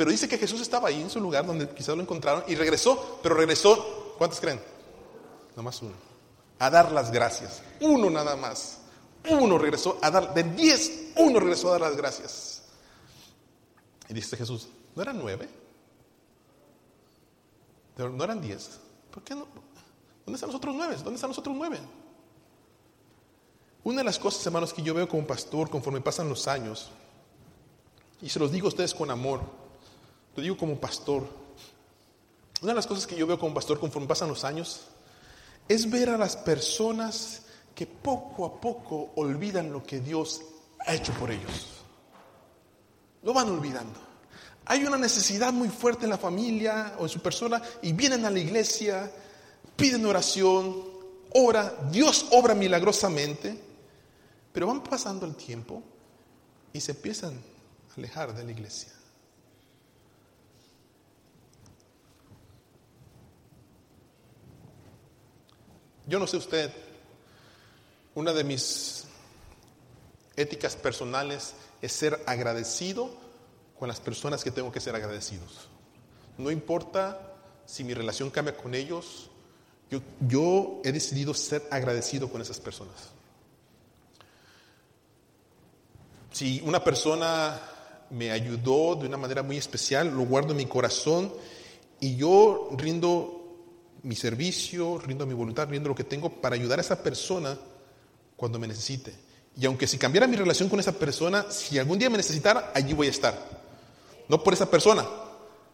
Pero 0.00 0.12
dice 0.12 0.26
que 0.26 0.38
Jesús 0.38 0.62
estaba 0.62 0.88
ahí 0.88 1.02
en 1.02 1.10
su 1.10 1.20
lugar 1.20 1.44
donde 1.44 1.68
quizás 1.68 1.94
lo 1.94 2.00
encontraron 2.00 2.42
y 2.48 2.54
regresó, 2.54 3.20
pero 3.22 3.34
regresó, 3.34 4.14
¿cuántos 4.16 4.40
creen? 4.40 4.58
Nada 5.50 5.60
más 5.60 5.82
uno. 5.82 5.92
A 6.58 6.70
dar 6.70 6.90
las 6.90 7.10
gracias. 7.12 7.60
Uno 7.82 8.08
nada 8.08 8.34
más. 8.34 8.78
Uno 9.28 9.58
regresó 9.58 9.98
a 10.00 10.10
dar, 10.10 10.32
de 10.32 10.42
diez, 10.42 11.12
uno 11.16 11.38
regresó 11.38 11.68
a 11.68 11.72
dar 11.72 11.82
las 11.82 11.98
gracias. 11.98 12.62
Y 14.08 14.14
dice 14.14 14.38
Jesús, 14.38 14.68
¿No 14.96 15.02
eran 15.02 15.18
nueve? 15.18 15.46
¿No 17.98 18.24
eran 18.24 18.40
diez? 18.40 18.80
¿Por 19.10 19.22
qué 19.22 19.34
no? 19.34 19.46
¿Dónde 20.24 20.36
están 20.36 20.48
los 20.48 20.56
otros 20.56 20.74
nueve? 20.74 20.94
¿Dónde 20.94 21.16
están 21.16 21.28
los 21.28 21.38
otros 21.38 21.54
nueve? 21.54 21.78
Una 23.84 23.98
de 23.98 24.04
las 24.04 24.18
cosas, 24.18 24.46
hermanos, 24.46 24.72
que 24.72 24.80
yo 24.80 24.94
veo 24.94 25.06
como 25.06 25.26
pastor 25.26 25.68
conforme 25.68 26.00
pasan 26.00 26.30
los 26.30 26.48
años, 26.48 26.90
y 28.22 28.30
se 28.30 28.38
los 28.38 28.50
digo 28.50 28.66
a 28.66 28.68
ustedes 28.68 28.94
con 28.94 29.10
amor, 29.10 29.59
digo 30.40 30.56
como 30.56 30.78
pastor, 30.78 31.26
una 32.62 32.72
de 32.72 32.76
las 32.76 32.86
cosas 32.86 33.06
que 33.06 33.16
yo 33.16 33.26
veo 33.26 33.38
como 33.38 33.54
pastor 33.54 33.80
conforme 33.80 34.08
pasan 34.08 34.28
los 34.28 34.44
años 34.44 34.82
es 35.68 35.88
ver 35.88 36.10
a 36.10 36.18
las 36.18 36.36
personas 36.36 37.42
que 37.74 37.86
poco 37.86 38.44
a 38.44 38.60
poco 38.60 39.12
olvidan 39.16 39.72
lo 39.72 39.82
que 39.82 40.00
Dios 40.00 40.42
ha 40.86 40.94
hecho 40.94 41.12
por 41.14 41.30
ellos. 41.30 41.66
Lo 43.22 43.32
van 43.32 43.48
olvidando. 43.48 43.98
Hay 44.66 44.84
una 44.84 44.98
necesidad 44.98 45.52
muy 45.52 45.68
fuerte 45.68 46.04
en 46.04 46.10
la 46.10 46.18
familia 46.18 46.94
o 46.98 47.04
en 47.04 47.08
su 47.08 47.20
persona 47.20 47.62
y 47.82 47.92
vienen 47.92 48.24
a 48.24 48.30
la 48.30 48.38
iglesia, 48.38 49.10
piden 49.76 50.04
oración, 50.04 50.84
ora, 51.32 51.74
Dios 51.90 52.26
obra 52.32 52.54
milagrosamente, 52.54 53.58
pero 54.52 54.66
van 54.66 54.82
pasando 54.82 55.24
el 55.26 55.34
tiempo 55.34 55.82
y 56.72 56.80
se 56.80 56.92
empiezan 56.92 57.34
a 57.90 57.94
alejar 57.94 58.34
de 58.34 58.44
la 58.44 58.50
iglesia. 58.50 58.92
Yo 66.10 66.18
no 66.18 66.26
sé 66.26 66.38
usted, 66.38 66.72
una 68.16 68.32
de 68.32 68.42
mis 68.42 69.04
éticas 70.34 70.74
personales 70.74 71.54
es 71.80 71.92
ser 71.92 72.20
agradecido 72.26 73.14
con 73.78 73.86
las 73.86 74.00
personas 74.00 74.42
que 74.42 74.50
tengo 74.50 74.72
que 74.72 74.80
ser 74.80 74.96
agradecidos. 74.96 75.68
No 76.36 76.50
importa 76.50 77.36
si 77.64 77.84
mi 77.84 77.94
relación 77.94 78.28
cambia 78.28 78.56
con 78.56 78.74
ellos, 78.74 79.30
yo, 80.28 80.80
he 80.82 80.90
decidido 80.90 81.32
ser 81.32 81.62
agradecido 81.70 82.28
con 82.28 82.42
esas 82.42 82.58
personas. 82.58 83.10
Si 86.32 86.60
una 86.64 86.82
persona 86.82 87.56
me 88.10 88.32
ayudó 88.32 88.96
de 88.96 89.06
una 89.06 89.16
manera 89.16 89.44
muy 89.44 89.58
especial, 89.58 90.08
lo 90.12 90.22
guardo 90.24 90.50
en 90.50 90.56
mi 90.56 90.66
corazón 90.66 91.32
y 92.00 92.16
yo 92.16 92.68
rindo 92.72 93.39
mi 94.02 94.16
servicio, 94.16 94.98
rindo 94.98 95.26
mi 95.26 95.34
voluntad, 95.34 95.68
rindo 95.68 95.88
lo 95.88 95.94
que 95.94 96.04
tengo 96.04 96.40
para 96.40 96.54
ayudar 96.54 96.78
a 96.78 96.82
esa 96.82 97.02
persona 97.02 97.58
cuando 98.36 98.58
me 98.58 98.66
necesite. 98.66 99.14
Y 99.56 99.66
aunque 99.66 99.86
si 99.86 99.98
cambiara 99.98 100.26
mi 100.26 100.36
relación 100.36 100.68
con 100.68 100.80
esa 100.80 100.92
persona, 100.92 101.50
si 101.50 101.78
algún 101.78 101.98
día 101.98 102.08
me 102.08 102.16
necesitara, 102.16 102.72
allí 102.74 102.94
voy 102.94 103.08
a 103.08 103.10
estar. 103.10 103.60
No 104.28 104.42
por 104.42 104.54
esa 104.54 104.70
persona, 104.70 105.06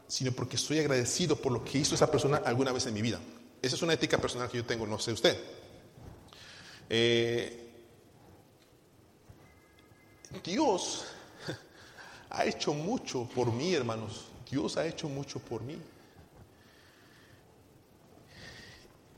sino 0.08 0.32
porque 0.32 0.56
estoy 0.56 0.78
agradecido 0.78 1.36
por 1.36 1.52
lo 1.52 1.64
que 1.64 1.78
hizo 1.78 1.94
esa 1.94 2.10
persona 2.10 2.38
alguna 2.38 2.72
vez 2.72 2.86
en 2.86 2.94
mi 2.94 3.02
vida. 3.02 3.20
Esa 3.60 3.76
es 3.76 3.82
una 3.82 3.92
ética 3.92 4.18
personal 4.18 4.48
que 4.48 4.58
yo 4.58 4.64
tengo, 4.64 4.86
no 4.86 4.98
sé 4.98 5.12
usted. 5.12 5.38
Eh, 6.88 7.70
Dios 10.44 11.04
ha 12.30 12.44
hecho 12.44 12.72
mucho 12.72 13.28
por 13.34 13.52
mí, 13.52 13.74
hermanos. 13.74 14.26
Dios 14.50 14.76
ha 14.76 14.86
hecho 14.86 15.08
mucho 15.08 15.38
por 15.38 15.62
mí. 15.62 15.76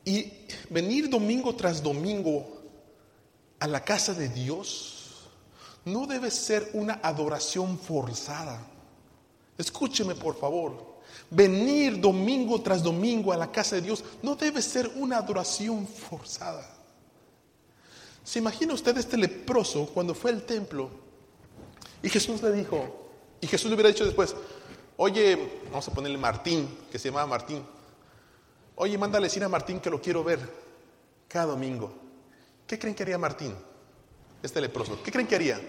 Y 0.08 0.32
venir 0.70 1.10
domingo 1.10 1.54
tras 1.54 1.82
domingo 1.82 2.46
a 3.60 3.66
la 3.66 3.84
casa 3.84 4.14
de 4.14 4.30
Dios 4.30 5.28
no 5.84 6.06
debe 6.06 6.30
ser 6.30 6.70
una 6.72 6.94
adoración 7.02 7.78
forzada. 7.78 8.58
Escúcheme 9.58 10.14
por 10.14 10.34
favor. 10.34 10.96
Venir 11.28 12.00
domingo 12.00 12.58
tras 12.62 12.82
domingo 12.82 13.34
a 13.34 13.36
la 13.36 13.52
casa 13.52 13.76
de 13.76 13.82
Dios 13.82 14.02
no 14.22 14.34
debe 14.34 14.62
ser 14.62 14.90
una 14.96 15.18
adoración 15.18 15.86
forzada. 15.86 16.66
¿Se 18.24 18.38
imagina 18.38 18.72
usted 18.72 18.96
este 18.96 19.18
leproso 19.18 19.90
cuando 19.92 20.14
fue 20.14 20.30
al 20.30 20.42
templo 20.44 20.88
y 22.02 22.08
Jesús 22.08 22.40
le 22.40 22.52
dijo, 22.52 23.10
y 23.42 23.46
Jesús 23.46 23.68
le 23.68 23.74
hubiera 23.74 23.90
dicho 23.90 24.06
después, 24.06 24.34
oye, 24.96 25.60
vamos 25.70 25.86
a 25.86 25.92
ponerle 25.92 26.16
Martín, 26.16 26.66
que 26.90 26.98
se 26.98 27.10
llamaba 27.10 27.26
Martín, 27.26 27.62
oye, 28.78 28.96
mándale 28.96 29.26
decir 29.26 29.42
a 29.44 29.48
Martín 29.48 29.80
que 29.80 29.90
lo 29.90 30.00
quiero 30.00 30.24
ver 30.24 30.40
cada 31.28 31.46
domingo. 31.46 31.92
¿Qué 32.66 32.78
creen 32.78 32.94
que 32.94 33.02
haría 33.02 33.18
Martín, 33.18 33.54
este 34.42 34.60
leproso? 34.60 35.02
¿Qué 35.02 35.10
creen 35.10 35.26
que 35.26 35.34
haría? 35.34 35.60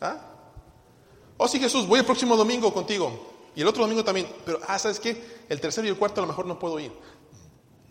¿Ah? 0.00 0.18
Oh, 1.36 1.48
sí, 1.48 1.58
Jesús, 1.58 1.86
voy 1.86 2.00
el 2.00 2.06
próximo 2.06 2.36
domingo 2.36 2.72
contigo. 2.72 3.32
Y 3.54 3.60
el 3.60 3.68
otro 3.68 3.82
domingo 3.82 4.04
también. 4.04 4.26
Pero, 4.44 4.60
ah, 4.66 4.78
¿sabes 4.78 4.98
qué? 4.98 5.44
El 5.48 5.60
tercero 5.60 5.86
y 5.86 5.90
el 5.90 5.96
cuarto 5.96 6.20
a 6.20 6.22
lo 6.22 6.28
mejor 6.28 6.46
no 6.46 6.58
puedo 6.58 6.78
ir. 6.80 6.92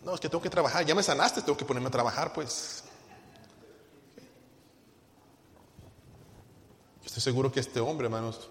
No, 0.04 0.14
es 0.14 0.20
que 0.20 0.28
tengo 0.28 0.42
que 0.42 0.50
trabajar. 0.50 0.84
Ya 0.84 0.94
me 0.94 1.02
sanaste, 1.02 1.42
tengo 1.42 1.56
que 1.56 1.64
ponerme 1.64 1.88
a 1.88 1.92
trabajar, 1.92 2.32
pues. 2.32 2.84
Estoy 7.04 7.22
seguro 7.22 7.52
que 7.52 7.60
este 7.60 7.80
hombre, 7.80 8.06
hermanos, 8.06 8.50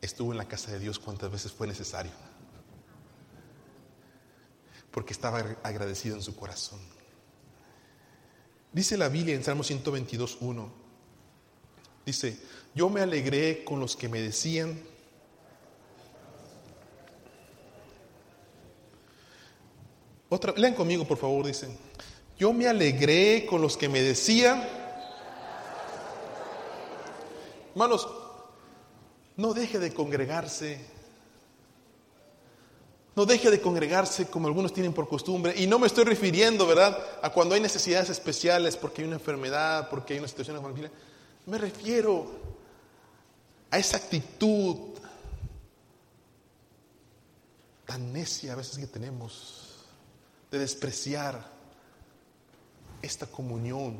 estuvo 0.00 0.32
en 0.32 0.38
la 0.38 0.48
casa 0.48 0.72
de 0.72 0.78
Dios 0.78 0.98
cuantas 0.98 1.30
veces 1.30 1.52
fue 1.52 1.66
necesario. 1.66 2.12
porque 4.90 5.12
estaba 5.12 5.38
agradecido 5.62 6.16
en 6.16 6.22
su 6.22 6.34
corazón. 6.34 6.80
Dice 8.72 8.96
la 8.96 9.08
Biblia 9.08 9.36
en 9.36 9.44
Salmo 9.44 9.62
122, 9.62 10.38
1. 10.40 10.72
Dice, 12.04 12.36
yo 12.74 12.90
me 12.90 13.00
alegré 13.00 13.62
con 13.62 13.78
los 13.78 13.94
que 13.94 14.08
me 14.08 14.20
decían, 14.20 14.80
Otra, 20.32 20.54
lean 20.56 20.74
conmigo, 20.74 21.04
por 21.04 21.18
favor, 21.18 21.44
dicen. 21.44 21.76
Yo 22.38 22.52
me 22.52 22.68
alegré 22.68 23.46
con 23.46 23.60
los 23.60 23.76
que 23.76 23.88
me 23.88 24.00
decían, 24.00 24.66
hermanos, 27.72 28.08
no 29.40 29.54
deje 29.54 29.78
de 29.78 29.94
congregarse. 29.94 30.78
No 33.16 33.24
deje 33.24 33.50
de 33.50 33.60
congregarse 33.60 34.26
como 34.26 34.46
algunos 34.46 34.72
tienen 34.72 34.92
por 34.92 35.08
costumbre. 35.08 35.54
Y 35.56 35.66
no 35.66 35.78
me 35.78 35.86
estoy 35.86 36.04
refiriendo, 36.04 36.66
¿verdad?, 36.66 36.96
a 37.22 37.30
cuando 37.30 37.54
hay 37.54 37.60
necesidades 37.60 38.10
especiales, 38.10 38.76
porque 38.76 39.00
hay 39.00 39.08
una 39.08 39.16
enfermedad, 39.16 39.88
porque 39.88 40.12
hay 40.12 40.18
una 40.18 40.28
situación 40.28 40.56
en 40.56 40.62
la 40.62 40.68
familia. 40.68 40.92
Me 41.46 41.56
refiero 41.56 42.30
a 43.70 43.78
esa 43.78 43.96
actitud 43.96 44.76
tan 47.86 48.12
necia 48.12 48.52
a 48.52 48.56
veces 48.56 48.78
que 48.78 48.86
tenemos 48.86 49.86
de 50.50 50.58
despreciar 50.58 51.50
esta 53.00 53.26
comunión 53.26 53.98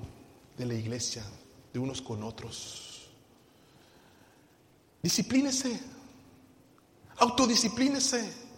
de 0.58 0.66
la 0.66 0.74
iglesia 0.74 1.24
de 1.72 1.78
unos 1.78 2.02
con 2.02 2.22
otros. 2.22 2.89
Disciplínese, 5.02 5.80
autodisciplínese. 7.16 8.50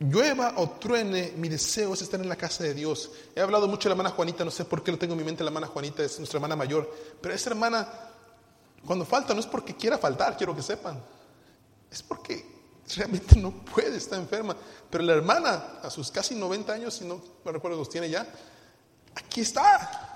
Llueva 0.00 0.54
o 0.56 0.70
truene, 0.70 1.32
mi 1.36 1.48
deseo 1.48 1.94
es 1.94 2.02
estar 2.02 2.20
en 2.20 2.28
la 2.28 2.36
casa 2.36 2.64
de 2.64 2.74
Dios. 2.74 3.10
He 3.34 3.40
hablado 3.40 3.68
mucho 3.68 3.88
de 3.88 3.90
la 3.90 3.92
hermana 3.94 4.10
Juanita, 4.14 4.44
no 4.44 4.50
sé 4.50 4.64
por 4.64 4.82
qué 4.82 4.92
lo 4.92 4.98
tengo 4.98 5.14
en 5.14 5.18
mi 5.18 5.24
mente, 5.24 5.44
la 5.44 5.48
hermana 5.48 5.66
Juanita 5.66 6.02
es 6.02 6.18
nuestra 6.18 6.38
hermana 6.38 6.56
mayor, 6.56 6.92
pero 7.20 7.34
esa 7.34 7.50
hermana, 7.50 7.88
cuando 8.84 9.06
falta, 9.06 9.32
no 9.34 9.40
es 9.40 9.46
porque 9.46 9.76
quiera 9.76 9.96
faltar, 9.96 10.36
quiero 10.36 10.54
que 10.54 10.62
sepan, 10.62 11.02
es 11.90 12.02
porque 12.02 12.44
realmente 12.96 13.36
no 13.36 13.52
puede, 13.52 13.96
está 13.96 14.16
enferma. 14.16 14.56
Pero 14.90 15.04
la 15.04 15.14
hermana, 15.14 15.78
a 15.82 15.90
sus 15.90 16.10
casi 16.10 16.34
90 16.34 16.72
años, 16.72 16.94
si 16.94 17.04
no 17.04 17.22
me 17.44 17.52
recuerdo, 17.52 17.78
los 17.78 17.88
tiene 17.88 18.10
ya, 18.10 18.26
aquí 19.14 19.40
está. 19.40 20.13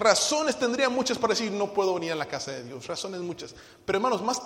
Razones 0.00 0.58
tendría 0.58 0.88
muchas 0.88 1.18
para 1.18 1.34
decir 1.34 1.52
no 1.52 1.72
puedo 1.72 1.94
venir 1.94 2.12
a 2.12 2.14
la 2.16 2.26
casa 2.26 2.52
de 2.52 2.64
Dios, 2.64 2.86
razones 2.86 3.20
muchas. 3.20 3.54
Pero 3.84 3.98
hermanos, 3.98 4.22
más, 4.22 4.40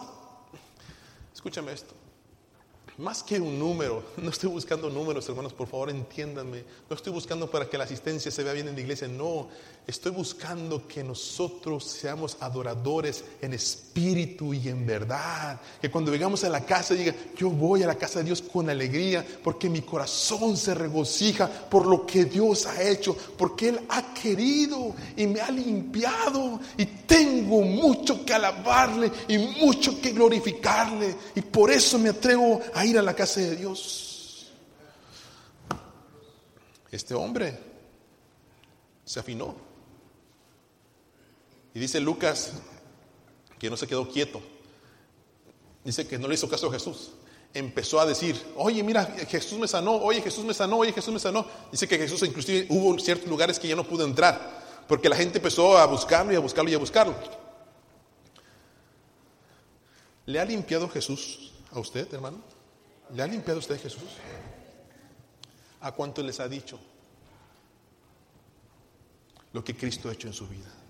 escúchame 1.32 1.72
esto, 1.72 1.94
más 2.98 3.22
que 3.22 3.40
un 3.40 3.58
número, 3.58 4.02
no 4.16 4.30
estoy 4.30 4.50
buscando 4.50 4.90
números, 4.90 5.28
hermanos, 5.28 5.52
por 5.52 5.68
favor 5.68 5.90
entiéndanme. 5.90 6.64
No 6.90 6.96
estoy 6.96 7.12
buscando 7.12 7.48
para 7.48 7.70
que 7.70 7.78
la 7.78 7.84
asistencia 7.84 8.30
se 8.30 8.42
vea 8.42 8.52
bien 8.52 8.68
en 8.68 8.74
la 8.74 8.80
iglesia, 8.80 9.06
no. 9.06 9.48
Estoy 9.86 10.12
buscando 10.12 10.88
que 10.88 11.04
nosotros 11.04 11.84
seamos 11.84 12.38
adoradores 12.40 13.22
en 13.42 13.52
espíritu 13.52 14.54
y 14.54 14.70
en 14.70 14.86
verdad. 14.86 15.60
Que 15.78 15.90
cuando 15.90 16.10
llegamos 16.10 16.42
a 16.42 16.48
la 16.48 16.64
casa 16.64 16.94
diga, 16.94 17.14
yo 17.36 17.50
voy 17.50 17.82
a 17.82 17.86
la 17.86 17.96
casa 17.96 18.20
de 18.20 18.24
Dios 18.24 18.40
con 18.40 18.70
alegría, 18.70 19.26
porque 19.42 19.68
mi 19.68 19.82
corazón 19.82 20.56
se 20.56 20.72
regocija 20.72 21.46
por 21.46 21.84
lo 21.84 22.06
que 22.06 22.24
Dios 22.24 22.64
ha 22.64 22.82
hecho, 22.82 23.14
porque 23.36 23.68
Él 23.68 23.80
ha 23.90 24.14
querido 24.14 24.94
y 25.18 25.26
me 25.26 25.42
ha 25.42 25.50
limpiado 25.50 26.60
y 26.78 26.86
tengo 26.86 27.60
mucho 27.60 28.24
que 28.24 28.32
alabarle 28.32 29.12
y 29.28 29.36
mucho 29.36 30.00
que 30.00 30.12
glorificarle. 30.12 31.14
Y 31.34 31.42
por 31.42 31.70
eso 31.70 31.98
me 31.98 32.08
atrevo 32.08 32.58
a 32.72 32.86
ir 32.86 32.98
a 32.98 33.02
la 33.02 33.14
casa 33.14 33.40
de 33.40 33.56
Dios. 33.56 34.50
Este 36.90 37.12
hombre 37.12 37.58
se 39.04 39.20
afinó. 39.20 39.63
Y 41.74 41.80
dice 41.80 42.00
Lucas 42.00 42.52
que 43.58 43.68
no 43.68 43.76
se 43.76 43.86
quedó 43.86 44.08
quieto. 44.08 44.40
Dice 45.84 46.06
que 46.06 46.18
no 46.18 46.28
le 46.28 46.34
hizo 46.34 46.48
caso 46.48 46.68
a 46.68 46.72
Jesús. 46.72 47.10
Empezó 47.52 48.00
a 48.00 48.06
decir, 48.06 48.40
oye, 48.56 48.82
mira, 48.82 49.04
Jesús 49.28 49.58
me 49.58 49.68
sanó, 49.68 49.92
oye, 49.96 50.22
Jesús 50.22 50.44
me 50.44 50.54
sanó, 50.54 50.78
oye, 50.78 50.92
Jesús 50.92 51.12
me 51.12 51.20
sanó. 51.20 51.46
Dice 51.70 51.86
que 51.86 51.98
Jesús 51.98 52.22
inclusive 52.22 52.66
hubo 52.70 52.98
ciertos 52.98 53.28
lugares 53.28 53.58
que 53.58 53.68
ya 53.68 53.76
no 53.76 53.84
pudo 53.84 54.04
entrar, 54.04 54.84
porque 54.88 55.08
la 55.08 55.16
gente 55.16 55.38
empezó 55.38 55.76
a 55.76 55.86
buscarlo 55.86 56.32
y 56.32 56.36
a 56.36 56.40
buscarlo 56.40 56.70
y 56.70 56.74
a 56.74 56.78
buscarlo. 56.78 57.14
¿Le 60.26 60.40
ha 60.40 60.44
limpiado 60.44 60.88
Jesús 60.88 61.52
a 61.70 61.78
usted, 61.78 62.12
hermano? 62.12 62.38
¿Le 63.14 63.22
ha 63.22 63.26
limpiado 63.26 63.58
usted 63.58 63.80
Jesús? 63.80 64.02
¿A 65.80 65.92
cuánto 65.92 66.22
les 66.22 66.40
ha 66.40 66.48
dicho 66.48 66.78
lo 69.52 69.62
que 69.62 69.76
Cristo 69.76 70.08
ha 70.08 70.12
hecho 70.12 70.28
en 70.28 70.32
su 70.32 70.48
vida? 70.48 70.83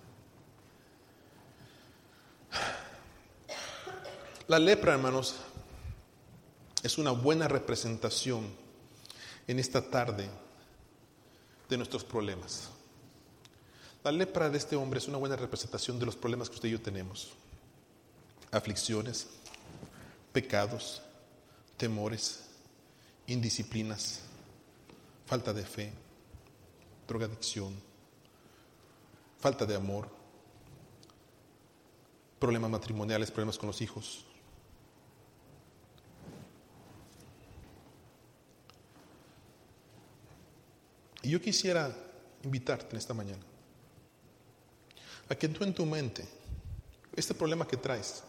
La 4.47 4.59
lepra, 4.59 4.93
hermanos, 4.93 5.37
es 6.83 6.99
una 6.99 7.13
buena 7.13 7.49
representación 7.49 8.47
en 9.47 9.59
esta 9.59 9.91
tarde 9.91 10.29
de 11.67 11.77
nuestros 11.79 12.05
problemas. 12.05 12.69
La 14.03 14.13
lepra 14.13 14.51
de 14.51 14.59
este 14.59 14.77
hombre 14.77 14.99
es 14.99 15.09
una 15.09 15.17
buena 15.17 15.35
representación 15.35 15.99
de 15.99 16.05
los 16.05 16.15
problemas 16.15 16.51
que 16.51 16.57
usted 16.57 16.69
y 16.69 16.73
yo 16.73 16.81
tenemos. 16.83 17.33
Aflicciones, 18.51 19.29
pecados, 20.31 21.01
temores, 21.79 22.45
indisciplinas, 23.27 24.21
falta 25.25 25.55
de 25.55 25.65
fe, 25.65 25.91
drogadicción, 27.09 27.75
falta 29.41 29.65
de 29.65 29.75
amor, 29.75 30.11
problemas 32.39 32.71
matrimoniales, 32.71 33.31
problemas 33.31 33.57
con 33.57 33.69
los 33.69 33.81
hijos. 33.81 34.27
Y 41.25 41.31
yo 41.31 41.41
quisiera 41.41 41.91
invitarte 42.43 42.91
en 42.91 42.99
esta 42.99 43.15
mañana 43.15 43.43
a 45.27 45.35
que 45.35 45.49
tú 45.49 45.65
en 45.65 45.75
tu 45.75 45.87
mente, 45.87 46.29
este 47.17 47.33
problema 47.33 47.67
que 47.67 47.79
traes, 47.79 48.23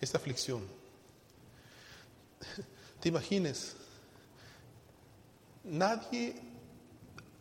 esta 0.00 0.16
aflicción, 0.16 0.62
te 3.00 3.10
imagines, 3.10 3.76
nadie, 5.64 6.34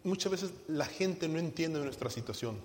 muchas 0.03 0.29
veces 0.29 0.51
la 0.67 0.85
gente 0.85 1.29
no 1.29 1.39
entiende 1.39 1.79
nuestra 1.79 2.09
situación. 2.09 2.59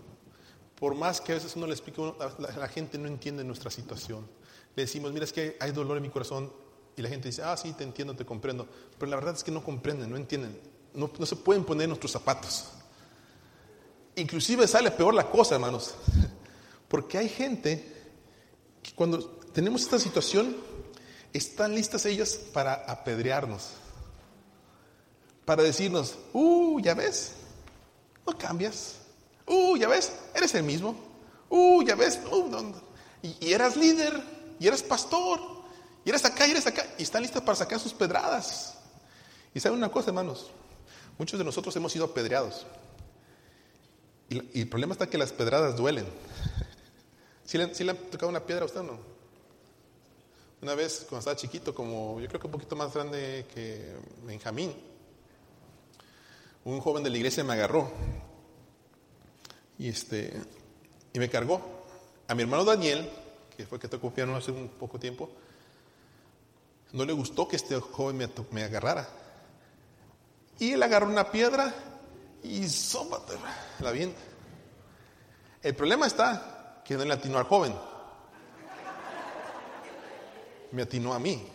Por 0.75 0.97
más 0.97 1.21
que 1.21 1.31
a 1.31 1.35
veces 1.37 1.55
uno 1.55 1.69
le 1.69 1.73
explique, 1.73 2.03
la, 2.19 2.35
la, 2.57 2.69
gente 2.69 2.99
no 2.99 3.07
entiende 3.07 3.45
nuestra 3.45 3.71
situación. 3.71 4.27
Le 4.75 4.83
decimos, 4.83 5.13
mira, 5.13 5.25
es 5.25 5.33
que 5.33 5.57
hay 5.61 5.71
dolor 5.71 5.97
en 5.97 6.03
mi 6.03 6.11
corazón. 6.11 6.53
Y 6.97 7.03
la 7.03 7.09
gente 7.09 7.29
dice, 7.29 7.43
ah, 7.43 7.57
sí, 7.57 7.73
te 7.73 7.85
entiendo, 7.85 8.15
te 8.15 8.25
comprendo. 8.25 8.69
Pero 8.99 9.09
la 9.11 9.17
verdad 9.17 9.35
es 9.35 9.45
que 9.45 9.51
no 9.53 9.63
comprenden, 9.63 10.11
no 10.11 10.17
entienden. 10.17 10.78
No, 10.95 11.11
no 11.19 11.27
se 11.27 11.37
pueden 11.37 11.65
poner 11.65 11.89
nuestros 11.89 12.13
zapatos. 12.13 12.67
Inclusive 14.17 14.67
sale 14.67 14.91
peor 14.91 15.15
la 15.15 15.31
cosa, 15.31 15.55
hermanos. 15.55 15.95
Porque 16.89 17.19
hay 17.19 17.29
gente 17.29 17.85
que 18.83 18.93
cuando 18.93 19.21
tenemos 19.53 19.83
esta 19.83 19.99
situación, 19.99 20.57
están 21.33 21.75
listas 21.75 22.07
ellas 22.07 22.39
para 22.53 22.75
apedrearnos, 22.75 23.71
para 25.45 25.63
decirnos, 25.63 26.17
uh, 26.33 26.81
ya 26.81 26.95
ves, 26.95 27.33
no 28.27 28.37
cambias, 28.37 28.97
uh, 29.47 29.77
ya 29.77 29.89
ves, 29.89 30.13
eres 30.35 30.55
el 30.55 30.63
mismo, 30.63 30.95
uh, 31.49 31.83
ya 31.83 31.95
ves, 31.95 32.19
uh, 32.31 32.73
Y, 33.23 33.53
eras 33.53 33.77
líder, 33.77 34.23
y 34.59 34.67
eras 34.67 34.83
pastor, 34.83 35.41
y 36.05 36.11
eres 36.11 36.25
acá, 36.25 36.47
y 36.47 36.53
eres 36.53 36.67
acá, 36.67 36.87
y 36.99 37.03
están 37.03 37.23
listas 37.23 37.43
para 37.43 37.57
sacar 37.57 37.79
sus 37.79 37.93
pedradas. 37.93 38.75
Y 39.55 39.61
saben 39.61 39.79
una 39.79 39.91
cosa, 39.91 40.11
hermanos, 40.11 40.51
muchos 41.19 41.39
de 41.39 41.45
nosotros 41.45 41.75
hemos 41.77 41.93
sido 41.93 42.07
apedreados. 42.07 42.67
Y, 44.31 44.61
el 44.61 44.69
problema 44.69 44.93
está 44.93 45.09
que 45.09 45.19
las 45.19 45.33
pedradas 45.33 45.77
duelen. 45.77 46.07
¿Sí 47.45 47.59
le, 47.59 47.75
¿Sí 47.75 47.85
le 47.85 47.93
han 47.93 47.97
tocado 47.97 48.29
una 48.29 48.45
piedra 48.45 48.63
a 48.63 48.67
usted 48.67 48.81
o 48.81 48.85
no? 48.85 48.99
Una 50.61 50.75
vez, 50.75 51.07
cuando 51.09 51.21
estaba 51.21 51.37
chiquito, 51.37 51.75
como 51.75 52.21
yo 52.21 52.27
creo 52.29 52.41
que 52.41 52.47
un 52.47 52.53
poquito 52.53 52.77
más 52.77 52.93
grande 52.93 53.47
que 53.55 53.95
Benjamín, 54.25 54.75
un 56.65 56.81
joven 56.81 57.05
de 57.05 57.11
la 57.11 57.17
iglesia 57.17 57.45
me 57.45 57.53
agarró 57.53 57.91
y, 59.79 59.89
este, 59.89 60.33
y 61.13 61.19
me 61.19 61.31
cargó. 61.31 61.63
A 62.27 62.35
mi 62.35 62.43
hermano 62.43 62.65
Daniel, 62.65 63.09
que 63.57 63.67
fue 63.67 63.79
que 63.79 63.89
tocó 63.89 64.13
piano 64.13 64.37
hace 64.37 64.51
un 64.51 64.69
poco 64.69 64.99
tiempo, 64.99 65.31
no 66.93 67.05
le 67.05 67.13
gustó 67.13 67.47
que 67.47 67.57
este 67.57 67.79
joven 67.79 68.29
me 68.51 68.63
agarrara. 68.65 69.09
Y 70.59 70.73
él 70.73 70.83
agarró 70.83 71.07
una 71.07 71.31
piedra 71.31 71.73
y 72.43 72.69
sópate, 72.69 73.35
la 73.81 73.91
vienta. 73.91 74.21
El 75.63 75.75
problema 75.75 76.07
está 76.07 76.83
que 76.85 76.97
no 76.97 77.05
le 77.05 77.13
atinó 77.13 77.39
al 77.39 77.45
joven. 77.45 77.75
me 80.73 80.83
atinó 80.83 81.15
a 81.15 81.19
mí. 81.19 81.47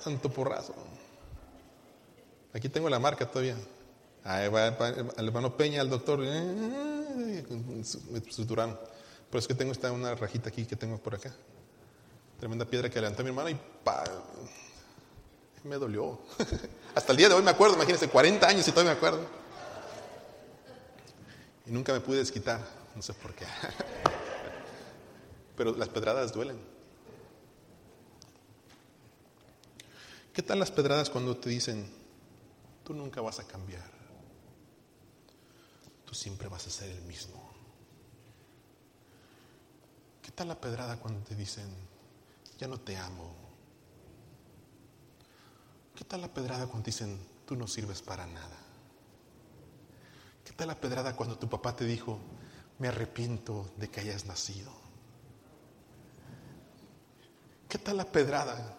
Santo 0.00 0.30
porrazo. 0.30 0.74
Aquí 2.52 2.68
tengo 2.68 2.88
la 2.88 2.98
marca 2.98 3.28
todavía. 3.30 3.56
Ahí 4.24 4.48
va 4.48 4.68
el 4.68 5.26
hermano 5.26 5.56
Peña, 5.56 5.80
el 5.80 5.90
doctor, 5.90 6.20
eh, 6.22 7.44
me 8.10 8.32
suturaron. 8.32 8.78
Pero 9.30 9.38
es 9.38 9.46
que 9.46 9.54
tengo 9.54 9.72
esta 9.72 9.92
una 9.92 10.14
rajita 10.14 10.48
aquí 10.48 10.64
que 10.64 10.76
tengo 10.76 10.98
por 10.98 11.14
acá. 11.14 11.32
Tremenda 12.38 12.64
piedra 12.64 12.88
que 12.88 13.00
levantó 13.00 13.22
mi 13.22 13.30
hermano 13.30 13.50
y 13.50 13.58
pa, 13.84 14.04
me 15.64 15.76
dolió. 15.76 16.18
Hasta 16.94 17.12
el 17.12 17.18
día 17.18 17.28
de 17.28 17.34
hoy 17.34 17.42
me 17.42 17.50
acuerdo, 17.50 17.74
imagínense, 17.76 18.08
40 18.08 18.46
años 18.46 18.66
y 18.66 18.70
todavía 18.70 18.92
me 18.92 18.96
acuerdo. 18.96 19.26
Y 21.66 21.70
nunca 21.70 21.92
me 21.92 22.00
pude 22.00 22.18
desquitar, 22.18 22.60
no 22.94 23.02
sé 23.02 23.12
por 23.14 23.34
qué. 23.34 23.46
Pero 25.56 25.76
las 25.76 25.88
pedradas 25.88 26.32
duelen. 26.32 26.58
¿Qué 30.32 30.42
tal 30.42 30.60
las 30.60 30.70
pedradas 30.70 31.10
cuando 31.10 31.36
te 31.36 31.50
dicen, 31.50 31.90
tú 32.84 32.94
nunca 32.94 33.20
vas 33.20 33.40
a 33.40 33.46
cambiar? 33.46 33.90
Tú 36.06 36.14
siempre 36.14 36.48
vas 36.48 36.66
a 36.66 36.70
ser 36.70 36.90
el 36.90 37.02
mismo. 37.02 37.42
¿Qué 40.22 40.30
tal 40.30 40.48
la 40.48 40.60
pedrada 40.60 40.96
cuando 40.98 41.26
te 41.26 41.34
dicen, 41.34 41.66
ya 42.58 42.68
no 42.68 42.78
te 42.78 42.96
amo? 42.96 43.47
¿Qué 45.98 46.04
tal 46.04 46.20
la 46.20 46.28
pedrada 46.28 46.68
cuando 46.68 46.86
dicen, 46.86 47.18
tú 47.44 47.56
no 47.56 47.66
sirves 47.66 48.02
para 48.02 48.24
nada? 48.24 48.56
¿Qué 50.44 50.52
tal 50.52 50.68
la 50.68 50.80
pedrada 50.80 51.16
cuando 51.16 51.36
tu 51.36 51.48
papá 51.48 51.74
te 51.74 51.84
dijo, 51.84 52.20
me 52.78 52.86
arrepiento 52.86 53.68
de 53.76 53.90
que 53.90 54.02
hayas 54.02 54.24
nacido? 54.24 54.70
¿Qué 57.68 57.78
tal 57.78 57.96
la 57.96 58.04
pedrada 58.04 58.78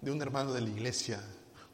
de 0.00 0.12
un 0.12 0.22
hermano 0.22 0.52
de 0.52 0.60
la 0.60 0.70
iglesia 0.70 1.20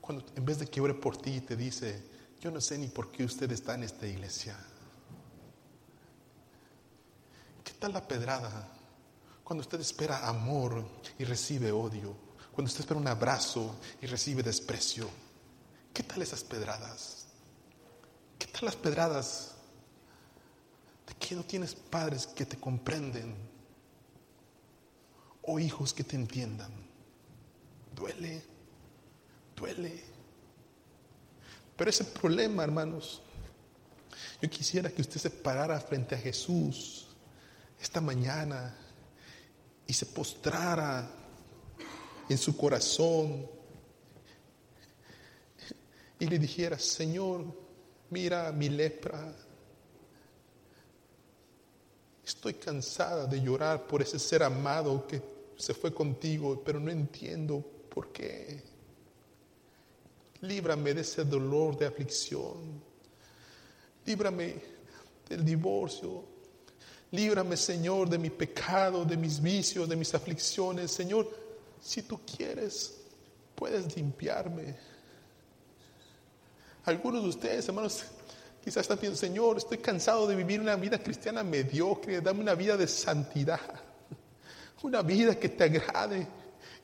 cuando 0.01 0.25
en 0.35 0.47
vez 0.47 0.61
de 0.61 0.67
que 0.67 0.81
ore 0.81 0.95
por 0.95 1.19
ti 1.19 1.43
te 1.43 1.57
dice, 1.57 2.03
yo 2.41 2.51
no 2.51 2.63
sé 2.63 2.79
ni 2.79 2.89
por 2.89 3.13
qué 3.13 3.23
usted 3.23 3.53
está 3.53 3.75
en 3.75 3.83
esta 3.83 4.07
iglesia? 4.07 4.57
¿Qué 7.63 7.73
tal 7.73 7.93
la 7.93 8.09
pedrada 8.09 8.67
cuando 9.45 9.61
usted 9.61 9.79
espera 9.79 10.27
amor 10.27 10.83
y 11.19 11.25
recibe 11.25 11.71
odio? 11.71 12.26
Cuando 12.57 12.71
usted 12.71 12.81
espera 12.81 12.99
un 12.99 13.07
abrazo 13.07 13.77
y 14.01 14.07
recibe 14.07 14.43
desprecio. 14.43 15.11
¿Qué 15.93 16.03
tal 16.03 16.23
esas 16.23 16.43
pedradas? 16.43 17.27
¿Qué 18.39 18.47
tal 18.47 18.65
las 18.65 18.77
pedradas 18.77 19.57
de 21.07 21.13
que 21.17 21.35
no 21.35 21.45
tienes 21.45 21.75
padres 21.75 22.27
que 22.27 22.47
te 22.47 22.57
comprenden 22.57 23.37
o 25.43 25.59
hijos 25.59 25.93
que 25.93 26.03
te 26.03 26.17
entiendan? 26.17 26.73
Duele, 27.95 28.43
duele. 29.55 30.03
Pero 31.77 31.91
ese 31.91 32.05
problema, 32.05 32.65
hermanos, 32.65 33.21
yo 34.41 34.49
quisiera 34.49 34.89
que 34.89 35.03
usted 35.03 35.21
se 35.21 35.29
parara 35.29 35.79
frente 35.79 36.15
a 36.15 36.19
Jesús 36.19 37.09
esta 37.79 38.01
mañana 38.01 38.75
y 39.87 39.93
se 39.93 40.07
postrara 40.07 41.26
en 42.29 42.39
su 42.39 42.57
corazón 42.57 43.49
y 46.19 46.27
le 46.27 46.39
dijera, 46.39 46.79
Señor, 46.79 47.45
mira 48.11 48.51
mi 48.53 48.69
lepra. 48.69 49.35
Estoy 52.25 52.55
cansada 52.55 53.27
de 53.27 53.41
llorar 53.41 53.87
por 53.87 54.03
ese 54.03 54.19
ser 54.19 54.43
amado 54.43 55.07
que 55.07 55.23
se 55.57 55.75
fue 55.75 55.95
contigo, 55.95 56.63
pero 56.65 56.81
no 56.81 56.91
entiendo 56.91 57.65
por 57.89 58.13
qué. 58.13 58.63
Líbrame 60.41 60.95
de 60.95 61.03
ese 61.03 61.25
dolor 61.25 61.77
de 61.79 61.87
aflicción. 61.87 62.83
Líbrame 64.05 64.55
del 65.29 65.45
divorcio, 65.45 66.37
Líbrame, 67.13 67.57
Señor, 67.57 68.09
de 68.09 68.19
mi 68.19 68.31
pecado, 68.31 69.05
de 69.05 69.17
mis 69.17 69.41
vicios, 69.41 69.89
de 69.89 69.97
mis 69.97 70.13
aflicciones. 70.15 70.91
Señor, 70.91 71.46
si 71.87 72.03
tú 72.03 72.21
quieres, 72.27 72.97
puedes 73.55 73.95
limpiarme. 73.97 74.75
Algunos 76.85 77.23
de 77.23 77.29
ustedes, 77.29 77.69
hermanos, 77.69 78.05
quizás 78.65 78.83
están 78.83 78.99
pidiendo, 78.99 79.17
Señor, 79.17 79.57
estoy 79.59 79.79
cansado 79.79 80.27
de 80.27 80.35
vivir 80.35 80.61
una 80.61 80.75
vida 80.75 80.99
cristiana 80.99 81.45
mediocre, 81.45 82.21
dame 82.21 82.41
una 82.41 82.55
vida 82.57 82.77
de 82.77 82.89
santidad, 82.89 83.61
una 84.83 85.03
vida 85.03 85.39
que 85.39 85.49
te 85.49 85.65
agrade. 85.65 86.27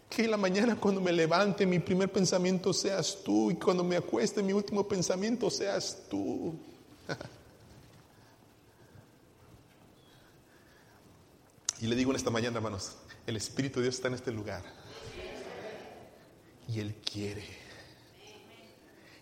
Que 0.08 0.24
en 0.24 0.30
la 0.30 0.36
mañana 0.36 0.76
cuando 0.76 1.00
me 1.00 1.10
levante 1.10 1.66
mi 1.66 1.80
primer 1.80 2.12
pensamiento 2.12 2.72
seas 2.72 3.18
tú 3.24 3.50
y 3.50 3.56
cuando 3.56 3.82
me 3.82 3.96
acueste 3.96 4.42
mi 4.42 4.52
último 4.52 4.86
pensamiento 4.86 5.50
seas 5.50 5.98
tú. 6.08 6.54
Y 11.80 11.88
le 11.88 11.96
digo 11.96 12.12
en 12.12 12.16
esta 12.16 12.30
mañana, 12.30 12.58
hermanos, 12.58 12.92
el 13.26 13.36
Espíritu 13.36 13.80
de 13.80 13.86
Dios 13.86 13.96
está 13.96 14.06
en 14.06 14.14
este 14.14 14.30
lugar. 14.30 14.62
Y 16.72 16.80
Él 16.80 16.94
quiere. 17.04 17.44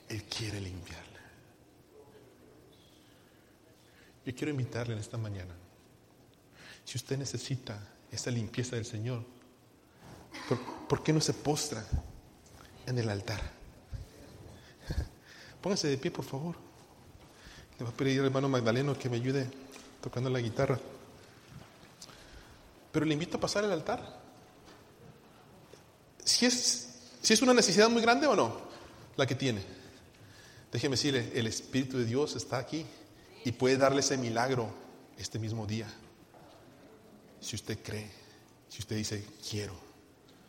Él 0.09 0.24
quiere 0.24 0.61
limpiarle. 0.61 1.11
Yo 4.24 4.34
quiero 4.34 4.51
invitarle 4.51 4.94
en 4.94 5.01
esta 5.01 5.16
mañana. 5.16 5.55
Si 6.84 6.96
usted 6.96 7.16
necesita 7.18 7.78
esa 8.11 8.30
limpieza 8.30 8.76
del 8.76 8.84
Señor, 8.84 9.24
¿por, 10.88 11.03
qué 11.03 11.12
no 11.12 11.20
se 11.20 11.32
postra 11.32 11.84
en 12.86 12.98
el 12.98 13.09
altar? 13.09 13.40
Póngase 15.61 15.88
de 15.88 15.98
pie, 15.98 16.11
por 16.11 16.24
favor. 16.24 16.57
Le 17.78 17.84
voy 17.84 17.94
a 17.94 17.96
pedir 17.96 18.20
al 18.20 18.26
hermano 18.26 18.48
Magdaleno 18.48 18.98
que 18.98 19.09
me 19.09 19.16
ayude 19.16 19.51
tocando 20.01 20.30
la 20.30 20.40
guitarra. 20.40 20.78
Pero 22.92 23.07
le 23.07 23.14
invito 23.14 23.36
a 23.38 23.40
pasar 23.40 23.64
al 23.64 23.72
altar. 23.72 24.20
Si 26.24 26.46
es, 26.46 26.89
si 27.20 27.34
es 27.34 27.42
una 27.42 27.54
necesidad 27.54 27.88
muy 27.88 28.02
grande 28.02 28.26
o 28.26 28.34
no, 28.34 28.60
la 29.16 29.26
que 29.26 29.34
tiene. 29.34 29.62
Déjeme 30.72 30.94
decirle, 30.94 31.32
el 31.34 31.46
Espíritu 31.46 31.98
de 31.98 32.04
Dios 32.04 32.36
está 32.36 32.58
aquí 32.58 32.86
y 33.44 33.52
puede 33.52 33.76
darle 33.76 34.00
ese 34.00 34.16
milagro 34.16 34.72
este 35.18 35.38
mismo 35.38 35.66
día. 35.66 35.88
Si 37.40 37.56
usted 37.56 37.78
cree, 37.82 38.10
si 38.68 38.78
usted 38.78 38.96
dice, 38.96 39.24
quiero. 39.48 39.89